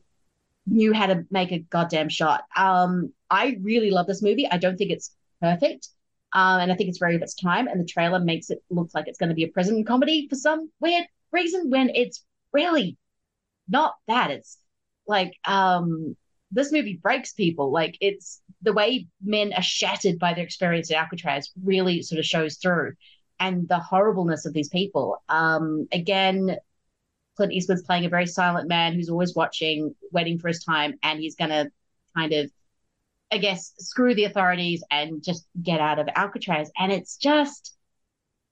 [0.65, 2.43] knew how to make a goddamn shot.
[2.55, 4.47] Um, I really love this movie.
[4.49, 5.89] I don't think it's perfect.
[6.33, 7.67] Um, and I think it's very of its time.
[7.67, 10.35] And the trailer makes it look like it's going to be a prison comedy for
[10.35, 12.97] some weird reason when it's really
[13.67, 14.31] not that.
[14.31, 14.57] It's
[15.07, 16.15] like um,
[16.51, 17.71] this movie breaks people.
[17.71, 22.25] Like it's the way men are shattered by their experience at Alcatraz really sort of
[22.25, 22.93] shows through,
[23.39, 25.21] and the horribleness of these people.
[25.29, 26.57] Um, again,
[27.35, 31.19] Clint Eastwood's playing a very silent man who's always watching, waiting for his time, and
[31.19, 31.67] he's gonna
[32.15, 32.51] kind of,
[33.31, 36.71] I guess, screw the authorities and just get out of Alcatraz.
[36.77, 37.75] And it's just,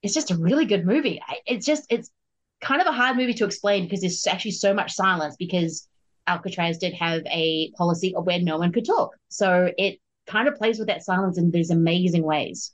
[0.02, 1.22] it's just a really good movie.
[1.46, 2.12] It's just, it's
[2.62, 5.88] kind of a hard movie to explain because there's actually so much silence because
[6.28, 9.16] Alcatraz did have a policy of where no one could talk.
[9.30, 12.74] So it kind of plays with that silence in these amazing ways.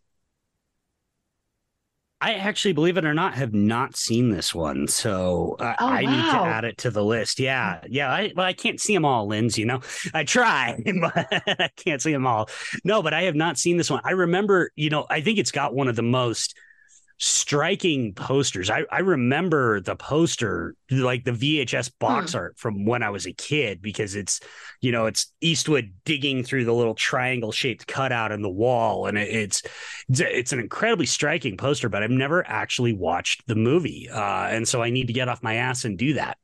[2.21, 6.01] I actually, believe it or not, have not seen this one, so uh, Oh, I
[6.01, 7.39] need to add it to the list.
[7.39, 8.11] Yeah, yeah.
[8.11, 9.57] I, well, I can't see them all, Linz.
[9.57, 9.79] You know,
[10.13, 11.13] I try, but
[11.47, 12.49] I can't see them all.
[12.83, 14.01] No, but I have not seen this one.
[14.03, 16.57] I remember, you know, I think it's got one of the most
[17.19, 18.69] striking posters.
[18.69, 23.33] I, I remember the poster, like the VHS box art from when I was a
[23.33, 24.39] kid, because it's,
[24.79, 29.07] you know, it's Eastwood digging through the little triangle shaped cutout in the wall.
[29.07, 29.61] And it, it's,
[30.07, 34.09] it's, it's an incredibly striking poster, but I've never actually watched the movie.
[34.09, 36.37] Uh, and so I need to get off my ass and do that.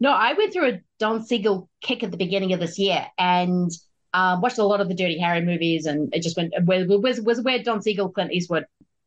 [0.00, 3.70] No, I went through a Don Siegel kick at the beginning of this year and
[4.12, 7.20] um, watched a lot of the Dirty Harry movies, and it just went where was
[7.20, 8.64] was where Don Siegel Clint Eastwood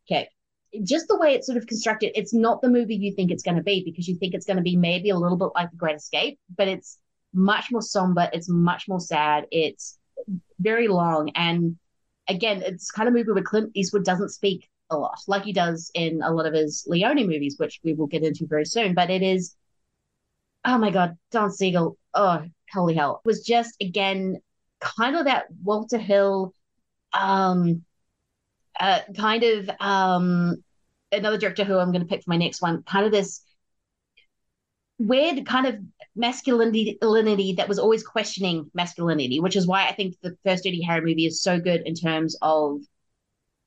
[0.08, 0.30] kick.
[0.82, 3.58] Just the way it's sort of constructed, it's not the movie you think it's going
[3.58, 5.78] to be because you think it's going to be maybe a little bit like The
[5.78, 6.98] Great Escape, but it's
[7.34, 9.98] much more somber, it's much more sad, it's
[10.60, 11.78] very long, and
[12.28, 15.92] again, it's kind of movie where Clint Eastwood doesn't speak a lot, like he does
[15.94, 18.94] in a lot of his Leone movies, which we will get into very soon.
[18.94, 19.56] But it is
[20.66, 24.38] oh my god, Don Siegel, oh holy hell, was just again
[24.80, 26.54] kind of that Walter Hill,
[27.14, 27.84] um,
[28.80, 30.63] uh, kind of um,
[31.14, 33.42] another director who I'm going to pick for my next one, kind of this
[35.00, 35.76] weird kind of
[36.16, 41.02] masculinity that was always questioning masculinity, which is why I think the first Dirty Harry
[41.02, 42.82] movie is so good in terms of,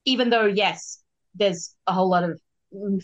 [0.05, 1.03] even though yes,
[1.35, 2.41] there's a whole lot of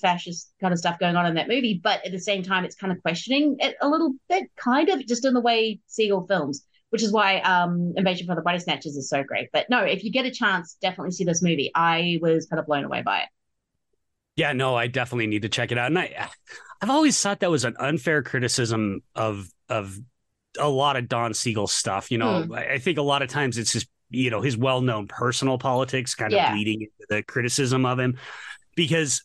[0.00, 2.76] fascist kind of stuff going on in that movie, but at the same time, it's
[2.76, 6.64] kind of questioning it a little bit, kind of just in the way Siegel films,
[6.90, 9.48] which is why um, Invasion for the Body Snatchers is so great.
[9.52, 11.70] But no, if you get a chance, definitely see this movie.
[11.74, 13.28] I was kind of blown away by it.
[14.36, 15.86] Yeah, no, I definitely need to check it out.
[15.88, 16.28] And I,
[16.80, 19.98] I've always thought that was an unfair criticism of of
[20.58, 22.10] a lot of Don Siegel stuff.
[22.10, 22.52] You know, Hmm.
[22.54, 26.14] I think a lot of times it's just you know his well known personal politics
[26.14, 26.52] kind of Yeah.
[26.52, 28.18] bleeding into the criticism of him,
[28.76, 29.22] because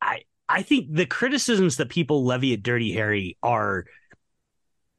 [0.00, 3.84] I I think the criticisms that people levy at Dirty Harry are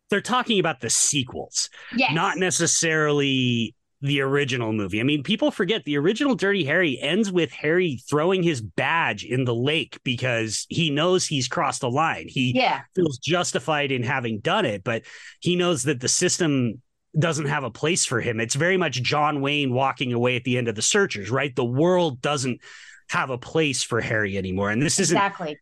[0.09, 2.13] they're talking about the sequels, Yes.
[2.13, 4.99] not necessarily the original movie.
[4.99, 9.43] I mean, people forget the original Dirty Harry ends with Harry throwing his badge in
[9.45, 12.27] the lake because he knows he's crossed the line.
[12.27, 12.81] He Yeah.
[12.95, 15.03] feels justified in having done it, but
[15.39, 16.81] he knows that the system
[17.17, 18.39] doesn't have a place for him.
[18.39, 21.55] It's very much John Wayne walking away at the end of the Searchers, right?
[21.55, 22.61] The world doesn't
[23.09, 24.69] have a place for Harry anymore.
[24.69, 25.57] And this isn't Exactly.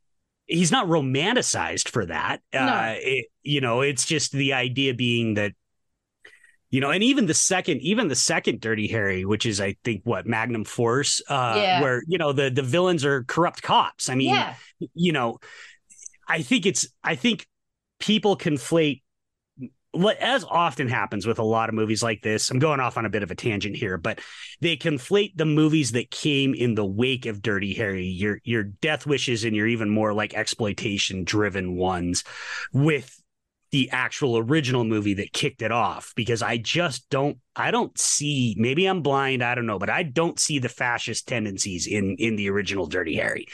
[0.48, 2.42] he's not romanticized for that.
[2.54, 2.60] No.
[2.60, 5.54] Uh, it, you know, it's just the idea being that,
[6.76, 10.02] you know, and even the second, even the second Dirty Harry, which is I think
[10.04, 11.82] what Magnum Force, uh, Yeah.
[11.82, 14.10] where you know the the villains are corrupt cops.
[14.10, 14.56] I mean, Yeah.
[14.94, 15.40] you know,
[16.28, 17.48] I think it's I think
[18.02, 19.04] people conflate
[19.94, 22.52] what as often happens with a lot of movies like this.
[22.52, 24.20] I'm going off on a bit of a tangent here, but
[24.60, 29.08] they conflate the movies that came in the wake of Dirty Harry, your your Death
[29.08, 32.26] Wishes and your even more like exploitation driven ones,
[32.74, 33.18] with
[33.76, 36.14] the actual original movie that kicked it off.
[36.16, 40.04] Because I just don't I don't see maybe I'm blind I don't know, but I
[40.04, 43.48] don't see the fascist tendencies in in the original Dirty Harry.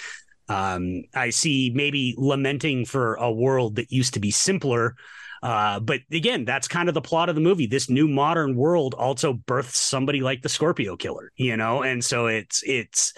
[0.47, 4.95] Um, I see maybe lamenting for a world that used to be simpler.
[5.41, 7.65] Uh, but again, that's kind of the plot of the movie.
[7.65, 12.27] This new modern world also births somebody like the Scorpio Killer, you know, and so
[12.27, 13.13] it's it's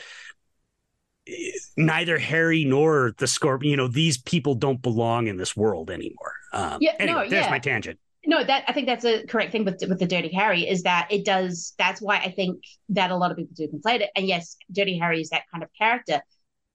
[1.77, 6.33] neither Harry nor the Scorpion, you know, these people don't belong in this world anymore.
[6.51, 7.51] Um, Yeah, anyway, no, there's yeah.
[7.51, 7.99] my tangent.
[8.25, 11.07] no, that I think that's a correct thing with with the Dirty Harry is that
[11.09, 11.73] it does.
[11.77, 14.09] That's why I think that a lot of people do conflate it.
[14.15, 16.21] And yes, Dirty Harry is that kind of character,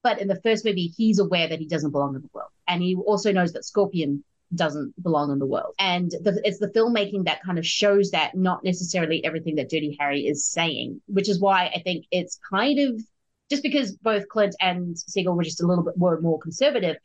[0.02, 2.82] but in the first movie, he's aware that he doesn't belong in the world, and
[2.82, 5.74] he also knows that Scorpion doesn't belong in the world.
[5.78, 9.94] And the, it's the filmmaking that kind of shows that, not necessarily everything that Dirty
[10.00, 13.02] Harry is saying, which is why I think it's kind of
[13.50, 16.96] just because both Clint and Siegel were just a little bit more, more conservative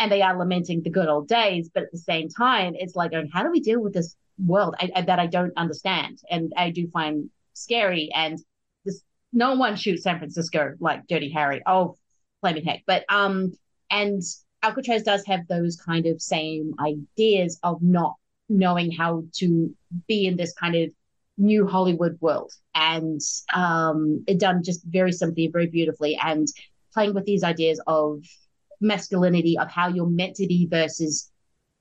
[0.00, 3.12] and they are lamenting the good old days, but at the same time, it's like,
[3.32, 6.70] how do we deal with this world I, I, that I don't understand and I
[6.70, 8.10] do find scary?
[8.14, 8.38] And
[8.86, 9.02] this,
[9.32, 11.62] no one shoots San Francisco like Dirty Harry.
[11.66, 11.96] Oh,
[12.40, 12.82] flaming heck!
[12.86, 13.52] But um,
[13.90, 14.22] and
[14.62, 18.14] Alcatraz does have those kind of same ideas of not
[18.48, 19.74] knowing how to
[20.08, 20.90] be in this kind of
[21.40, 23.20] new Hollywood world, and
[23.54, 26.46] um, it done just very simply, very beautifully, and
[26.92, 28.24] playing with these ideas of
[28.80, 31.30] masculinity, of how you're meant to be versus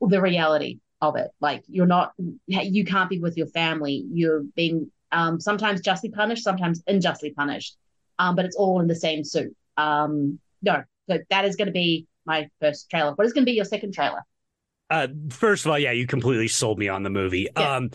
[0.01, 1.29] the reality of it.
[1.39, 2.13] Like you're not,
[2.47, 4.05] you can't be with your family.
[4.11, 7.77] You're being um, sometimes justly punished, sometimes unjustly punished,
[8.17, 9.55] um, but it's all in the same suit.
[9.77, 13.13] Um, no, so that is going to be my first trailer.
[13.13, 14.23] What is going to be your second trailer?
[14.89, 17.47] Uh, first of all, yeah, you completely sold me on the movie.
[17.55, 17.75] Yeah.
[17.75, 17.91] Um,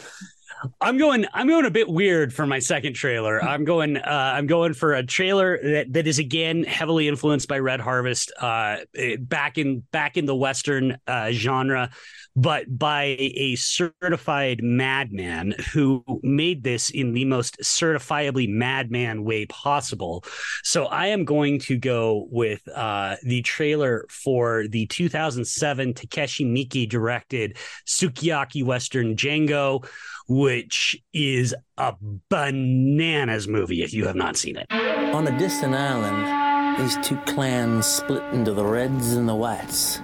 [0.80, 1.26] I'm going.
[1.32, 3.42] I'm going a bit weird for my second trailer.
[3.42, 3.96] I'm going.
[3.96, 8.32] Uh, I'm going for a trailer that, that is again heavily influenced by Red Harvest.
[8.40, 8.78] Uh,
[9.18, 11.90] back in back in the Western uh, genre
[12.36, 20.24] but by a certified madman who made this in the most certifiably madman way possible.
[20.62, 26.88] So I am going to go with uh, the trailer for the 2007 Takeshi Miike
[26.88, 27.56] directed
[27.86, 29.86] Sukiyaki Western Django,
[30.28, 31.94] which is a
[32.28, 34.66] bananas movie if you have not seen it.
[34.70, 40.00] On a distant island, these two clans split into the Reds and the Whites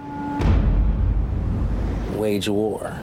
[2.20, 2.98] wage war.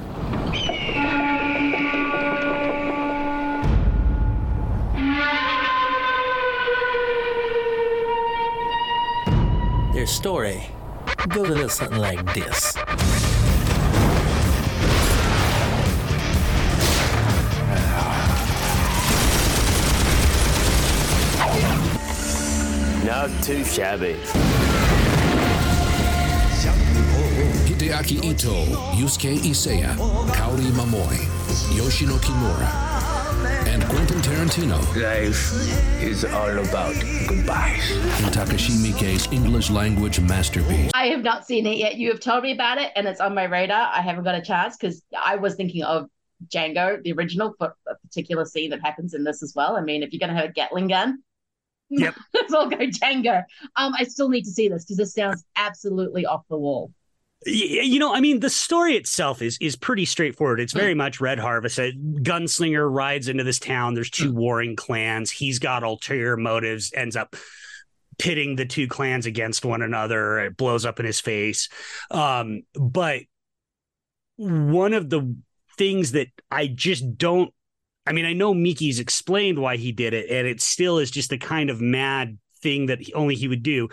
[9.94, 10.70] Their story
[11.30, 12.78] goes a little something like this.
[23.08, 24.16] Not too shabby.
[27.64, 28.54] Hideaki Ito,
[29.00, 29.96] Yusuke Iseya,
[30.36, 31.18] Kaori Momoi,
[31.74, 32.68] Yoshino Kimura,
[33.66, 34.78] and Quentin Tarantino.
[35.02, 35.54] Life
[36.04, 36.96] is all about
[37.30, 37.92] goodbyes.
[37.92, 40.92] In Takashi Miike's English language masterpiece.
[40.94, 41.96] I have not seen it yet.
[41.96, 43.90] You have told me about it, and it's on my radar.
[43.94, 46.10] I haven't got a chance because I was thinking of
[46.54, 49.78] Django, the original, for a particular scene that happens in this as well.
[49.78, 51.24] I mean, if you're going to have a Gatling gun,
[51.90, 52.16] Yep.
[52.34, 53.44] Let's all go Django.
[53.76, 56.92] Um, I still need to see this because this sounds absolutely off the wall.
[57.46, 60.60] You know i mean the story itself is is pretty straightforward.
[60.60, 61.78] It's very much red harvest.
[61.78, 63.94] A gunslinger rides into this town.
[63.94, 65.30] There's two warring clans.
[65.30, 67.36] He's got ulterior motives ends up
[68.18, 70.40] pitting the two clans against one another.
[70.40, 71.70] It blows up in his face.
[72.10, 73.22] Um, but
[74.38, 75.36] one of the
[75.78, 77.54] things that i just don't
[78.08, 81.30] i mean i know miike's explained why he did it and it still is just
[81.30, 83.88] the kind of mad thing that only he would do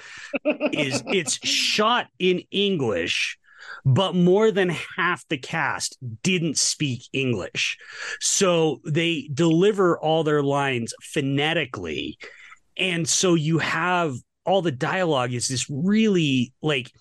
[0.73, 3.39] is it's shot in English
[3.85, 7.77] but more than half the cast didn't speak English.
[8.21, 12.19] So they deliver all their lines phonetically.
[12.77, 14.15] And so you have
[14.45, 16.93] all the dialogue is this really like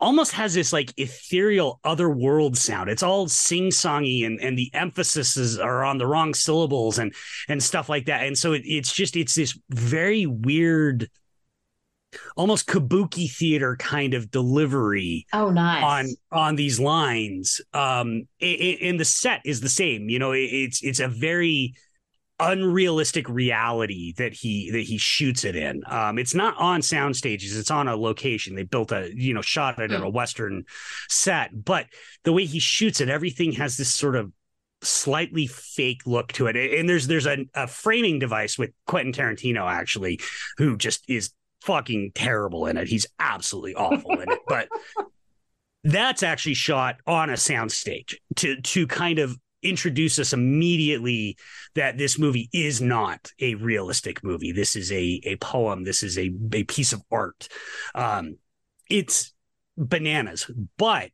[0.00, 2.90] almost has this like ethereal otherworld sound.
[2.90, 7.14] It's all sing-songy and, and the emphases are on the wrong syllables and
[7.48, 8.26] and stuff like that.
[8.26, 11.08] And so it, it's just it's this very weird
[12.36, 19.04] almost kabuki theater kind of delivery oh nice on on these lines um and the
[19.04, 21.72] set is the same you know it's it's a very
[22.40, 27.56] unrealistic reality that he that he shoots it in um it's not on sound stages
[27.56, 30.64] it's on a location they built a you know shot it in a western
[31.08, 31.86] set but
[32.24, 34.32] the way he shoots it everything has this sort of
[34.82, 39.70] slightly fake look to it and there's there's a, a framing device with quentin tarantino
[39.70, 40.18] actually
[40.56, 41.30] who just is
[41.62, 42.88] fucking terrible in it.
[42.88, 44.38] He's absolutely awful in it.
[44.46, 44.68] But
[45.84, 51.36] that's actually shot on a soundstage to to kind of introduce us immediately
[51.74, 54.52] that this movie is not a realistic movie.
[54.52, 55.84] This is a a poem.
[55.84, 57.48] This is a a piece of art.
[57.94, 58.36] Um,
[58.88, 59.32] it's
[59.76, 61.10] bananas, but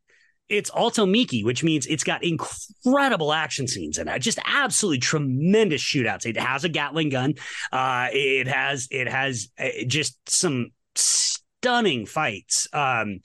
[0.48, 4.18] it's also Miike, which means it's got incredible action scenes in it.
[4.20, 6.24] Just absolutely tremendous shootouts.
[6.24, 7.34] It has a Gatling gun.
[7.72, 12.68] Uh, it has it has uh, just some stunning fights.
[12.72, 13.20] Um,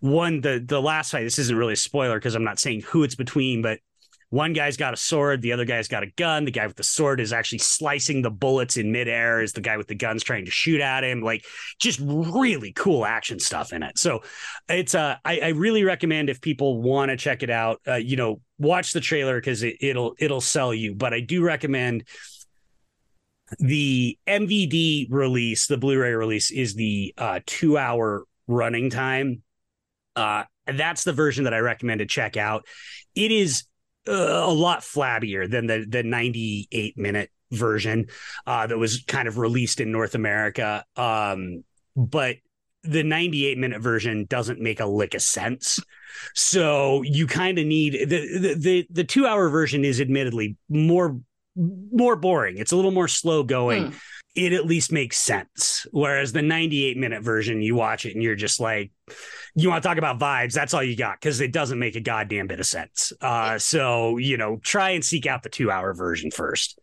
[0.00, 1.22] one the the last fight.
[1.22, 3.78] This isn't really a spoiler because I'm not saying who it's between, but
[4.34, 6.44] one guy's got a sword, the other guy's got a gun.
[6.44, 9.76] The guy with the sword is actually slicing the bullets in midair as the guy
[9.76, 11.22] with the gun's trying to shoot at him.
[11.22, 11.44] Like
[11.78, 13.96] just really cool action stuff in it.
[13.96, 14.22] So
[14.68, 18.16] it's uh I, I really recommend if people want to check it out, uh, you
[18.16, 20.96] know, watch the trailer because it, it'll it'll sell you.
[20.96, 22.02] But I do recommend
[23.60, 29.42] the MVD release, the Blu-ray release, is the uh, two-hour running time.
[30.16, 32.66] Uh, that's the version that I recommend to check out.
[33.14, 33.64] It is
[34.08, 34.12] uh,
[34.44, 38.06] a lot flabbier than the the 98 minute version
[38.46, 40.84] uh, that was kind of released in North America.
[40.96, 41.64] Um,
[41.96, 42.36] but
[42.82, 45.80] the 98 minute version doesn't make a lick of sense.
[46.34, 51.18] So you kind of need the, the the the two hour version is admittedly more
[51.56, 52.58] more boring.
[52.58, 53.86] It's a little more slow going.
[53.86, 53.94] Mm.
[54.34, 55.86] It at least makes sense.
[55.92, 58.90] Whereas the 98 minute version, you watch it and you're just like,
[59.62, 60.52] you want to talk about vibes?
[60.52, 63.12] That's all you got because it doesn't make a goddamn bit of sense.
[63.20, 66.78] Uh, so, you know, try and seek out the two hour version first.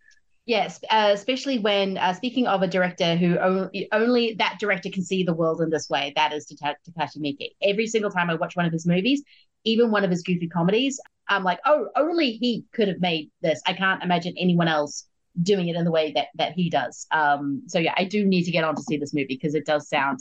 [0.45, 5.03] Yes, uh, especially when uh, speaking of a director who only, only, that director can
[5.03, 6.13] see the world in this way.
[6.15, 7.51] That is Takashi Miike.
[7.61, 9.21] Every single time I watch one of his movies,
[9.65, 13.61] even one of his goofy comedies, I'm like, oh, only he could have made this.
[13.67, 15.05] I can't imagine anyone else
[15.41, 17.05] doing it in the way that that he does.
[17.11, 19.65] Um, so yeah, I do need to get on to see this movie because it
[19.65, 20.19] does sound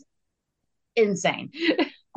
[0.96, 1.50] insane.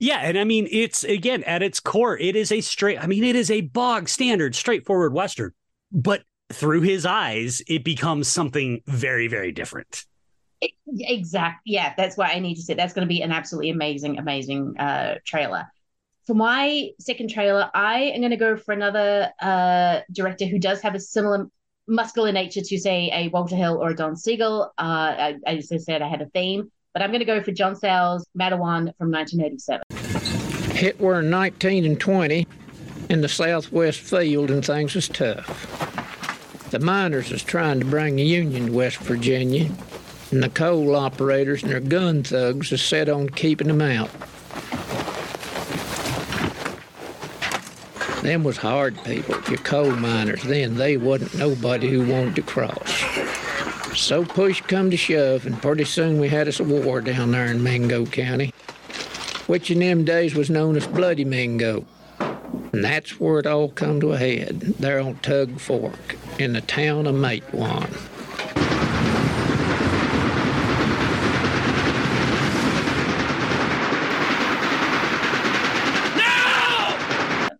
[0.00, 3.02] yeah, and I mean, it's again at its core, it is a straight.
[3.02, 5.52] I mean, it is a bog standard, straightforward western,
[5.92, 10.04] but through his eyes, it becomes something very, very different.
[10.98, 11.74] Exactly.
[11.74, 14.76] Yeah, that's why I need to say that's going to be an absolutely amazing, amazing
[14.78, 15.68] uh, trailer
[16.30, 20.80] for my second trailer, I am going to go for another uh, director who does
[20.82, 21.48] have a similar
[21.88, 24.72] muscular nature to, say, a Walter Hill or a Don Siegel.
[24.78, 27.52] Uh, I, as I said, I had a theme, but I'm going to go for
[27.52, 29.82] John Sayles' Matewan from 1987.
[30.76, 32.46] Hit were 19 and 20
[33.08, 35.66] in the southwest field, and things was tough.
[36.70, 39.70] The miners was trying to bring the Union to West Virginia,
[40.30, 44.10] and the coal operators and their gun thugs was set on keeping them out.
[48.22, 50.76] Them was hard people, your coal miners then.
[50.76, 53.02] They wasn't nobody who wanted to cross.
[53.94, 57.46] So push come to shove, and pretty soon we had us a war down there
[57.46, 58.52] in Mingo County,
[59.46, 61.84] which in them days was known as Bloody Mingo.
[62.72, 66.60] And that's where it all come to a head, there on Tug Fork, in the
[66.60, 67.88] town of Matewan.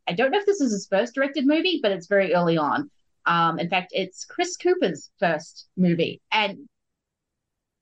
[0.09, 2.91] I don't know if this is his first directed movie, but it's very early on.
[3.31, 6.69] Um, in fact, it's Chris Cooper's first movie, and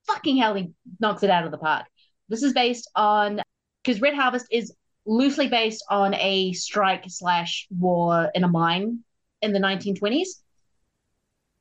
[0.07, 1.87] fucking hell, he knocks it out of the park.
[2.29, 3.41] This is based on
[3.83, 4.75] because Red Harvest is
[5.07, 8.99] loosely based on a strike slash war in a mine
[9.41, 10.29] in the 1920s,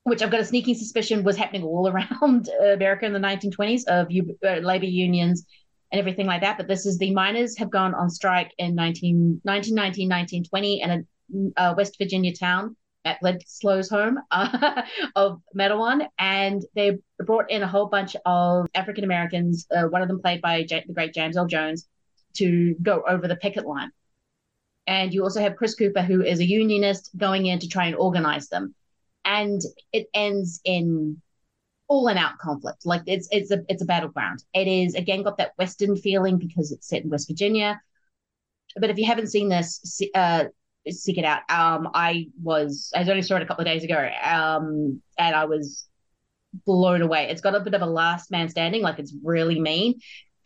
[0.03, 4.11] which I've got a sneaking suspicion was happening all around America in the 1920s of
[4.45, 5.45] uh, labor unions
[5.93, 6.57] and everything like that.
[6.57, 10.89] But this is the miners have gone on strike in 19, 1919, 1920 in
[11.55, 12.75] a uh, West Virginia town
[13.07, 14.81] at Bledslow's home uh,
[15.15, 20.07] of Matewan, and they brought in a whole bunch of African Americans, uh, one of
[20.07, 21.87] them played by J- the great James Earl Jones,
[22.35, 23.91] to go over the picket line.
[24.85, 27.95] And you also have Chris Cooper, who is a unionist, going in to try and
[27.95, 28.75] organize them.
[29.25, 29.61] And
[29.91, 31.21] it ends in
[31.87, 32.85] all and out conflict.
[32.85, 34.43] Like it's it's a it's a battleground.
[34.53, 37.81] It is again got that Western feeling because it's set in West Virginia.
[38.79, 40.45] But if you haven't seen this, uh,
[40.91, 41.41] seek it out.
[41.49, 44.09] Um, I was I only saw it a couple of days ago.
[44.23, 45.87] Um, and I was
[46.65, 47.27] blown away.
[47.29, 48.81] It's got a bit of a last man standing.
[48.81, 49.99] Like it's really mean.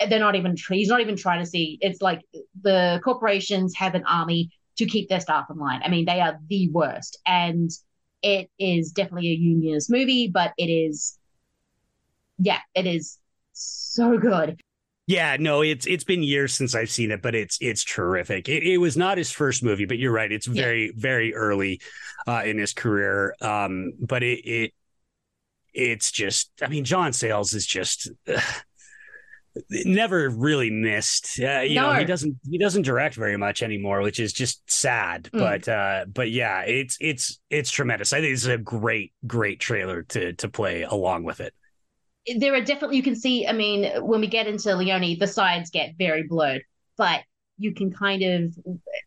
[0.09, 1.77] They're not even he's not even trying to see.
[1.81, 2.21] It's like
[2.61, 5.81] the corporations have an army to keep their staff in line.
[5.83, 7.19] I mean, they are the worst.
[7.25, 7.69] And
[8.23, 11.17] it is definitely a unionist movie, but it is
[12.39, 13.19] yeah, it is
[13.53, 14.59] so good.
[15.11, 18.47] Yeah, no, it's it's been years since I've seen it, but it's it's terrific.
[18.47, 20.91] It, it was not his first movie, but you're right; it's very yeah.
[20.95, 21.81] very early
[22.25, 23.35] uh, in his career.
[23.41, 24.73] Um, but it it
[25.73, 28.09] it's just, I mean, John Sayles is just.
[28.27, 28.39] Uh,
[29.69, 31.91] never really missed uh, you no.
[31.91, 35.39] know he doesn't he doesn't direct very much anymore which is just sad mm.
[35.39, 40.03] but uh but yeah it's it's it's tremendous i think it's a great great trailer
[40.03, 41.53] to to play along with it
[42.37, 43.47] there are definitely you can see.
[43.47, 46.63] I mean, when we get into Leone, the sides get very blurred,
[46.97, 47.21] but
[47.57, 48.55] you can kind of,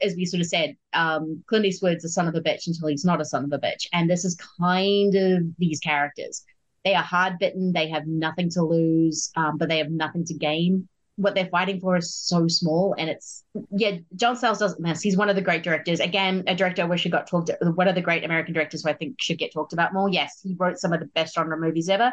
[0.00, 3.04] as we sort of said, um, Clint Eastwood's a son of a bitch until he's
[3.04, 6.44] not a son of a bitch, and this is kind of these characters.
[6.84, 7.72] They are hard bitten.
[7.72, 11.80] They have nothing to lose, um, but they have nothing to gain what they're fighting
[11.80, 13.98] for is so small, and it's yeah.
[14.16, 15.00] John Sayles doesn't miss.
[15.00, 16.00] He's one of the great directors.
[16.00, 17.50] Again, a director I wish he got talked.
[17.60, 20.08] One of the great American directors who I think should get talked about more.
[20.08, 22.12] Yes, he wrote some of the best genre movies ever.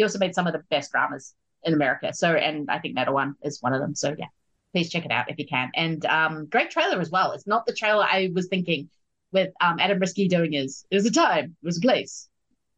[0.00, 2.14] He also made some of the best dramas in America.
[2.14, 3.94] So, and I think Matewan is one of them.
[3.94, 4.28] So yeah,
[4.72, 5.70] please check it out if you can.
[5.74, 7.32] And um, great trailer as well.
[7.32, 8.88] It's not the trailer I was thinking
[9.30, 12.30] with um, Adam Risky doing is it was a time, it was a place.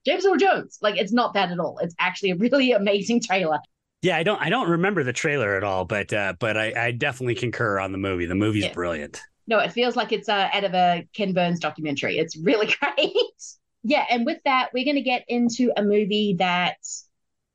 [0.04, 0.80] James Earl Jones.
[0.82, 1.78] Like it's not that at all.
[1.78, 3.60] It's actually a really amazing trailer.
[4.02, 6.90] Yeah, I don't I don't remember the trailer at all, but uh, but I, I
[6.90, 8.26] definitely concur on the movie.
[8.26, 8.72] The movie's Yeah.
[8.72, 9.20] brilliant.
[9.46, 12.18] No, it feels like it's uh, out of a Ken Burns documentary.
[12.18, 13.12] It's really great.
[13.84, 16.76] yeah, and with that, we're going to get into a movie that,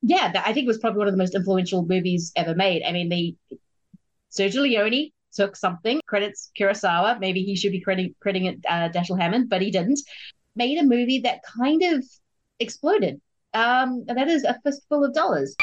[0.08, 2.82] yeah, I think was probably one of the most influential movies ever made.
[2.84, 3.36] I mean, the
[4.32, 7.20] Sergio Leone took something, credits Kurosawa.
[7.20, 10.00] Maybe he should be crediting, crediting it uh, Dashiell Hammett, but he didn't.
[10.56, 12.06] Made a movie that kind of
[12.60, 13.20] exploded.
[13.54, 15.56] Um, and that is A Fistful of Dollars.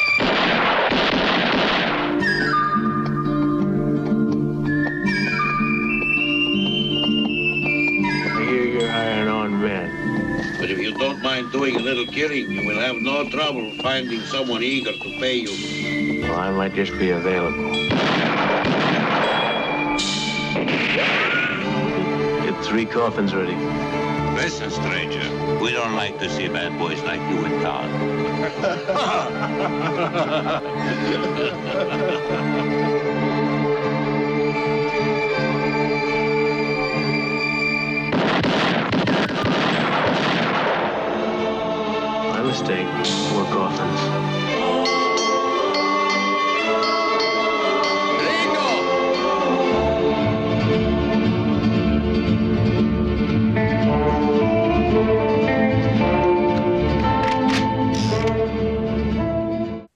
[11.35, 15.35] Mind doing a little killing, you will have no trouble finding someone eager to pay
[15.35, 16.23] you.
[16.23, 17.73] Well, I might just be available.
[22.44, 23.56] Get three coffins ready.
[24.36, 25.28] Listen, stranger,
[25.61, 27.62] we don't like to see bad boys like you in
[33.11, 33.20] My
[42.55, 42.86] mistake.
[43.31, 44.01] Four coffins.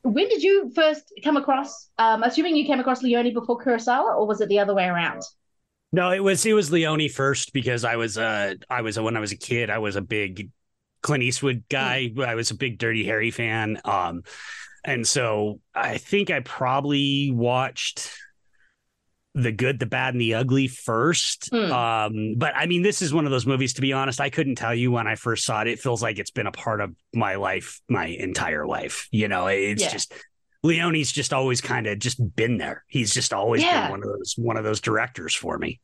[0.02, 1.90] When did you first come across?
[1.98, 5.22] Um, assuming you came across Leone before Kurosawa, or was it the other way around?
[5.92, 9.20] No, it was it was Leone first because I was uh I was when I
[9.20, 10.50] was a kid I was a big
[11.02, 12.10] Clint Eastwood guy.
[12.18, 13.80] I was a big Dirty Harry fan.
[13.84, 14.22] Um,
[14.84, 18.10] and so I think I probably watched
[19.34, 21.52] the good, the bad, and the ugly first.
[21.52, 23.74] Um, but I mean, this is one of those movies.
[23.74, 25.68] To be honest, I couldn't tell you when I first saw it.
[25.68, 29.06] It feels like it's been a part of my life, my entire life.
[29.12, 29.90] You know, it's Yeah.
[29.92, 30.12] just
[30.64, 32.84] Leone's just always kind of just been there.
[32.88, 33.82] He's just always Yeah.
[33.82, 35.78] been one of those one of those directors for me.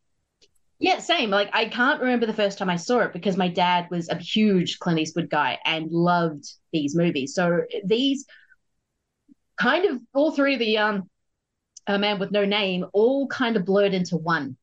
[0.79, 1.31] Yeah, same.
[1.31, 4.17] Like I can't remember the first time I saw it because my dad was a
[4.17, 7.35] huge Clint Eastwood guy and loved these movies.
[7.35, 8.27] So these
[9.61, 11.09] kind of all three of the um
[11.87, 14.57] a man with no name all kind of blurred into one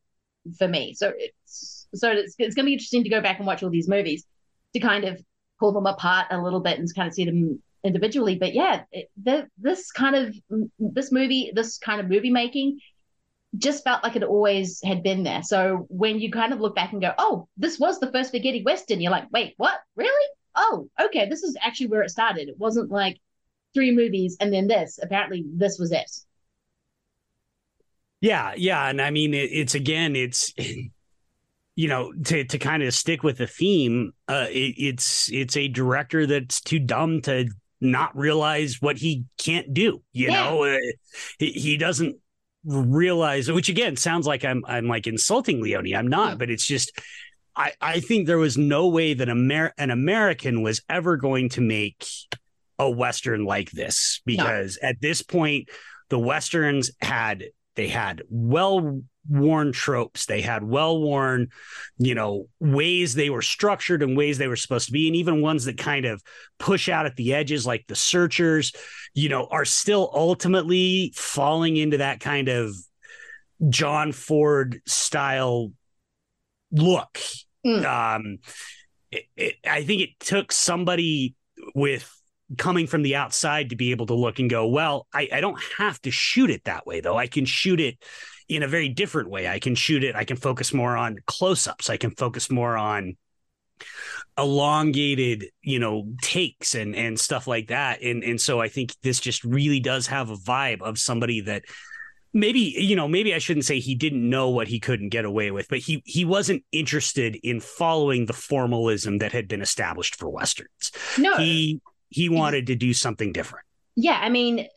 [0.57, 0.93] for me.
[0.95, 3.89] So it's so it's it's gonna be interesting to go back and watch all these
[3.89, 4.25] movies
[4.73, 5.21] to kind of
[5.59, 8.35] pull them apart a little bit and kind of see them individually.
[8.35, 10.35] But yeah, it, the, this kind of
[10.79, 12.79] this movie, this kind of movie making
[13.57, 15.44] just felt like it always had been there.
[15.44, 18.64] So when you kind of look back and go, oh, this was the first spaghetti
[18.64, 19.80] western, you're like, wait, what?
[19.95, 20.28] Really?
[20.56, 22.49] Oh, okay, this is actually where it started.
[22.49, 23.19] It wasn't like
[23.73, 24.99] three movies and then this.
[25.02, 26.10] Apparently, this was it.
[28.19, 30.53] Yeah, yeah, and I mean it, it's again, it's
[31.76, 34.14] you know to to kind of stick with the theme.
[34.28, 37.49] Uh, it, it's it's a director that's too dumb to
[37.80, 40.03] not realize what he can't do.
[40.14, 40.32] You Yeah.
[40.32, 40.78] know, uh,
[41.40, 42.18] he, he doesn't
[42.65, 45.93] realize, which again sounds like I'm I'm like insulting Leone.
[45.95, 46.91] I'm not, but it's just.
[47.53, 51.61] I, I think there was no way that Amer- an American was ever going to
[51.61, 52.07] make
[52.79, 55.67] a Western like this because at this point,
[56.09, 57.43] the Westerns had
[57.75, 60.26] they had well worn tropes.
[60.26, 61.49] They had well worn
[62.02, 65.41] you know ways they were structured and ways they were supposed to be and even
[65.41, 66.22] ones that kind of
[66.57, 68.72] push out at the edges like the searchers
[69.14, 72.76] you know are still ultimately falling into that kind of
[73.69, 75.72] john ford style
[76.72, 77.19] look.
[77.65, 78.39] Um
[79.11, 81.35] it, it, i think it took somebody
[81.76, 82.10] with
[82.57, 85.61] coming from the outside to be able to look and go, well, I, I don't
[85.77, 87.18] have to shoot it that way, though.
[87.18, 87.98] I can shoot it
[88.52, 89.48] in a very different way.
[89.48, 92.78] I can shoot it, I can focus more on close ups, I can focus more
[92.78, 93.15] on
[94.38, 98.02] elongated you know takes and and stuff like that.
[98.02, 101.64] And and so i think this just really does have a vibe of somebody that
[102.34, 105.52] maybe you know maybe i shouldn't say he didn't know what he couldn't get away
[105.52, 110.30] with but he he wasn't interested in following the formalism that had been established for
[110.30, 110.91] westerns.
[111.18, 111.36] No.
[111.38, 113.65] he he wanted to do something different
[113.95, 114.68] Yeah, I mean,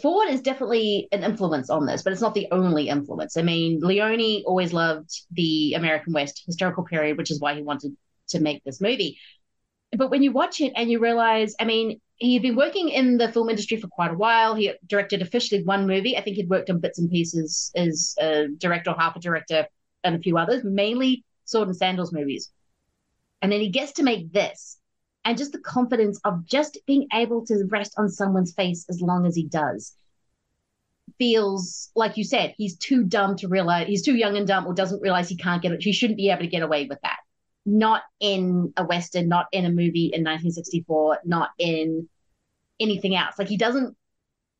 [0.00, 3.36] Ford is definitely an influence on this, but it's not the only influence.
[3.36, 7.96] I mean, Leone always loved the American West historical period, which is why he wanted
[8.28, 9.18] to make this movie.
[9.96, 13.16] But when you watch it and you realize, I mean, he had been working in
[13.16, 14.54] the film industry for quite a while.
[14.54, 16.16] He directed officially one movie.
[16.16, 19.66] I think he'd worked on bits and pieces as a director or half a director
[20.04, 22.50] and a few others, mainly sword and sandals movies.
[23.40, 24.78] And then he gets to make this.
[25.26, 29.26] And just the confidence of just being able to rest on someone's face as long
[29.26, 29.96] as he does
[31.18, 34.74] feels like you said, he's too dumb to realize he's too young and dumb or
[34.74, 35.82] doesn't realize he can't get it.
[35.82, 37.18] He shouldn't be able to get away with that.
[37.64, 42.08] Not in a Western, not in a movie in 1964, not in
[42.78, 43.36] anything else.
[43.36, 43.96] Like he doesn't,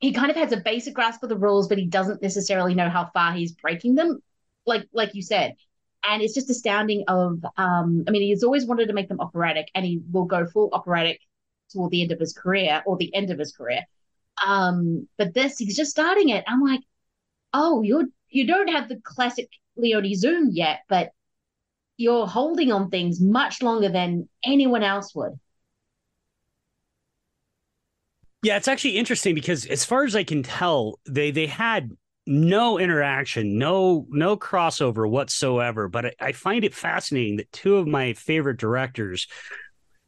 [0.01, 2.89] he kind of has a basic grasp of the rules, but he doesn't necessarily know
[2.89, 4.21] how far he's breaking them.
[4.67, 5.55] Like, like you said,
[6.05, 9.69] and it's just astounding of um i mean he's always wanted to make them operatic
[9.75, 11.21] and he will go full operatic
[11.73, 13.83] toward the end of his career or the end of his career.
[14.45, 16.45] Um but this he's just starting it.
[16.47, 16.81] I'm like
[17.53, 21.11] oh you're you don't have the classic leone zoom yet but
[21.97, 25.39] you're holding on things much longer than anyone else would.
[28.43, 31.97] Yeah it's actually interesting because as far as i can tell they they had
[32.27, 35.89] no interaction, no no crossover whatsoever.
[35.89, 39.29] But I, I, find it fascinating that two of my favorite directors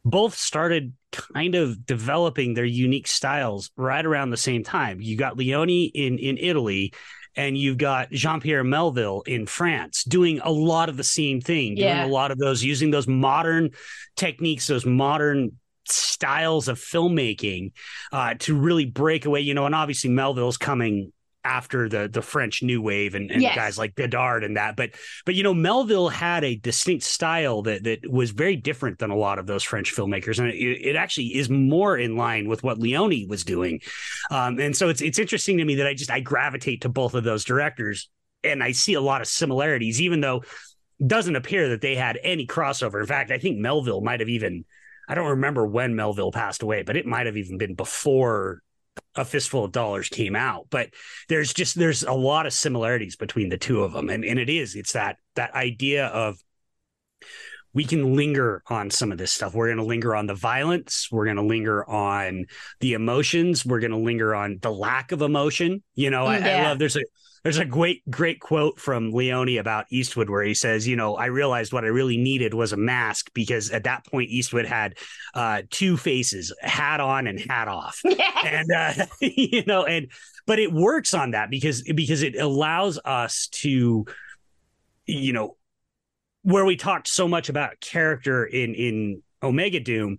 [0.03, 4.99] both started kind of developing their unique styles right around the same time.
[5.01, 6.93] You got Leone in in Italy.
[7.35, 11.75] And you've got Jean Pierre Melville in France doing a lot of the same thing,
[11.75, 12.05] doing yeah.
[12.05, 13.69] a lot of those, using those modern
[14.17, 15.51] techniques, those modern
[15.87, 17.71] styles of filmmaking
[18.11, 19.41] uh, to really break away.
[19.41, 21.13] You know, and obviously Melville's coming
[21.43, 23.55] after the the French New Wave and, and yes.
[23.55, 24.75] guys like Godard and that.
[24.75, 24.91] But
[25.25, 29.15] but you know Melville had a distinct style that that was very different than a
[29.15, 32.77] lot of those French filmmakers, and it, it actually is more in line with what
[32.77, 33.81] Leone was doing.
[34.31, 37.13] Um, and so it's it's interesting to me that I just I gravitate to both
[37.13, 38.09] of those directors,
[38.43, 40.43] and I see a lot of similarities, even though
[40.99, 42.99] it doesn't appear that they had any crossover.
[42.99, 44.65] In fact, I think Melville might have even.
[45.07, 48.61] I don't remember when Melville passed away, but it might have even been before
[49.15, 50.89] a fistful of dollars came out but
[51.27, 54.09] there's just there's a lot of similarities between the two of them.
[54.09, 56.37] And, and it is it's that that idea of
[57.73, 59.53] we can linger on some of this stuff.
[59.53, 61.07] We're going to linger on the violence.
[61.11, 62.45] We're going to linger on
[62.79, 63.65] the emotions.
[63.65, 65.83] We're going to linger on the lack of emotion.
[65.95, 67.03] You know I, I love there's a
[67.43, 71.27] there's a great, great quote from Leone about Eastwood where he says, you know, I
[71.27, 74.97] realized what I really needed was a mask because at that point Eastwood had
[75.33, 78.45] uh, two faces, hat on and hat off, yes.
[78.45, 80.11] and uh, you know, and
[80.45, 84.05] but it works on that because because it allows us to,
[85.05, 85.55] you know,
[86.43, 90.17] where we talked so much about character in in Omega Doom,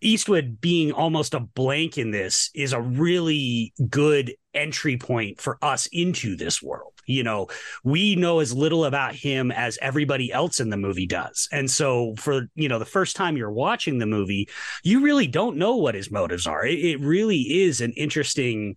[0.00, 5.88] Eastwood being almost a blank in this is a really good entry point for us
[5.92, 6.92] into this world.
[7.06, 7.48] You know,
[7.82, 11.48] we know as little about him as everybody else in the movie does.
[11.52, 14.48] And so for, you know, the first time you're watching the movie,
[14.82, 16.64] you really don't know what his motives are.
[16.64, 18.76] It, it really is an interesting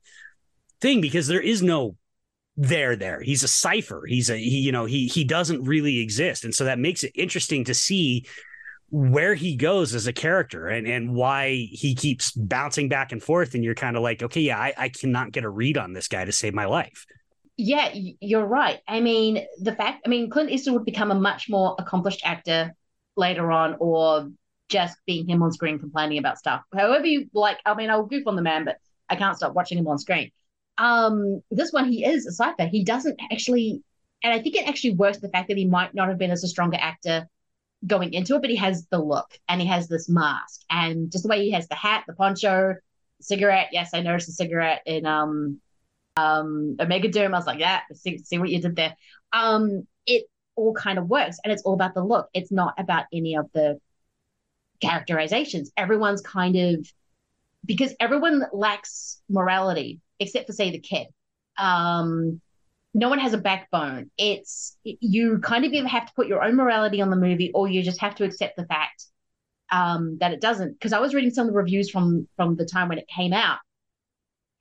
[0.81, 1.95] thing because there is no
[2.57, 3.21] there there.
[3.21, 4.03] He's a cipher.
[4.07, 6.43] He's a he, you know he he doesn't really exist.
[6.43, 8.25] And so that makes it interesting to see
[8.89, 13.53] where he goes as a character and and why he keeps bouncing back and forth.
[13.53, 16.07] And you're kind of like okay yeah I, I cannot get a read on this
[16.07, 17.05] guy to save my life.
[17.57, 18.79] Yeah you're right.
[18.87, 22.73] I mean the fact i mean clint eastwood would become a much more accomplished actor
[23.15, 24.29] later on or
[24.69, 26.61] just being him on screen complaining about stuff.
[26.75, 28.77] However you like i mean i'll goof on the man but
[29.09, 30.31] i can't stop watching him on screen
[30.77, 33.81] um this one he is a cipher he doesn't actually
[34.23, 36.43] and i think it actually works the fact that he might not have been as
[36.43, 37.27] a stronger actor
[37.85, 41.23] going into it, but he has the look and he has this mask and just
[41.23, 42.75] the way he has the hat, the poncho,
[43.21, 43.69] cigarette.
[43.71, 45.59] Yes, I noticed the cigarette in um
[46.15, 47.33] um Omega Doom.
[47.33, 48.95] I was like, yeah, see, see what you did there.
[49.31, 50.25] Um, it
[50.55, 52.29] all kind of works and it's all about the look.
[52.33, 53.79] It's not about any of the
[54.81, 55.71] characterizations.
[55.77, 56.91] Everyone's kind of
[57.65, 61.07] because everyone lacks morality except for say the kid.
[61.57, 62.41] Um,
[62.93, 64.09] no one has a backbone.
[64.17, 67.67] It's you kind of either have to put your own morality on the movie, or
[67.67, 69.05] you just have to accept the fact
[69.71, 70.73] um, that it doesn't.
[70.73, 73.33] Because I was reading some of the reviews from from the time when it came
[73.33, 73.59] out,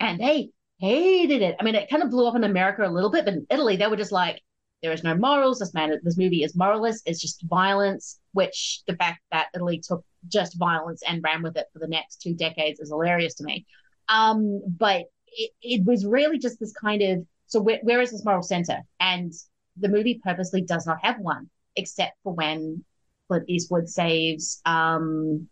[0.01, 0.51] and they
[0.81, 1.57] hated it.
[1.59, 3.77] I mean, it kind of blew up in America a little bit, but in Italy
[3.77, 4.43] they were just like,
[4.83, 5.61] "There is no morals.
[5.61, 7.05] This man, this movie is moralist.
[7.07, 11.69] It's just violence." Which the fact that Italy took just violence and ran with it
[11.73, 13.65] for the next two decades is hilarious to me.
[14.09, 15.07] Um, but
[15.37, 18.81] it, it was really just this kind of so where, where is this moral center?
[18.99, 19.33] And
[19.77, 22.85] the movie purposely does not have one, except for when
[23.29, 25.49] Clint Eastwood saves um,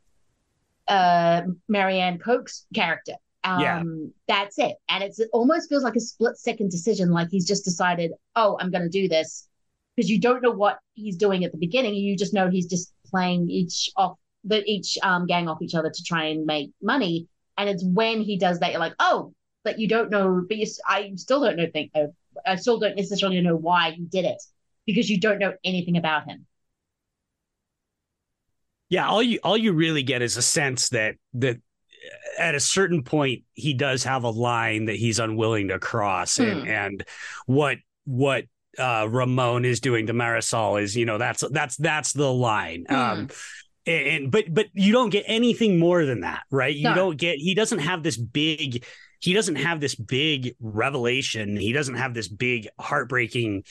[0.88, 3.14] uh, Marianne Koch's character.
[3.44, 3.82] Um, yeah.
[4.26, 4.76] That's it.
[4.88, 8.56] And it's, it almost feels like a split second decision, like he's just decided, oh,
[8.58, 9.46] I'm going to do this.
[9.94, 11.94] Because you don't know what he's doing at the beginning.
[11.94, 15.88] You just know he's just playing each off the each um, gang off each other
[15.88, 17.28] to try and make money.
[17.56, 19.32] And it's when he does that, you're like, oh,
[19.64, 22.06] but you don't know, but you, I still don't know, think, uh,
[22.46, 24.42] I still don't necessarily know why he did it
[24.86, 26.46] because you don't know anything about him.
[28.88, 31.56] Yeah, all you all you really get is a sense that that
[32.38, 36.62] at a certain point he does have a line that he's unwilling to cross, and
[36.62, 36.68] Hmm.
[36.68, 37.04] and
[37.46, 38.44] what what
[38.78, 42.84] uh, Ramon is doing to Marisol is you know that's that's that's the line.
[42.88, 42.94] Hmm.
[42.94, 43.28] Um,
[43.86, 46.74] and, and- but but you don't get anything more than that, right?
[46.74, 46.94] You No.
[46.94, 48.84] don't get he doesn't have this big
[49.24, 51.56] he doesn't have this big revelation.
[51.56, 53.64] He doesn't have this big heartbreaking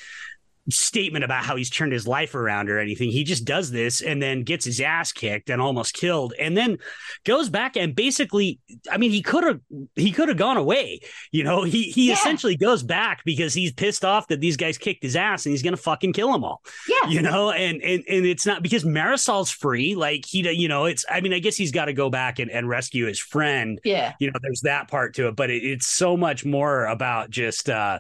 [0.69, 3.11] statement about how he's turned his life around or anything.
[3.11, 6.77] He just does this and then gets his ass kicked and almost killed and then
[7.25, 8.59] goes back and basically
[8.89, 9.59] I mean he could have
[9.95, 11.01] he could have gone away.
[11.31, 12.13] You know, he he Yeah.
[12.13, 15.63] essentially goes back because he's pissed off that these guys kicked his ass and he's
[15.63, 16.61] going to fucking kill them all.
[16.87, 17.09] Yeah.
[17.09, 21.05] You know, and and and it's not because Marisol's free like he you know, it's
[21.09, 24.13] I mean I guess he's got to go back and, and rescue his friend Yeah.
[24.19, 27.69] you know there's that part to it but it, it's so much more about just
[27.69, 27.99] uh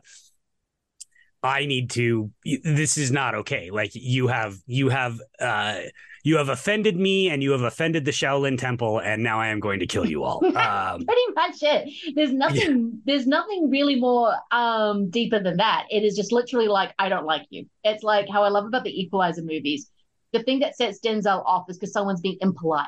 [1.43, 2.31] i need to
[2.63, 5.79] this is not okay like you have you have uh
[6.25, 9.59] you have offended me and you have offended the shaolin temple and now i am
[9.59, 12.15] going to kill you all um Pretty much it.
[12.15, 13.01] There's nothing.
[13.05, 15.85] There's nothing really more um deeper than that.
[15.89, 17.65] It is just literally like I don't like you.
[17.83, 19.89] It's like how I love about the Equalizer movies.
[20.31, 22.87] The thing that sets Denzel off is because someone's being impolite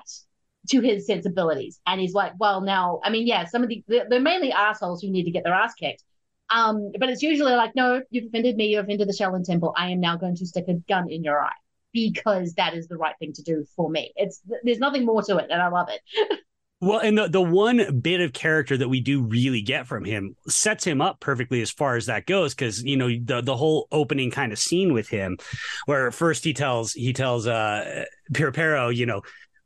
[0.70, 4.20] to his sensibilities, and he's like, well, now, I mean, yeah, some of the they're
[4.20, 6.04] mainly assholes who need to get their ass kicked.
[6.50, 8.68] Um, but it's usually like, no, you've offended me.
[8.68, 9.74] You've offended the Shaolin Temple.
[9.76, 11.52] I am now going to stick a gun in your eye
[11.94, 14.12] because that is the right thing to do for me.
[14.16, 16.40] It's there's nothing more to it, and I love it.
[16.82, 20.36] Well, and the, the one bit of character that we do really get from him
[20.48, 23.88] sets him up perfectly as far as that goes, because you know the the whole
[23.94, 25.38] opening kind of scene with him,
[25.86, 28.04] where first he tells he tells uh
[28.34, 29.22] Piripero, you know,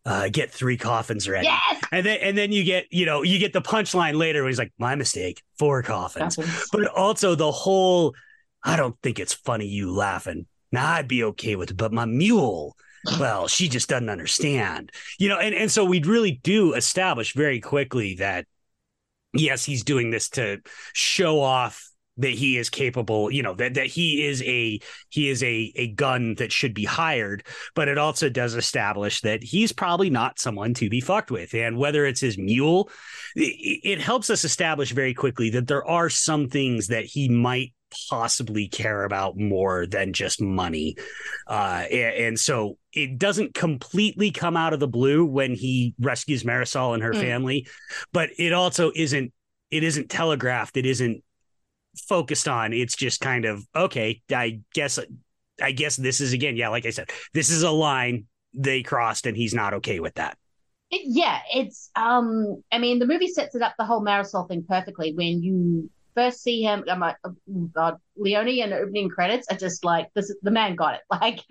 [0.09, 1.83] uh, get three coffins ready, Yes!
[1.91, 4.57] and then and then you get you know you get the punchline later where he's
[4.57, 6.35] like, my mistake, four coffins,
[6.71, 8.15] but also the whole,
[8.63, 10.47] I don't think it's funny you laughing.
[10.71, 12.75] Now I'd be okay with it, but my mule
[13.19, 17.59] well, she just doesn't understand, you know, and, and so we really do establish very
[17.61, 18.45] quickly that
[19.33, 20.59] yes, he's doing this to
[20.93, 21.88] show off
[22.19, 24.79] that he is capable, you know, that, that he is a
[25.09, 27.43] he is a a gun that should be hired,
[27.75, 31.53] but it also does establish that he's probably not someone to be fucked with.
[31.53, 32.89] And whether it's his mule,
[33.35, 37.73] it, it helps us establish very quickly that there are some things that he might
[38.09, 40.95] possibly care about more than just money.
[41.47, 46.43] Uh, and, and so it doesn't completely come out of the blue when he rescues
[46.43, 47.21] Marisol and her Mm.
[47.21, 47.67] family,
[48.13, 49.33] but it also isn't
[49.71, 50.77] it isn't telegraphed.
[50.77, 51.23] It isn't
[52.07, 52.73] focused on.
[52.73, 54.21] It's just kind of okay.
[54.31, 54.99] I guess
[55.61, 59.25] I guess this is again, yeah, like I said, this is a line they crossed,
[59.25, 60.37] and he's not okay with that.
[60.91, 62.63] It, yeah, it's um.
[62.71, 65.13] I mean, the movie sets it up the whole Marisol thing perfectly.
[65.13, 67.35] When you first see him, I'm like, oh
[67.73, 70.33] God, Leone and opening credits are just like this.
[70.41, 71.01] The man got it.
[71.11, 71.41] Like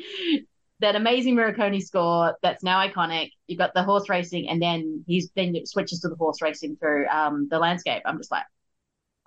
[0.80, 3.30] that amazing Morricone score that's now iconic.
[3.48, 6.76] You got the horse racing, and then he's then it switches to the horse racing
[6.76, 8.02] through um the landscape.
[8.04, 8.44] I'm just like,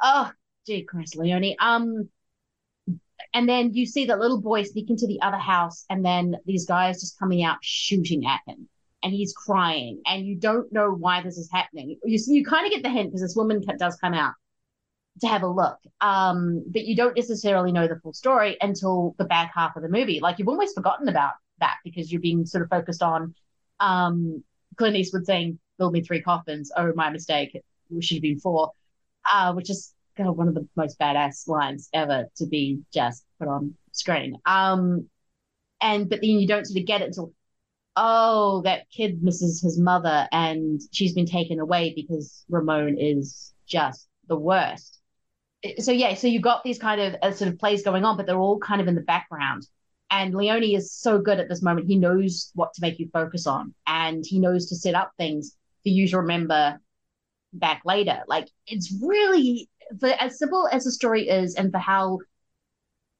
[0.02, 0.32] oh,
[0.66, 1.56] gee, Christ, Leone.
[1.60, 2.10] Um,
[3.34, 6.66] and then you see that little boy sneak into the other house, and then these
[6.66, 8.68] guys just coming out shooting at him,
[9.04, 11.98] and he's crying, and you don't know why this is happening.
[12.04, 14.34] You you kind of get the hint because this woman does come out
[15.22, 19.26] to have a look, um, but you don't necessarily know the full story until the
[19.26, 20.20] back half of the movie.
[20.20, 23.34] Like you've almost forgotten about that because you're being sort of focused on
[23.80, 24.44] um,
[24.78, 27.56] Clint Eastwood saying, "Build me three coffins." Oh, my mistake.
[27.56, 27.64] It
[28.04, 28.72] should have been four,
[29.32, 33.48] uh, which is God, one of the most badass lines ever to be just put
[33.48, 34.38] on screen.
[34.46, 35.08] Um,
[35.82, 37.34] and but then you don't sort of get it until
[37.96, 44.08] oh, that kid misses his mother and she's been taken away because Ramon is just
[44.28, 45.00] the worst.
[45.80, 48.26] So yeah, so you've got these kind of uh, sort of plays going on, but
[48.26, 49.68] they're all kind of in the background.
[50.10, 51.88] And Leone is so good at this moment.
[51.88, 55.56] He knows what to make you focus on, and he knows to set up things
[55.84, 56.80] for you to remember
[57.54, 58.22] back later.
[58.28, 59.70] Like it's really
[60.00, 62.20] for as simple as the story is, and for how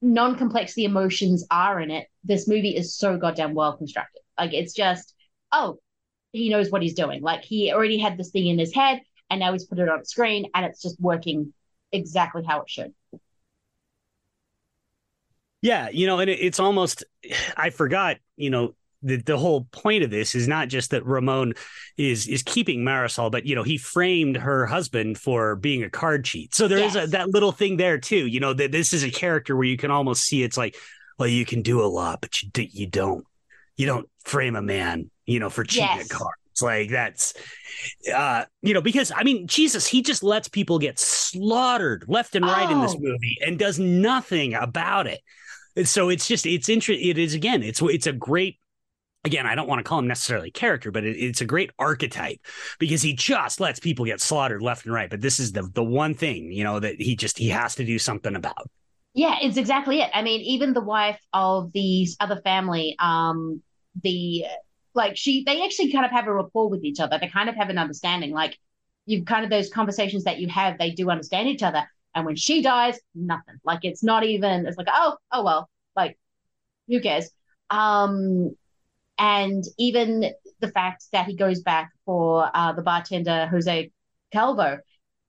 [0.02, 2.08] non-complex the emotions are in it.
[2.24, 4.22] This movie is so goddamn well constructed.
[4.38, 5.14] Like it's just,
[5.52, 5.78] oh,
[6.32, 7.22] he knows what he's doing.
[7.22, 9.00] Like he already had this thing in his head,
[9.30, 11.54] and now he's put it on screen, and it's just working
[11.92, 12.92] exactly how it should.
[15.60, 17.04] Yeah, you know, and it, it's almost
[17.56, 21.54] I forgot, you know, the the whole point of this is not just that Ramon
[21.96, 26.24] is is keeping Marisol, but you know, he framed her husband for being a card
[26.24, 26.54] cheat.
[26.54, 29.10] So there is a, that little thing there too, you know, that this is a
[29.10, 30.76] character where you can almost see it's like,
[31.18, 33.24] well, you can do a lot, but you do, you don't
[33.76, 36.06] you don't frame a man, you know, for cheating Yes.
[36.06, 36.34] a card.
[36.60, 37.34] Like that's
[38.14, 42.44] uh you know because I mean Jesus he just lets people get slaughtered left and
[42.44, 43.00] right in this Oh.
[43.00, 45.20] movie and does nothing about it.
[45.76, 48.58] And so it's just it's interesting it is again it's it's a great
[49.24, 52.38] again I don't want to call him necessarily character but it, it's a great archetype
[52.78, 55.84] because he just lets people get slaughtered left and right but this is the the
[55.84, 58.68] one thing you know that he just he has to do something about.
[59.14, 60.10] Yeah, it's exactly it.
[60.14, 63.62] I mean, even the wife of the other family, um,
[64.02, 64.44] the
[64.94, 67.18] like she, they actually kind of have a rapport with each other.
[67.18, 68.32] They kind of have an understanding.
[68.32, 68.58] Like
[69.06, 71.84] you've kind of those conversations that you have, they do understand each other.
[72.14, 73.56] And when she dies, nothing.
[73.64, 74.66] Like it's not even.
[74.66, 75.68] It's like oh, oh well.
[75.94, 76.18] Like
[76.88, 77.30] who cares?
[77.68, 78.56] Um,
[79.22, 83.92] and even the fact that he goes back for uh, the bartender Jose
[84.32, 84.80] Calvo,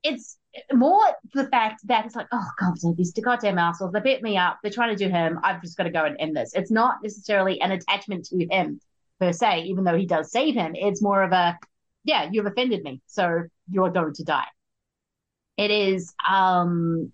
[0.02, 0.36] it's
[0.72, 1.00] more
[1.32, 4.72] the fact that it's like, oh god, these goddamn assholes, they beat me up, they're
[4.72, 5.38] trying to do him.
[5.44, 6.54] I've just got to go and end this.
[6.54, 8.80] It's not necessarily an attachment to him
[9.20, 10.72] per se, even though he does save him.
[10.74, 11.56] It's more of a,
[12.02, 14.48] yeah, you've offended me, so you're going to die.
[15.56, 17.12] It is um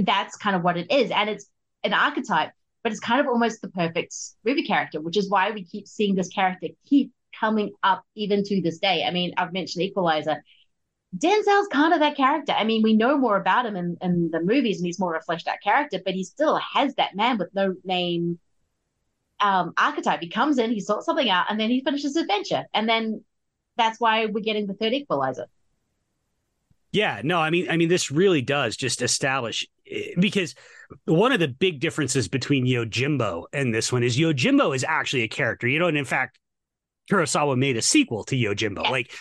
[0.00, 1.10] that's kind of what it is.
[1.10, 1.44] And it's
[1.82, 2.52] an archetype,
[2.84, 6.14] but it's kind of almost the perfect movie character, which is why we keep seeing
[6.14, 9.04] this character keep coming up even to this day.
[9.04, 10.44] I mean, I've mentioned Equalizer.
[11.16, 12.52] Denzel's kind of that character.
[12.52, 15.22] I mean, we know more about him in, in the movies and he's more of
[15.22, 18.38] a fleshed out character, but he still has that man with no name
[19.40, 20.20] um, archetype.
[20.20, 22.64] He comes in, he sorts something out, and then he finishes his adventure.
[22.74, 23.24] And then
[23.78, 25.46] that's why we're getting the third equalizer.
[26.92, 30.54] Yeah, no, I mean, I mean, this really does just establish Eh, because
[31.04, 35.28] one of the big differences between Yojimbo and this one is Yojimbo is actually a
[35.28, 36.38] character, you know, and in fact,
[37.10, 38.90] Kurosawa made a sequel to Yojimbo.
[38.90, 39.12] Like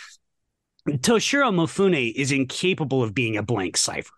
[0.88, 4.11] Toshiro Mifune is incapable of being a blank cipher,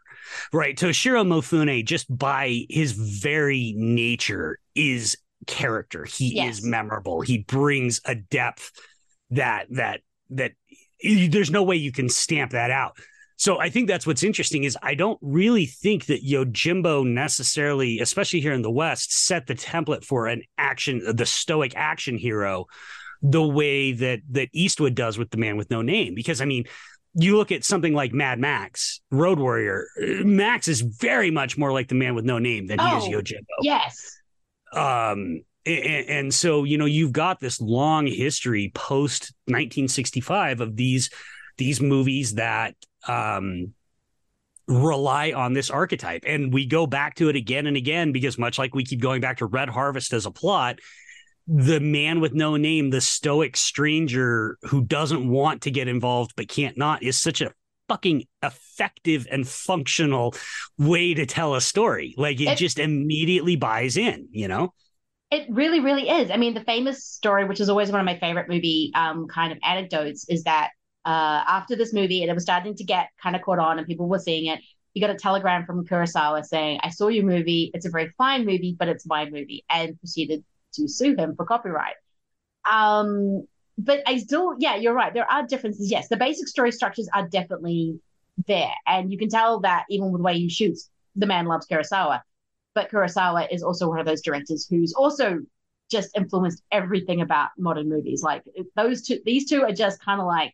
[0.54, 0.78] right?
[0.78, 5.16] Toshiro Mifune, just by his very nature, is
[5.48, 6.06] character.
[6.06, 6.60] He Yes.
[6.60, 7.22] is memorable.
[7.22, 8.72] He brings a depth
[9.32, 10.02] that that
[10.32, 10.54] that
[11.04, 12.98] there's no way you can stamp that out.
[13.38, 18.40] So I think that's what's interesting is I don't really think that Yojimbo necessarily, especially
[18.40, 22.66] here in the West, set the template for an action, the stoic action hero,
[23.22, 26.16] the way that that Eastwood does with the Man with No Name.
[26.16, 26.64] Because I mean,
[27.14, 29.86] you look at something like Mad Max, Road Warrior.
[30.24, 33.10] Max is very much more like the Man with No Name than he is Oh,
[33.10, 34.18] Yojimbo Yes.
[34.74, 41.10] um and, and so you know you've got this long history post 1965 of these
[41.58, 42.76] these movies that
[43.08, 43.74] um
[44.68, 46.24] rely on this archetype.
[46.26, 49.22] And we go back to it again and again because much like we keep going
[49.22, 50.80] back to red harvest as a plot
[51.48, 56.48] the man with no name the stoic stranger who doesn't want to get involved but
[56.48, 57.54] can't not is such a
[57.88, 60.34] fucking effective and functional
[60.80, 62.16] way to tell a story.
[62.18, 64.74] Like it It- just immediately buys in you know?
[65.32, 66.32] It really, really is.
[66.32, 69.52] I mean, the famous story, which is always one of my favorite movie um, kind
[69.52, 70.70] of anecdotes, is that
[71.06, 73.88] uh, after this movie, and it was starting to get kind of caught on, and
[73.88, 74.60] people were seeing it.
[74.94, 77.72] He got a telegram from Kurosawa saying, "I saw your movie.
[77.74, 81.46] It's a very fine movie, but it's my movie," and proceeded to sue him for
[81.46, 81.96] copyright.
[82.70, 85.14] Um, but I still, yeah, you're right.
[85.14, 85.92] There are differences.
[85.92, 88.00] Yes, the basic story structures are definitely
[88.48, 90.90] there, and you can tell that even with the way he shoots.
[91.18, 92.22] The man loves Kurosawa
[92.76, 95.40] but Kurosawa is also one of those directors who's also
[95.90, 98.22] just influenced everything about modern movies.
[98.22, 98.44] Like
[98.76, 100.54] those two, these two are just kind of like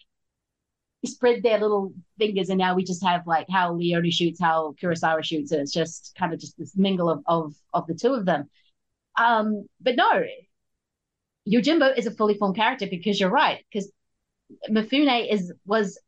[1.08, 5.24] spread their little fingers, and now we just have like how Leone shoots, how Kurosawa
[5.24, 8.26] shoots, and it's just kind of just this mingle of of of the two of
[8.26, 8.50] them.
[9.18, 10.24] Um, but no,
[11.50, 13.92] Yojimbo is a fully formed character because you're right, because
[14.70, 16.00] Mifune is was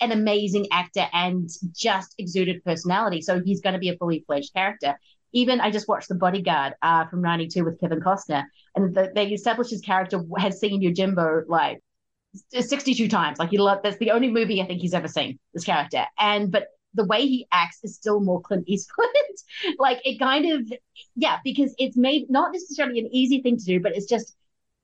[0.00, 3.22] an amazing actor and just exuded personality.
[3.22, 4.98] So he's going to be a fully fledged character.
[5.32, 8.44] Even I just watched The Bodyguard uh, from '92 with Kevin Costner,
[8.74, 11.80] and the, they established his character had seen Yojimbo like
[12.50, 13.38] 62 times.
[13.38, 16.04] Like he loved that's the only movie I think he's ever seen this character.
[16.18, 19.08] And but the way he acts is still more Clint Eastwood.
[19.78, 20.72] like it kind of
[21.14, 24.34] yeah, because it's made not necessarily an easy thing to do, but it's just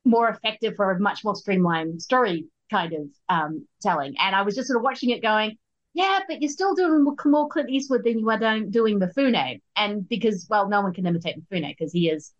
[0.04, 4.14] more effective for a much more streamlined story kind of um, telling.
[4.18, 5.58] And I was just sort of watching it going,
[5.94, 9.60] yeah, but you're still doing more- Clint Eastwood than you are doing, doing Mifune.
[9.76, 12.32] And because, well, no one can imitate Mifune because he is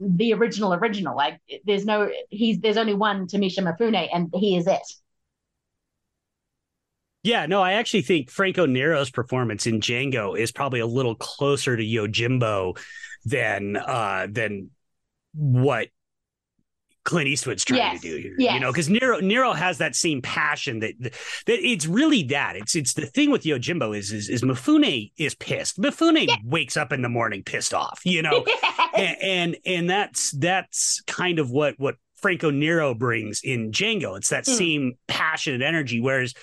[0.00, 1.14] the original original.
[1.14, 4.82] Like there's no, he's, there's only one Tamisha Mifune, and he is it.
[7.22, 11.76] Yeah, no, I actually think Franco Nero's performance in Django is probably a little closer
[11.76, 12.78] to Yojimbo
[13.26, 14.70] than uh than
[15.34, 15.88] what
[17.04, 18.34] Clint Eastwood's trying Yes, to do here.
[18.38, 18.54] yes.
[18.54, 21.12] You know, because Nero Nero has that same passion that that
[21.46, 22.56] it's really that.
[22.56, 25.78] It's it's the thing with Yojimbo is is, is Mifune is pissed.
[25.80, 28.44] Mifune wakes up in the morning pissed off, you know.
[28.94, 34.16] and, and and that's that's kind of what what Franco Nero brings in Django.
[34.18, 34.52] It's that Hmm.
[34.52, 36.34] same passionate energy, whereas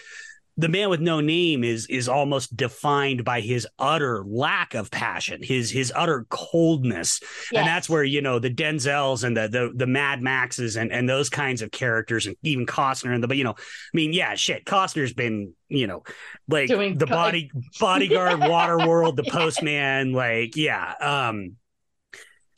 [0.59, 5.41] the man with no name is is almost defined by his utter lack of passion,
[5.43, 7.19] his his utter coldness,
[7.51, 7.59] Yes.
[7.59, 11.07] and that's where you know the Denzels and the the the Mad Maxes and and
[11.07, 14.33] those kinds of characters, and even Costner and the but you know, I mean, yeah,
[14.35, 16.03] shit, Costner's been you know
[16.47, 21.57] like Doing the co- body bodyguard, Waterworld, the Postman, like yeah, um.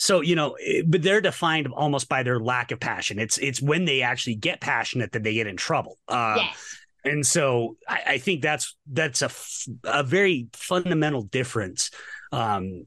[0.02, 3.20] So you know, eh, but they're defined almost by their lack of passion.
[3.20, 5.98] It's it's when they actually get passionate that they get in trouble.
[6.08, 6.78] Uh, yes.
[7.04, 11.92] And so I, I think that's that's a f- a very fundamental difference
[12.32, 12.86] um,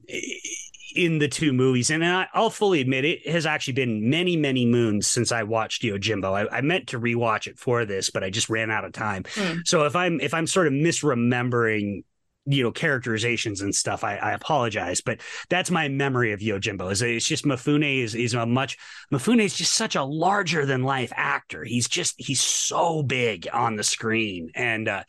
[0.95, 1.89] in the two movies.
[1.89, 5.81] And I, I'll fully admit it has actually been many many moons since I watched
[5.81, 6.47] Yojimbo.
[6.51, 9.23] I, I meant to rewatch it for this, but I just ran out of time.
[9.35, 9.59] Hmm.
[9.65, 12.03] So if I'm if I'm sort of misremembering
[12.45, 17.01] you know characterizations and stuff I, I apologize but that's my memory of yojimbo is
[17.01, 18.77] it's just mifune is is a much
[19.13, 23.75] mifune is just such a larger than life actor he's just he's so big on
[23.75, 25.03] the screen and uh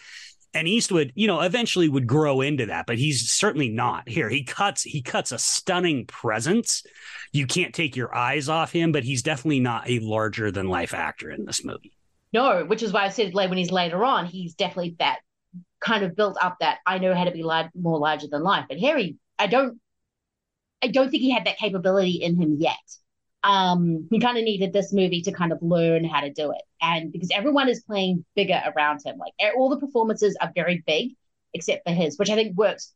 [0.54, 4.28] and Eastwood, you know, eventually would grow into that, but he's certainly not here.
[4.28, 6.84] He cuts he cuts a stunning presence.
[7.32, 10.94] You can't take your eyes off him, but he's definitely not a larger than life
[10.94, 11.96] actor in this movie.
[12.32, 15.18] No, which is why I said like when he's later on, he's definitely that
[15.80, 18.66] kind of built up that I know how to be large, more larger than life.
[18.68, 19.80] But Harry, I don't,
[20.82, 22.76] I don't think he had that capability in him yet.
[23.42, 26.62] Um, he kind of needed this movie to kind of learn how to do it,
[26.80, 31.10] and because everyone is playing bigger around him, like all the performances are very big,
[31.52, 32.94] except for his, which I think works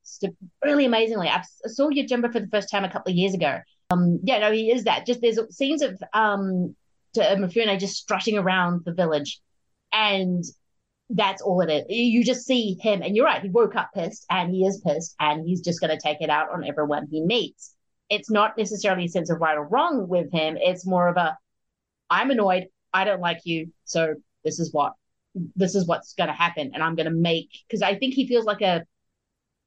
[0.64, 1.28] really amazingly.
[1.28, 3.58] I saw Yojimbo for the first time a couple of years ago.
[3.90, 5.04] Um, yeah, no, he is that.
[5.04, 6.74] Just there's scenes of um,
[7.12, 9.40] to Mifune just strutting around the village,
[9.92, 10.44] and
[11.10, 11.84] that's all it is.
[11.88, 13.42] You just see him, and you're right.
[13.42, 16.30] He woke up pissed, and he is pissed, and he's just going to take it
[16.30, 17.74] out on everyone he meets.
[18.10, 20.56] It's not necessarily a sense of right or wrong with him.
[20.58, 21.36] It's more of a,
[22.10, 22.66] I'm annoyed.
[22.92, 24.14] I don't like you, so
[24.44, 24.94] this is what,
[25.56, 27.50] this is what's going to happen, and I'm going to make.
[27.66, 28.84] Because I think he feels like a,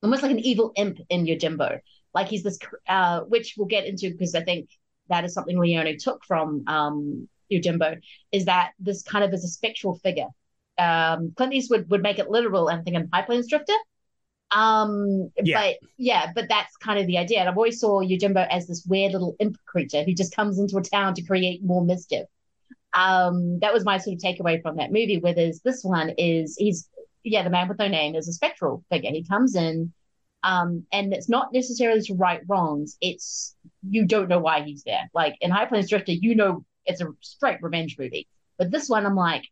[0.04, 1.80] almost like an evil imp in Yojimbo.
[2.14, 4.70] Like he's this, uh, which we'll get into because I think
[5.10, 8.00] that is something Leone took from um, Yojimbo,
[8.32, 10.28] is that this kind of is a spectral figure
[10.78, 13.74] um, Clint Eastwood would make it literal and think in High Plains Drifter.
[14.56, 15.62] Um, Yeah.
[15.62, 17.40] but yeah, but that's kind of the idea.
[17.40, 20.78] And I've always saw Yojimbo as this weird little imp creature who just comes into
[20.78, 22.26] a town to create more mischief.
[22.94, 25.20] Um, that was my sort of takeaway from that movie.
[25.22, 26.90] Whereas this one is he's
[27.24, 29.12] yeah, the man with no name is a spectral figure.
[29.12, 29.94] He comes in,
[30.44, 32.98] um, and it's not necessarily to right wrongs.
[33.00, 33.56] It's
[33.88, 35.10] you don't know why he's there.
[35.14, 38.28] Like in High Plains Drifter, you know it's a straight revenge movie.
[38.58, 39.44] But this one, I'm like,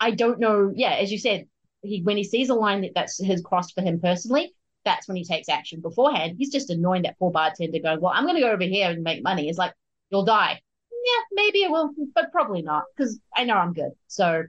[0.00, 0.72] I don't know.
[0.74, 1.46] Yeah, as you said,
[1.82, 4.52] he when he sees a line that that's has crossed for him personally,
[4.84, 5.80] that's when he takes action.
[5.80, 8.90] Beforehand, he's just annoying that poor bartender, going, "Well, I'm going to go over here
[8.90, 9.74] and make money." It's like
[10.10, 10.60] you'll die.
[10.90, 13.92] Yeah, maybe it will, but probably not because I know I'm good.
[14.08, 14.44] So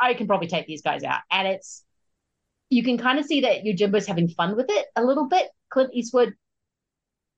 [0.00, 1.20] I can probably take these guys out.
[1.30, 1.84] And it's
[2.70, 5.48] you can kind of see that your Yojimbo's having fun with it a little bit.
[5.70, 6.34] Clint Eastwood,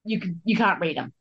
[0.05, 1.13] you can you can't read him.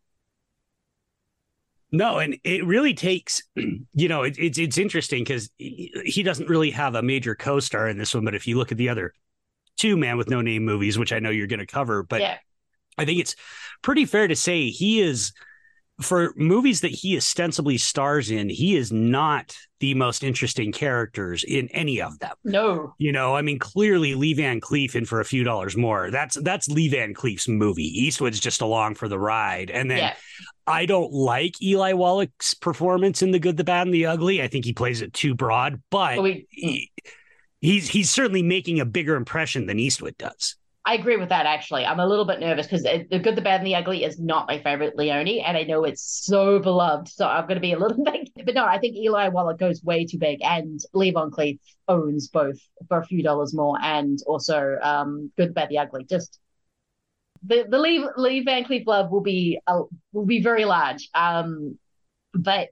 [1.94, 6.72] No, and it really takes, you know, it, it's it's interesting because he doesn't really
[6.72, 8.26] have a major co-star in this one.
[8.26, 9.14] But if you look at the other
[9.78, 12.38] two Man with No Name movies, which I know you're going to cover, but yeah.
[12.98, 13.36] I think it's
[13.84, 15.34] pretty fair to say he is
[16.02, 21.68] for movies that he ostensibly stars in, he is not the most interesting characters in
[21.72, 22.32] any of them.
[22.46, 22.94] No.
[23.00, 26.10] You know, I mean, clearly Lee Van Cleef in for a few dollars more.
[26.10, 27.84] That's that's Lee Van Cleef's movie.
[27.84, 29.70] Eastwood's just along for the ride.
[29.70, 30.14] And then Yeah.
[30.66, 34.42] I don't like Eli Wallach's performance in The Good, the Bad, and the Ugly.
[34.42, 36.68] I think he plays it too broad, but we- hmm.
[36.70, 36.92] he-
[37.60, 40.56] he's he's certainly making a bigger impression than Eastwood does.
[40.86, 41.86] I agree with that actually.
[41.86, 44.50] I'm a little bit nervous because the good, the bad, and the ugly is not
[44.50, 47.08] my favorite Leone, and I know it's so beloved.
[47.08, 48.30] So I'm going to be a little bit.
[48.46, 52.60] But no, I think Eli Wallach goes way too big, and Lee Cleef owns both
[52.90, 56.04] for a few dollars more, and also um, good, the bad, the ugly.
[56.04, 56.40] Just
[57.44, 61.10] the the Lee Lee Van Cleef love will be uh, will be very large.
[61.14, 61.80] Um,
[62.34, 62.70] but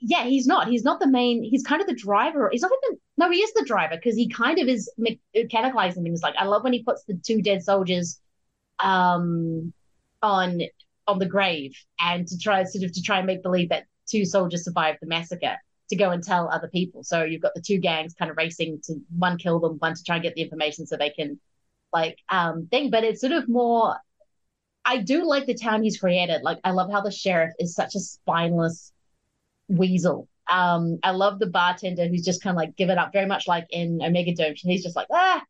[0.00, 0.68] yeah, he's not.
[0.68, 1.42] He's not the main.
[1.42, 2.48] He's kind of the driver.
[2.50, 2.98] He's not even.
[3.16, 6.22] No, he is the driver because he kind of is me- mechanicalizing things.
[6.22, 8.20] Like I love when he puts the two dead soldiers,
[8.78, 9.72] um,
[10.22, 10.62] on
[11.06, 14.24] on the grave and to try sort of to try and make believe that two
[14.24, 15.56] soldiers survived the massacre
[15.90, 17.02] to go and tell other people.
[17.02, 20.04] So you've got the two gangs kind of racing to one kill them, one to
[20.04, 21.40] try and get the information so they can
[21.92, 22.90] like um thing.
[22.90, 23.96] But it's sort of more.
[24.84, 26.42] I do like the town he's created.
[26.42, 28.91] Like I love how the sheriff is such a spineless
[29.72, 30.28] weasel.
[30.48, 33.66] Um, I love the bartender who's just kind of like given up, very much like
[33.70, 34.54] in Omega Doom.
[34.56, 35.42] He's just like, ah,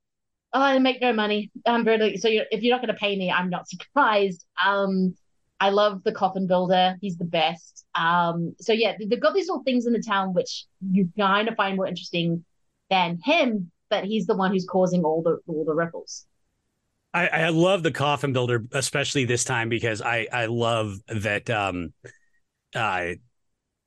[0.53, 1.51] oh, I make no money.
[1.67, 2.29] I'm really so.
[2.29, 4.45] You're, if you're not going to pay me, I'm not surprised.
[4.65, 5.15] Um,
[5.61, 6.97] I love the coffin builder.
[7.01, 7.85] He's the best.
[7.95, 11.57] Um, so yeah, they've got these little things in the town which you kind of
[11.57, 12.45] find more interesting
[12.91, 16.27] than him, but he's the one who's causing all the all the ripples.
[17.15, 21.93] I, I love the coffin builder, especially this time because I I love that um
[22.75, 23.13] uh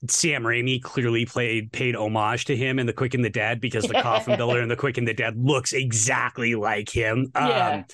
[0.10, 3.86] Sam Raimi clearly played paid homage to him in The Quick and the Dead because
[3.86, 7.32] the coffin builder in The Quick and the Dead looks exactly like him.
[7.36, 7.70] Yeah.
[7.70, 7.86] Um,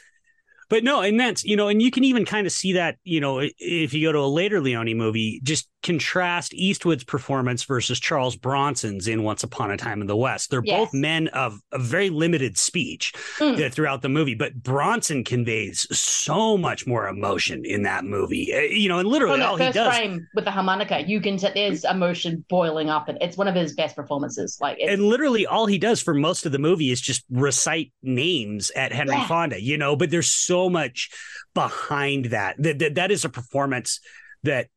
[0.69, 3.19] but no, and that's you know, and you can even kind of see that you
[3.19, 8.35] know if you go to a later Leone movie, just contrast Eastwood's performance versus Charles
[8.35, 10.51] Bronson's in Once Upon a Time in the West.
[10.51, 10.77] They're Yes.
[10.79, 13.65] both men of a very limited speech Mm.
[13.65, 18.53] uh, throughout the movie, but Bronson conveys so much more emotion in that movie.
[18.53, 19.95] Uh, You know, and literally From all he does.
[19.95, 23.55] frame with the harmonica, you can t- there's emotion boiling up, and it's one of
[23.55, 24.57] his best performances.
[24.61, 27.91] Like it's, and literally all he does for most of the movie is just recite
[28.03, 29.27] names at Henry Yeah.
[29.27, 31.09] Fonda, you know, but there's so much
[31.53, 32.55] behind that.
[32.59, 33.99] That, that that is a performance
[34.43, 34.67] that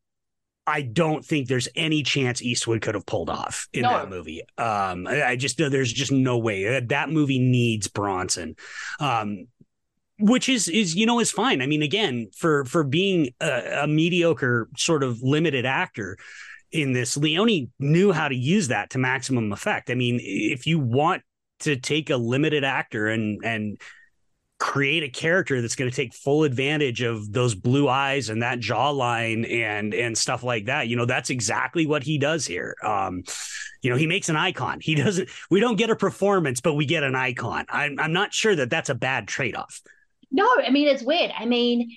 [0.67, 3.89] I don't think there's any chance Eastwood could have pulled off in No.
[3.89, 4.41] that movie.
[4.57, 8.55] Um, I I just there's just no way that that movie needs Bronson.
[8.99, 9.47] Um,
[10.17, 11.61] which is is you know is fine.
[11.61, 16.17] I mean, again, for for being a, a mediocre sort of limited actor
[16.71, 19.89] in this, Leone knew how to use that to maximum effect.
[19.89, 21.21] I mean, if you want
[21.59, 23.77] to take a limited actor and and
[24.57, 28.57] create a character that's going to take full advantage of those blue eyes and that
[28.59, 33.21] jawline and and stuff like that you know that's exactly what he does here um
[33.81, 36.85] you know he makes an icon he doesn't we don't get a performance but we
[36.85, 39.81] get an icon i'm, I'm not sure that that's a bad trade-off
[40.35, 41.31] no, I mean it's weird.
[41.37, 41.95] I mean,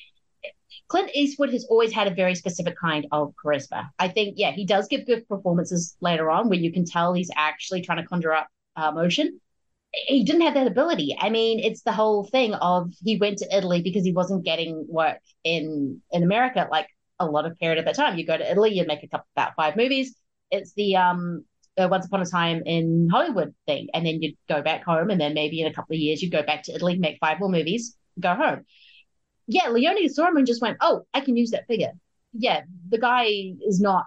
[0.86, 3.90] Clint Eastwood has always had a very specific kind of charisma.
[3.98, 7.30] I think, yeah, he does give good performances later on where you can tell he's
[7.34, 9.40] actually trying to conjure up uh, emotion.
[9.92, 11.16] He didn't have that ability.
[11.18, 14.86] I mean, it's the whole thing of he went to Italy because he wasn't getting
[14.88, 16.88] work in in America, like
[17.18, 18.18] a lot of period at that time.
[18.18, 20.14] You go to Italy, you make a couple about five movies.
[20.50, 21.44] It's the um
[21.78, 25.20] uh, Once Upon a Time in Hollywood thing, and then you'd go back home, and
[25.20, 27.48] then maybe in a couple of years you'd go back to Italy, make five more
[27.48, 28.64] movies, go home.
[29.46, 31.92] Yeah, Leone saw him and just went, "Oh, I can use that figure."
[32.34, 34.04] Yeah, the guy is not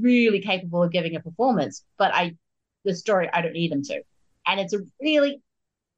[0.00, 2.36] really capable of giving a performance, but I,
[2.84, 4.02] the story, I don't need him to,
[4.46, 5.42] and it's a really,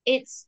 [0.05, 0.47] it's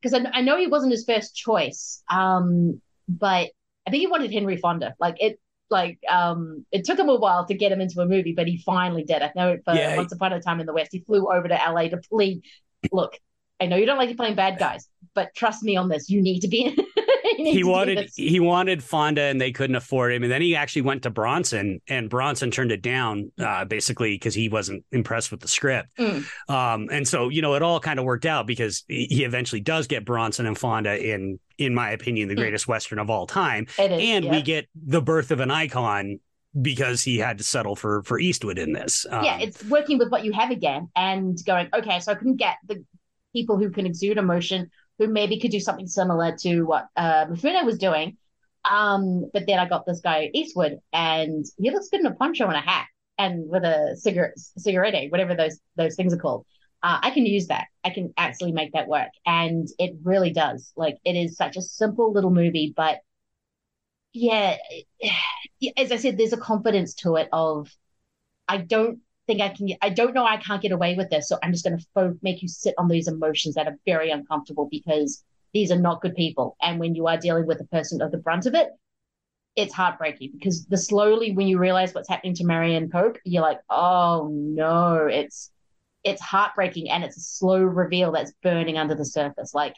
[0.00, 3.50] because I, I know he wasn't his first choice, um, but
[3.86, 4.94] I think he wanted Henry Fonda.
[4.98, 5.40] Like it,
[5.70, 8.58] like um, it took him a while to get him into a movie, but he
[8.58, 9.22] finally did.
[9.22, 9.96] I know for Yeah.
[9.96, 12.42] Once Upon a Time in the West, he flew over to LA to plead.
[12.92, 13.18] Look,
[13.60, 16.08] I know you don't like playing bad guys, but trust me on this.
[16.08, 16.74] You need to be.
[16.76, 16.76] you
[17.36, 20.82] to he wanted he wanted Fonda and they couldn't afford him and then he actually
[20.82, 25.40] went to Bronson and Bronson turned it down uh, basically because he wasn't impressed with
[25.40, 26.24] the script Mm.
[26.48, 29.60] um, and so you know it all kind of worked out because he he eventually
[29.60, 33.66] does get Bronson and Fonda in in my opinion the greatest western of all time
[33.66, 33.84] Mm.
[33.84, 34.30] It is, and yeah.
[34.30, 36.20] we get the birth of an icon
[36.60, 40.10] because he had to settle for for Eastwood in this um, yeah, it's working with
[40.10, 42.84] what you have again and going, okay, so I couldn't get the
[43.34, 47.64] people who can exude emotion, who maybe could do something similar to what uh, Mifune
[47.64, 48.16] was doing.
[48.68, 52.46] Um, but then I got this guy Eastwood, and he looks good in a poncho
[52.46, 56.44] and a hat, and with a cigarette, cigarette, whatever those those things are called.
[56.82, 57.66] Uh, I can use that.
[57.84, 60.72] I can actually make that work, and it really does.
[60.76, 62.98] Like it is such a simple little movie, but
[64.12, 64.56] yeah,
[65.76, 67.70] as I said, there's a confidence to it of
[68.46, 69.68] I don't think I can.
[69.80, 70.24] I don't know.
[70.24, 72.74] I can't get away with this, so I'm just going to fo- make you sit
[72.78, 75.22] on these emotions that are very uncomfortable because
[75.54, 76.56] these are not good people.
[76.60, 78.70] And when you are dealing with a person of the brunt of it,
[79.54, 83.60] it's heartbreaking because the slowly when you realize what's happening to Marianne Pope, you're like,
[83.70, 85.50] oh no, it's
[86.04, 89.52] it's heartbreaking and it's a slow reveal that's burning under the surface.
[89.54, 89.74] Like,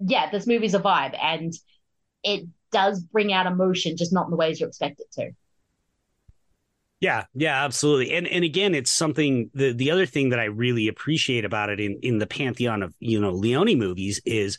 [0.00, 1.52] yeah, this movie's a vibe and
[2.22, 5.30] it does bring out emotion, just not in the ways you expect it to.
[7.00, 8.14] Yeah, yeah, absolutely.
[8.14, 11.78] And and again, it's something the the other thing that I really appreciate about it
[11.80, 14.56] in in the pantheon of, you know, Leone movies is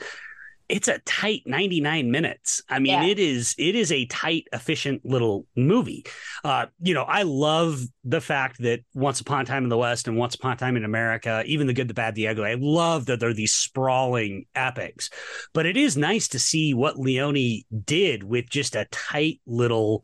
[0.69, 2.61] it's a tight 99 minutes.
[2.69, 3.05] I mean, Yeah.
[3.05, 6.05] it is it is a tight efficient little movie.
[6.43, 10.07] Uh, you know, I love the fact that Once Upon a Time in the West
[10.07, 12.57] and Once Upon a Time in America, even The Good, the Bad, the Ugly, I
[12.59, 15.09] love that they're these sprawling epics.
[15.53, 20.03] But it is nice to see what Leone did with just a tight little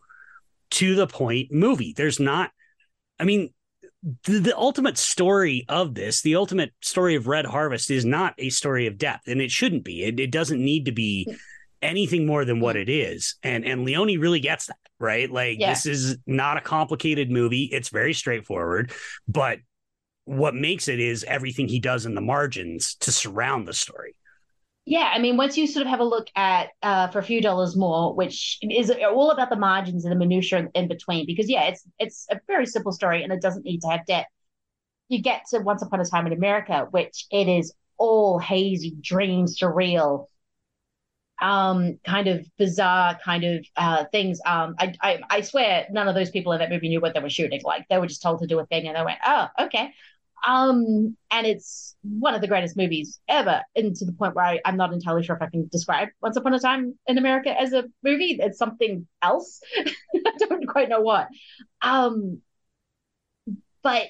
[0.73, 1.93] to the point movie.
[1.95, 2.51] There's not,
[3.19, 3.53] I mean,
[4.25, 8.49] the, the ultimate story of this, the ultimate story of Red Harvest is not a
[8.49, 10.03] story of depth, and it shouldn't be.
[10.03, 11.33] It, it doesn't need to be
[11.81, 13.35] anything more than what it is.
[13.43, 15.29] And and Leone really gets that, right?
[15.29, 15.69] Like Yeah.
[15.69, 17.69] this is not a complicated movie.
[17.71, 18.91] It's very straightforward,
[19.27, 19.59] but
[20.25, 24.15] what makes it is everything he does in the margins to surround the story.
[24.85, 27.41] Yeah, I mean, once you sort of have a look at uh, for a few
[27.41, 31.63] dollars more, which is all about the margins and the minutia in, between, because yeah,
[31.63, 34.27] it's it's a very simple story and it doesn't need to have depth.
[35.09, 39.45] You get to Once Upon a Time in America, which it is all hazy, dream,
[39.47, 40.27] surreal,
[41.41, 44.39] um, kind of bizarre kind of uh, things.
[44.45, 47.19] Um, I, I I swear none of those people in that movie knew what they
[47.19, 47.61] were shooting.
[47.63, 49.93] Like they were just told to do a thing and they went, oh, okay.
[50.45, 54.59] Um, and it's one of the greatest movies ever, and to the point where I,
[54.65, 57.73] I'm not entirely sure if I can describe Once Upon a Time in America as
[57.73, 58.37] a movie.
[58.39, 59.61] It's something else.
[59.77, 61.29] I don't quite know what.
[61.81, 62.41] Um,
[63.83, 64.07] but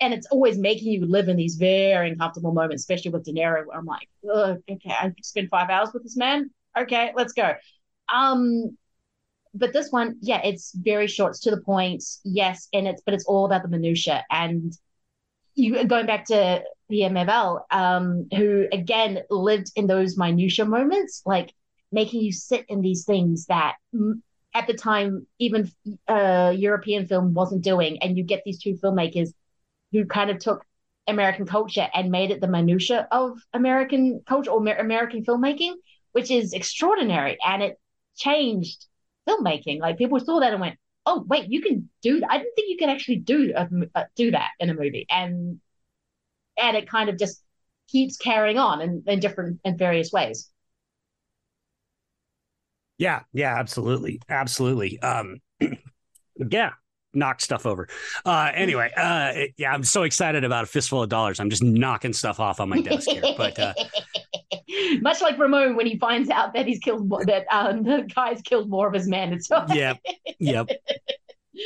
[0.00, 3.66] and it's always making you live in these very uncomfortable moments, especially with De Niro,
[3.66, 6.50] where I'm like, okay, I spent five hours with this man.
[6.78, 7.52] Okay, let's go.
[8.12, 8.76] Um,
[9.54, 13.14] but this one, yeah, it's very short, it's to the point, yes, and it's but
[13.14, 14.72] it's all about the minutia and
[15.54, 21.52] you going back to the Melville, um, who again lived in those minutia moments, like
[21.92, 23.76] making you sit in these things that
[24.54, 25.70] at the time even
[26.08, 29.30] uh, European film wasn't doing, and you get these two filmmakers
[29.92, 30.64] who kind of took
[31.06, 35.74] American culture and made it the minutia of American culture or American filmmaking,
[36.12, 37.78] which is extraordinary, and it
[38.16, 38.86] changed
[39.28, 39.80] filmmaking.
[39.80, 42.30] Like people saw that and went, oh wait, you can do that.
[42.30, 45.60] I didn't think you could actually do a, uh, do that in a movie, and
[46.58, 47.42] and it kind of just
[47.88, 50.50] keeps carrying on in, in different in various ways.
[52.98, 55.00] Yeah, yeah, absolutely, absolutely.
[55.00, 55.38] Um,
[56.50, 56.72] yeah,
[57.14, 57.88] knock stuff over.
[58.24, 61.40] Uh, anyway, uh, yeah, I'm so excited about a fistful of dollars.
[61.40, 63.58] I'm just knocking stuff off on my desk here, but.
[63.58, 63.74] Uh,
[65.00, 68.40] Much like Ramon when he finds out that he's killed more, that um, the guy's
[68.42, 69.32] killed more of his men.
[69.32, 69.94] It's yeah,
[70.38, 70.68] yep.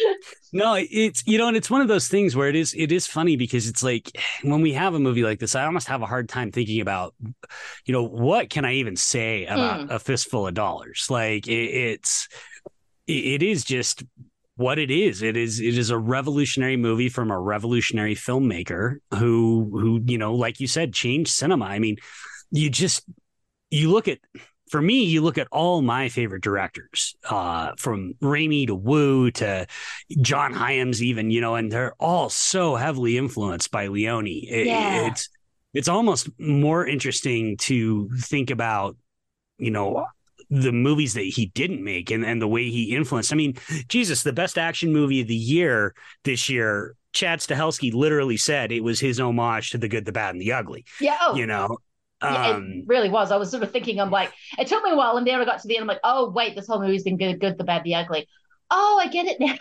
[0.52, 3.06] no, it's you know, and it's one of those things where it is it is
[3.06, 4.10] funny because it's like
[4.42, 7.14] when we have a movie like this, I almost have a hard time thinking about,
[7.84, 9.90] you know, what can I even say about mm.
[9.90, 11.06] a fistful of dollars?
[11.10, 12.28] Like it, it's
[13.06, 14.02] it is just
[14.56, 15.22] what it is.
[15.22, 20.34] It is it is a revolutionary movie from a revolutionary filmmaker who who you know,
[20.34, 21.66] like you said, changed cinema.
[21.66, 21.96] I mean,
[22.50, 23.04] you just
[23.70, 24.18] you look at
[24.70, 29.66] for me, you look at all my favorite directors, uh, from Raimi to Wu to
[30.20, 34.26] John Hyams, even you know, and they're all so heavily influenced by Leone.
[34.26, 35.06] It, yeah.
[35.06, 35.28] It's
[35.74, 38.96] it's almost more interesting to think about,
[39.58, 40.06] you know,
[40.50, 43.32] the movies that he didn't make and, and the way he influenced.
[43.32, 43.54] I mean,
[43.88, 45.94] Jesus, the best action movie of the year
[46.24, 50.34] this year, Chad Stahelski literally said it was his homage to the good, the bad,
[50.34, 50.84] and the ugly.
[51.00, 51.16] Yeah.
[51.20, 51.34] Oh.
[51.34, 51.78] You know,
[52.22, 53.30] yeah, it um, really was.
[53.30, 55.44] I was sort of thinking, I'm like, it took me a while, and then I
[55.44, 55.82] got to the end.
[55.82, 58.26] I'm like, oh wait, this whole movie's been good, good, the bad, the ugly.
[58.70, 59.54] Oh, I get it now.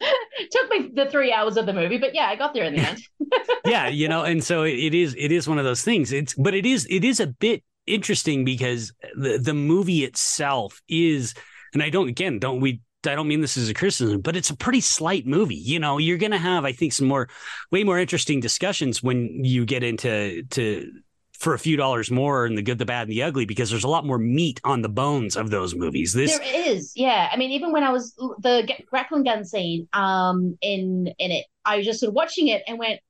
[0.50, 2.80] took me the three hours of the movie, but yeah, I got there in the
[2.80, 2.98] end.
[3.66, 5.14] yeah, you know, and so it is.
[5.18, 6.12] It is one of those things.
[6.12, 6.86] It's, but it is.
[6.90, 11.34] It is a bit interesting because the the movie itself is,
[11.72, 14.50] and I don't again don't we I don't mean this as a criticism, but it's
[14.50, 15.54] a pretty slight movie.
[15.54, 17.28] You know, you're going to have, I think, some more,
[17.70, 20.90] way more interesting discussions when you get into to
[21.38, 23.84] for a few dollars more and the good, the bad, and the ugly, because there's
[23.84, 26.12] a lot more meat on the bones of those movies.
[26.14, 27.28] This there is, yeah.
[27.30, 31.76] I mean, even when I was the grappling gun scene, um, in in it, I
[31.76, 33.00] was just sort of watching it and went,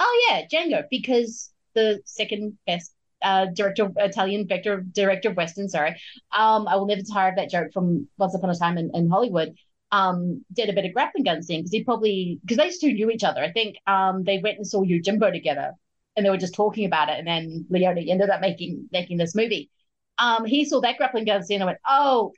[0.00, 5.68] "Oh yeah, Django," because the second best uh, director, Italian director, director of Western.
[5.68, 5.90] Sorry,
[6.36, 9.08] um, I will never tire of that joke from Once Upon a Time in, in
[9.08, 9.54] Hollywood.
[9.92, 13.10] Um, did a bit of grappling gun scene because he probably because they two knew
[13.10, 13.42] each other.
[13.42, 15.72] I think um, they went and saw Yojimbo together,
[16.16, 17.18] and they were just talking about it.
[17.18, 19.70] And then Leone ended up making making this movie.
[20.18, 22.32] Um, he saw that grappling gun scene and went, "Oh,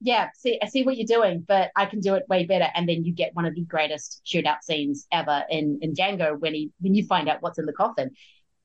[0.00, 2.88] yeah, see, I see what you're doing, but I can do it way better." And
[2.88, 6.70] then you get one of the greatest shootout scenes ever in in Django when he
[6.80, 8.10] when you find out what's in the coffin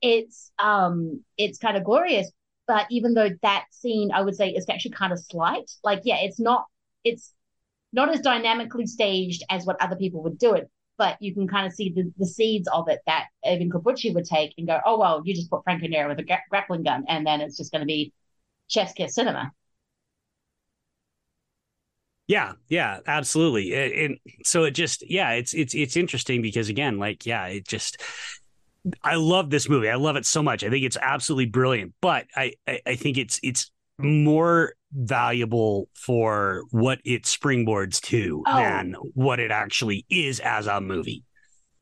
[0.02, 2.30] it's um it's kind of glorious
[2.66, 6.18] but even though that scene i would say is actually kind of slight like yeah
[6.20, 6.64] it's not
[7.04, 7.32] it's
[7.92, 11.66] not as dynamically staged as what other people would do it but you can kind
[11.66, 14.98] of see the, the seeds of it that even Corbucci would take and go, oh,
[14.98, 17.72] well, you just put Franco Nero with a gra- grappling gun, and then it's just
[17.72, 18.12] going to be
[18.68, 19.50] chef's kiss cinema.
[22.28, 23.74] Yeah, yeah, absolutely.
[23.74, 28.00] And so it just, yeah, it's it's it's interesting because again, like, yeah, it just
[29.02, 29.88] I love this movie.
[29.88, 30.64] I love it so much.
[30.64, 31.94] I think it's absolutely brilliant.
[32.00, 38.56] But I, I, I think it's it's more valuable for what it springboards to oh.
[38.56, 41.24] than what it actually is as a movie.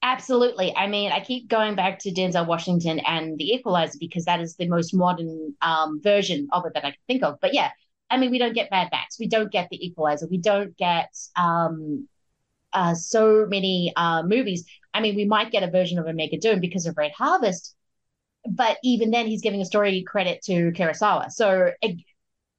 [0.02, 0.74] Absolutely.
[0.74, 4.56] I mean, I keep going back to Denzel Washington and The Equalizer because that is
[4.56, 7.38] the most modern um, version of it that I can think of.
[7.40, 7.70] But yeah,
[8.08, 9.18] I mean, we don't get Mad Max.
[9.18, 10.26] We don't get The Equalizer.
[10.30, 12.08] We don't get um,
[12.72, 14.64] uh, so many uh, movies.
[14.92, 17.74] I mean, we might get a version of Omega Doom because of Red Harvest,
[18.48, 21.30] but even then, he's giving a story credit to Kurosawa.
[21.30, 21.96] So, it,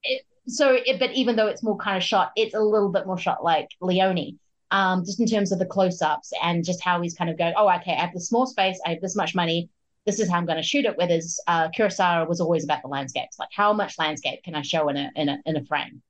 [0.03, 3.07] it, so, it, but even though it's more kind of shot, it's a little bit
[3.07, 4.39] more shot like Leone,
[4.71, 7.53] um, just in terms of the close-ups and just how he's kind of going.
[7.57, 9.69] Oh, okay, I have this small space, I have this much money.
[10.05, 10.97] This is how I'm going to shoot it.
[10.97, 14.89] Whereas uh, Kurosawa was always about the landscapes, like how much landscape can I show
[14.89, 16.01] in a in a in a frame.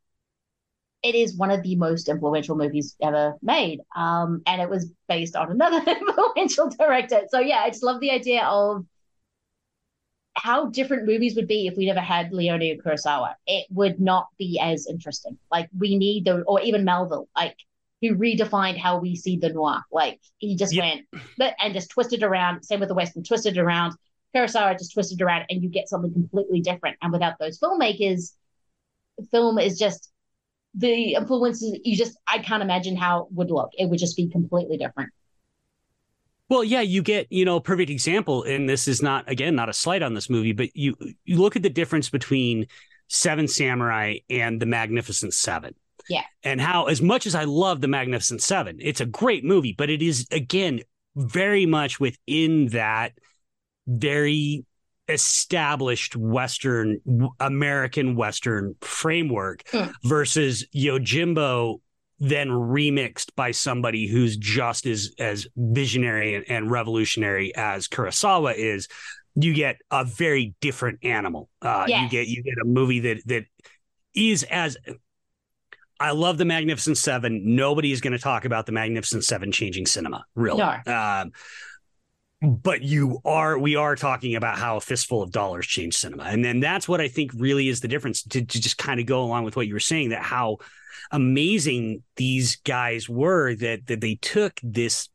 [1.03, 5.35] It is one of the most influential movies ever made, um, and it was based
[5.35, 7.23] on another influential director.
[7.29, 8.85] So yeah, I just love the idea of
[10.35, 13.33] how different movies would be if we never had Leone Kurosawa.
[13.47, 15.37] It would not be as interesting.
[15.51, 17.57] Like we need the, or even Melville, like
[18.01, 19.81] who redefined how we see the noir.
[19.91, 21.05] Like he just went
[21.39, 22.63] and just twisted around.
[22.63, 23.93] Same with the Western, twisted around.
[24.35, 26.97] Kurosawa just twisted around, and you get something completely different.
[27.01, 28.31] And without those filmmakers,
[29.29, 30.10] film is just
[30.73, 31.79] the influences.
[31.83, 33.71] You just, I can't imagine how it would look.
[33.77, 35.11] It would just be completely different.
[36.49, 39.69] Well, yeah, you get, you know, a perfect example, and this is not again not
[39.69, 42.67] a slight on this movie, but you you look at the difference between
[43.07, 45.75] Seven Samurai and the Magnificent Seven.
[46.09, 46.23] Yeah.
[46.43, 49.89] And how as much as I love the Magnificent Seven, it's a great movie, but
[49.89, 50.81] it is again
[51.15, 53.13] very much within that
[53.87, 54.65] very
[55.07, 56.99] established Western
[57.39, 59.93] American Western framework mm.
[60.03, 61.79] versus Yojimbo
[62.21, 68.87] then remixed by somebody who's just as as visionary and, and revolutionary as Kurosawa is,
[69.33, 71.49] you get a very different animal.
[71.63, 72.03] Uh, yes.
[72.03, 73.45] You get you get a movie that that
[74.13, 74.77] is as
[75.99, 77.55] I love the Magnificent Seven.
[77.55, 80.59] Nobody is going to talk about the Magnificent Seven changing cinema, really.
[80.59, 80.93] No.
[80.93, 81.31] Um,
[82.41, 86.43] but you are we are talking about how a fistful of dollars changed cinema and
[86.43, 89.23] then that's what i think really is the difference to, to just kind of go
[89.23, 90.57] along with what you were saying that how
[91.11, 95.09] amazing these guys were that that they took this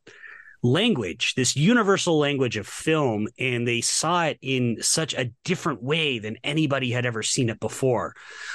[0.62, 6.18] language, this universal language of film, and they saw it in such a different way
[6.18, 8.14] than anybody had ever seen it before.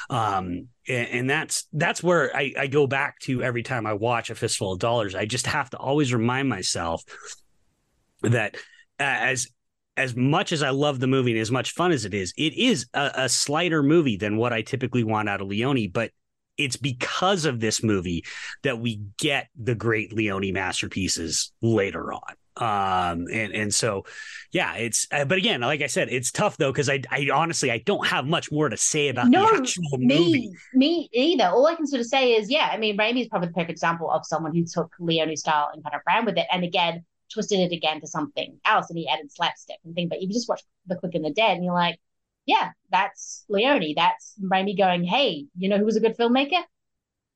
[0.09, 4.35] Um, and, that's that's where I, I go back to every time I watch a
[4.35, 5.15] fistful of dollars.
[5.15, 7.03] I just have to always remind myself
[8.23, 8.55] that
[8.99, 9.47] as
[9.97, 12.53] as much as I love the movie and as much fun as it is, it
[12.53, 16.11] is a, a slighter movie than what I typically want out of Leone, but
[16.57, 18.23] it's because of this movie
[18.63, 22.35] that we get the great Leone masterpieces later on.
[22.57, 24.05] Um, and and so,
[24.51, 25.07] yeah, it's.
[25.11, 28.05] Uh, but again, like I said, it's tough though because I I honestly I don't
[28.05, 30.51] have much more to say about no, the actual me, movie.
[30.73, 31.45] Me either.
[31.45, 33.71] All I can sort of say is, yeah, I mean, Raimi is probably the perfect
[33.71, 37.05] example of someone who took Leone style and kind of ran with it, and again
[37.31, 40.09] twisted it again to something else, and he added slapstick and thing.
[40.09, 41.99] But you just watch The Quick and the Dead, and you're like,
[42.45, 43.93] yeah, that's Leone.
[43.95, 46.61] That's Raimi going, hey, you know who was a good filmmaker?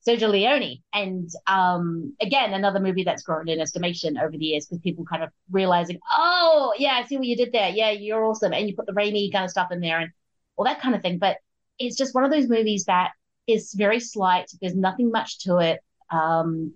[0.07, 0.84] Sergio Leone.
[0.93, 5.23] And um, again, another movie that's grown in estimation over the years because people kind
[5.23, 7.69] of realizing, oh, yeah, I see what you did there.
[7.69, 8.53] Yeah, you're awesome.
[8.53, 10.11] And you put the Raimi kind of stuff in there and
[10.55, 11.17] all that kind of thing.
[11.17, 11.38] But
[11.80, 13.11] it's just one of those movies that
[13.47, 14.52] is very slight.
[14.61, 15.79] There's nothing much to it.
[16.11, 16.73] Um,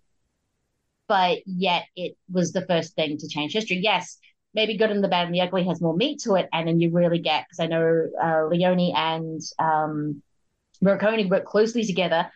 [1.09, 3.79] but yet it was the first thing to change history.
[3.83, 4.17] Yes,
[4.53, 6.79] maybe Good and the Bad and the Ugly has more meat to it, and then
[6.79, 10.21] you really get because I know uh, Leone and um,
[10.81, 12.31] Morricone work closely together,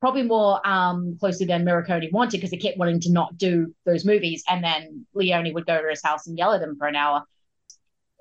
[0.00, 4.04] probably more um, closely than Morricone wanted because he kept wanting to not do those
[4.04, 6.94] movies, and then Leone would go to his house and yell at him for an
[6.94, 7.24] hour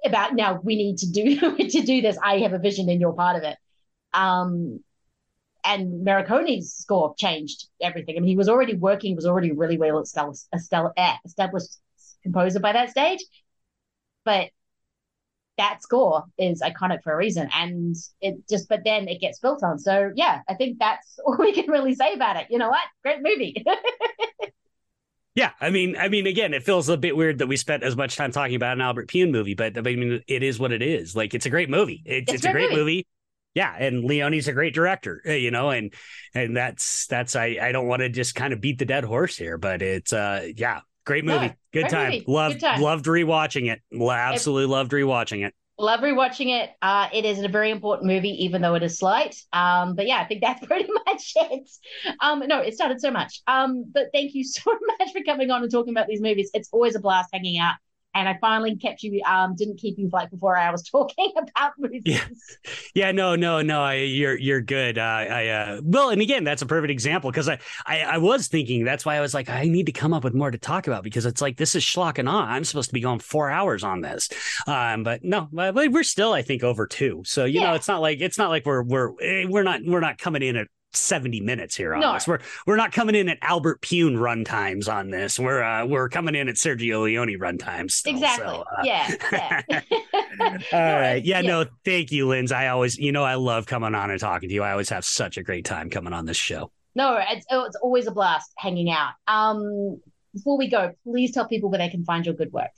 [0.06, 2.18] about now we need to do to do this.
[2.24, 3.58] I have a vision, and you're part of it.
[4.14, 4.80] Um,
[5.68, 8.16] and Morricone's score changed everything.
[8.18, 11.78] I mean, he was already working, was already really well established, established
[12.24, 13.20] composer by that stage.
[14.24, 14.50] But
[15.58, 17.50] that score is iconic for a reason.
[17.54, 19.78] And it just, but then it gets built on.
[19.78, 22.48] So yeah, I think that's all we can really say about it.
[22.50, 22.84] You know what?
[23.04, 23.64] Great movie.
[25.36, 27.96] Yeah, I mean, I mean, again, it feels a bit weird that we spent as
[27.96, 30.82] much time talking about an Albert Pyun movie, but I mean, it is what it
[30.82, 31.16] is.
[31.16, 32.02] Like, it's a great movie.
[32.06, 32.82] It's, it's, it's a great movie.
[32.82, 33.08] movie.
[33.58, 35.92] Yeah, and Leone's a great director, eh, you know, and
[36.36, 39.36] and that's that's I I don't want to just kind of beat the dead horse
[39.36, 41.54] here, but it's uh yeah, Great movie.
[41.72, 42.12] Good, time.
[42.12, 42.26] Movie.
[42.28, 42.82] Loved, Good time.
[42.82, 43.82] Loved rewatching it.
[43.98, 45.54] Absolutely it, loved rewatching it.
[45.80, 46.72] Love rewatching it.
[46.82, 49.36] Uh, it is a very important movie, even though it is slight.
[49.54, 51.70] Um, but yeah, I think that's pretty much it.
[52.20, 53.42] Um, no, it started so much.
[53.48, 54.70] Um, but thank you so
[55.00, 56.52] much for coming on and talking about these movies.
[56.54, 57.76] It's always a blast hanging out
[58.14, 61.74] and I finally kept you um didn't keep you like before I was talking about
[61.78, 62.02] movies.
[62.06, 62.26] Yeah,
[62.96, 63.84] yeah, no, no, no.
[63.84, 64.98] I, you're you're good.
[64.98, 68.48] Uh, I uh, well, and again, that's a perfect example because I, I I was
[68.48, 70.88] thinking that's why I was like I need to come up with more to talk
[70.88, 72.48] about because it's like this is schlock and Awe.
[72.48, 74.30] I'm supposed to be going four hours on this,
[74.66, 77.22] um, but no, we're still I think over two.
[77.26, 77.68] So you yeah.
[77.68, 80.42] know, it's not like it's not like we're we're eh, we're not we're not coming
[80.42, 82.14] in at 70 minutes here on No.
[82.14, 82.28] this.
[82.28, 85.38] We're we're not coming in at Albert Pyun run times on this.
[85.40, 87.96] We're uh, we're coming in at Sergio Leone run times.
[87.96, 88.14] still.
[88.14, 88.48] exactly.
[88.48, 89.12] So, uh, yeah.
[89.32, 89.62] Yeah.
[90.74, 91.24] All right.
[91.28, 91.42] Yeah, yeah.
[91.42, 92.52] no, thank you, Linz.
[92.52, 94.64] I always, you know, I love coming on and talking to you.
[94.64, 96.72] I always have such a great time coming on this show.
[96.96, 99.12] no, it's, oh, it's always a blast hanging out.
[99.28, 100.00] Um,
[100.34, 102.70] before we go, please tell people where they can find your good work.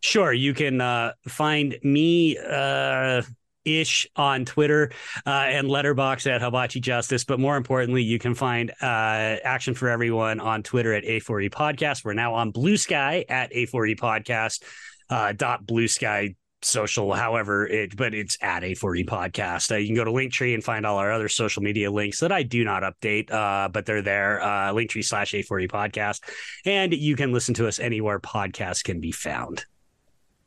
[0.00, 3.22] Sure, you can uh, find me uh,
[3.64, 4.92] ish on Twitter
[5.26, 7.24] uh, and Letterboxd at Hibachi Justice.
[7.24, 12.04] But more importantly, you can find uh, Action for Everyone on Twitter at A4E Podcast.
[12.04, 14.62] We're now on Blue Sky at A4E Podcast.
[15.10, 16.34] Uh, dot Blue Sky
[16.64, 19.70] social, however it, but it's at A4E Podcast.
[19.70, 22.32] Uh, you can go to Linktree and find all our other social media links that
[22.32, 24.40] I do not update, uh, but they're there.
[24.42, 26.20] Uh, Linktree slash A4E Podcast,
[26.64, 29.64] and you can listen to us anywhere podcasts can be found.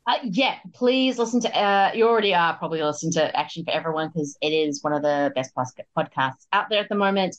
[0.07, 1.53] Uh, yeah, please listen to.
[1.53, 5.01] Uh, you already are probably listening to Action for Everyone because it is one of
[5.01, 7.35] the best podcasts out there at the moment.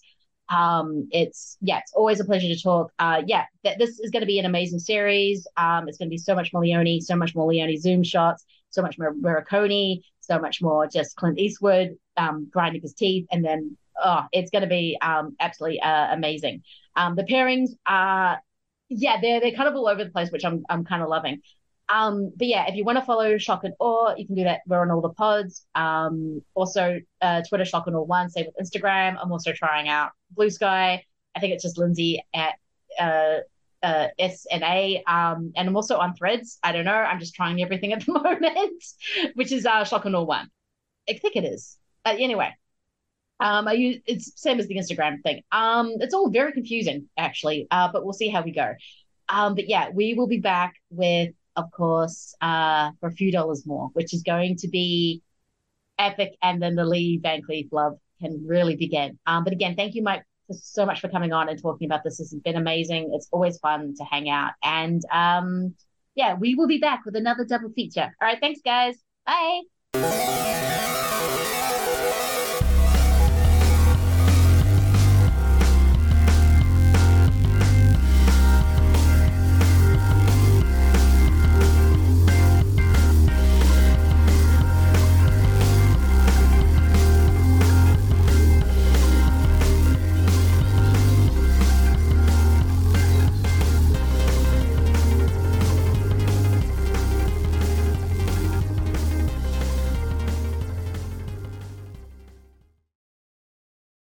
[0.50, 2.92] Um, it's yeah, it's always a pleasure to talk.
[2.98, 5.46] Uh, yeah, th- this is going to be an amazing series.
[5.56, 8.44] Um, it's going to be so much more Leone, so much more Leone zoom shots,
[8.68, 13.42] so much more Morricone, so much more just Clint Eastwood um, grinding his teeth, and
[13.42, 16.62] then oh, it's going to be um absolutely uh, amazing.
[16.96, 18.42] Um, the pairings are
[18.90, 21.40] yeah, they're they're kind of all over the place, which I'm I'm kind of loving.
[21.88, 24.60] Um, but yeah, if you want to follow Schlock and Awe, you can do that.
[24.66, 25.66] We're on all the pods.
[25.74, 28.28] Um, also uh, Twitter Schlock and Awe one.
[28.28, 29.16] Same with Instagram.
[29.20, 31.04] I'm also trying out Blue Sky.
[31.34, 32.54] I think it's just Lindsay at
[33.00, 33.38] uh,
[33.82, 35.02] uh, S and A.
[35.06, 36.58] Um, and I'm also on Threads.
[36.62, 36.92] I don't know.
[36.92, 38.84] I'm just trying everything at the moment,
[39.34, 40.48] which is uh, Schlock and Awe one.
[41.08, 41.78] I think it is.
[42.04, 42.54] Uh, anyway,
[43.40, 45.42] um, I use it's same as the Instagram thing.
[45.52, 47.66] Um, it's all very confusing actually.
[47.70, 48.74] Uh, but we'll see how we go.
[49.28, 53.66] Um, but yeah, we will be back with, of course, uh, for a few dollars
[53.66, 55.22] more, which is going to be
[55.98, 59.18] epic, and then the Lee Van Cleef love can really begin.
[59.26, 62.18] Um, but again, thank you, Mike, so much for coming on and talking about this.
[62.18, 63.10] This has been amazing.
[63.14, 65.74] It's always fun to hang out, and um,
[66.14, 68.14] yeah, we will be back with another double feature.
[68.20, 68.96] All right, thanks, guys.
[69.26, 70.87] Bye.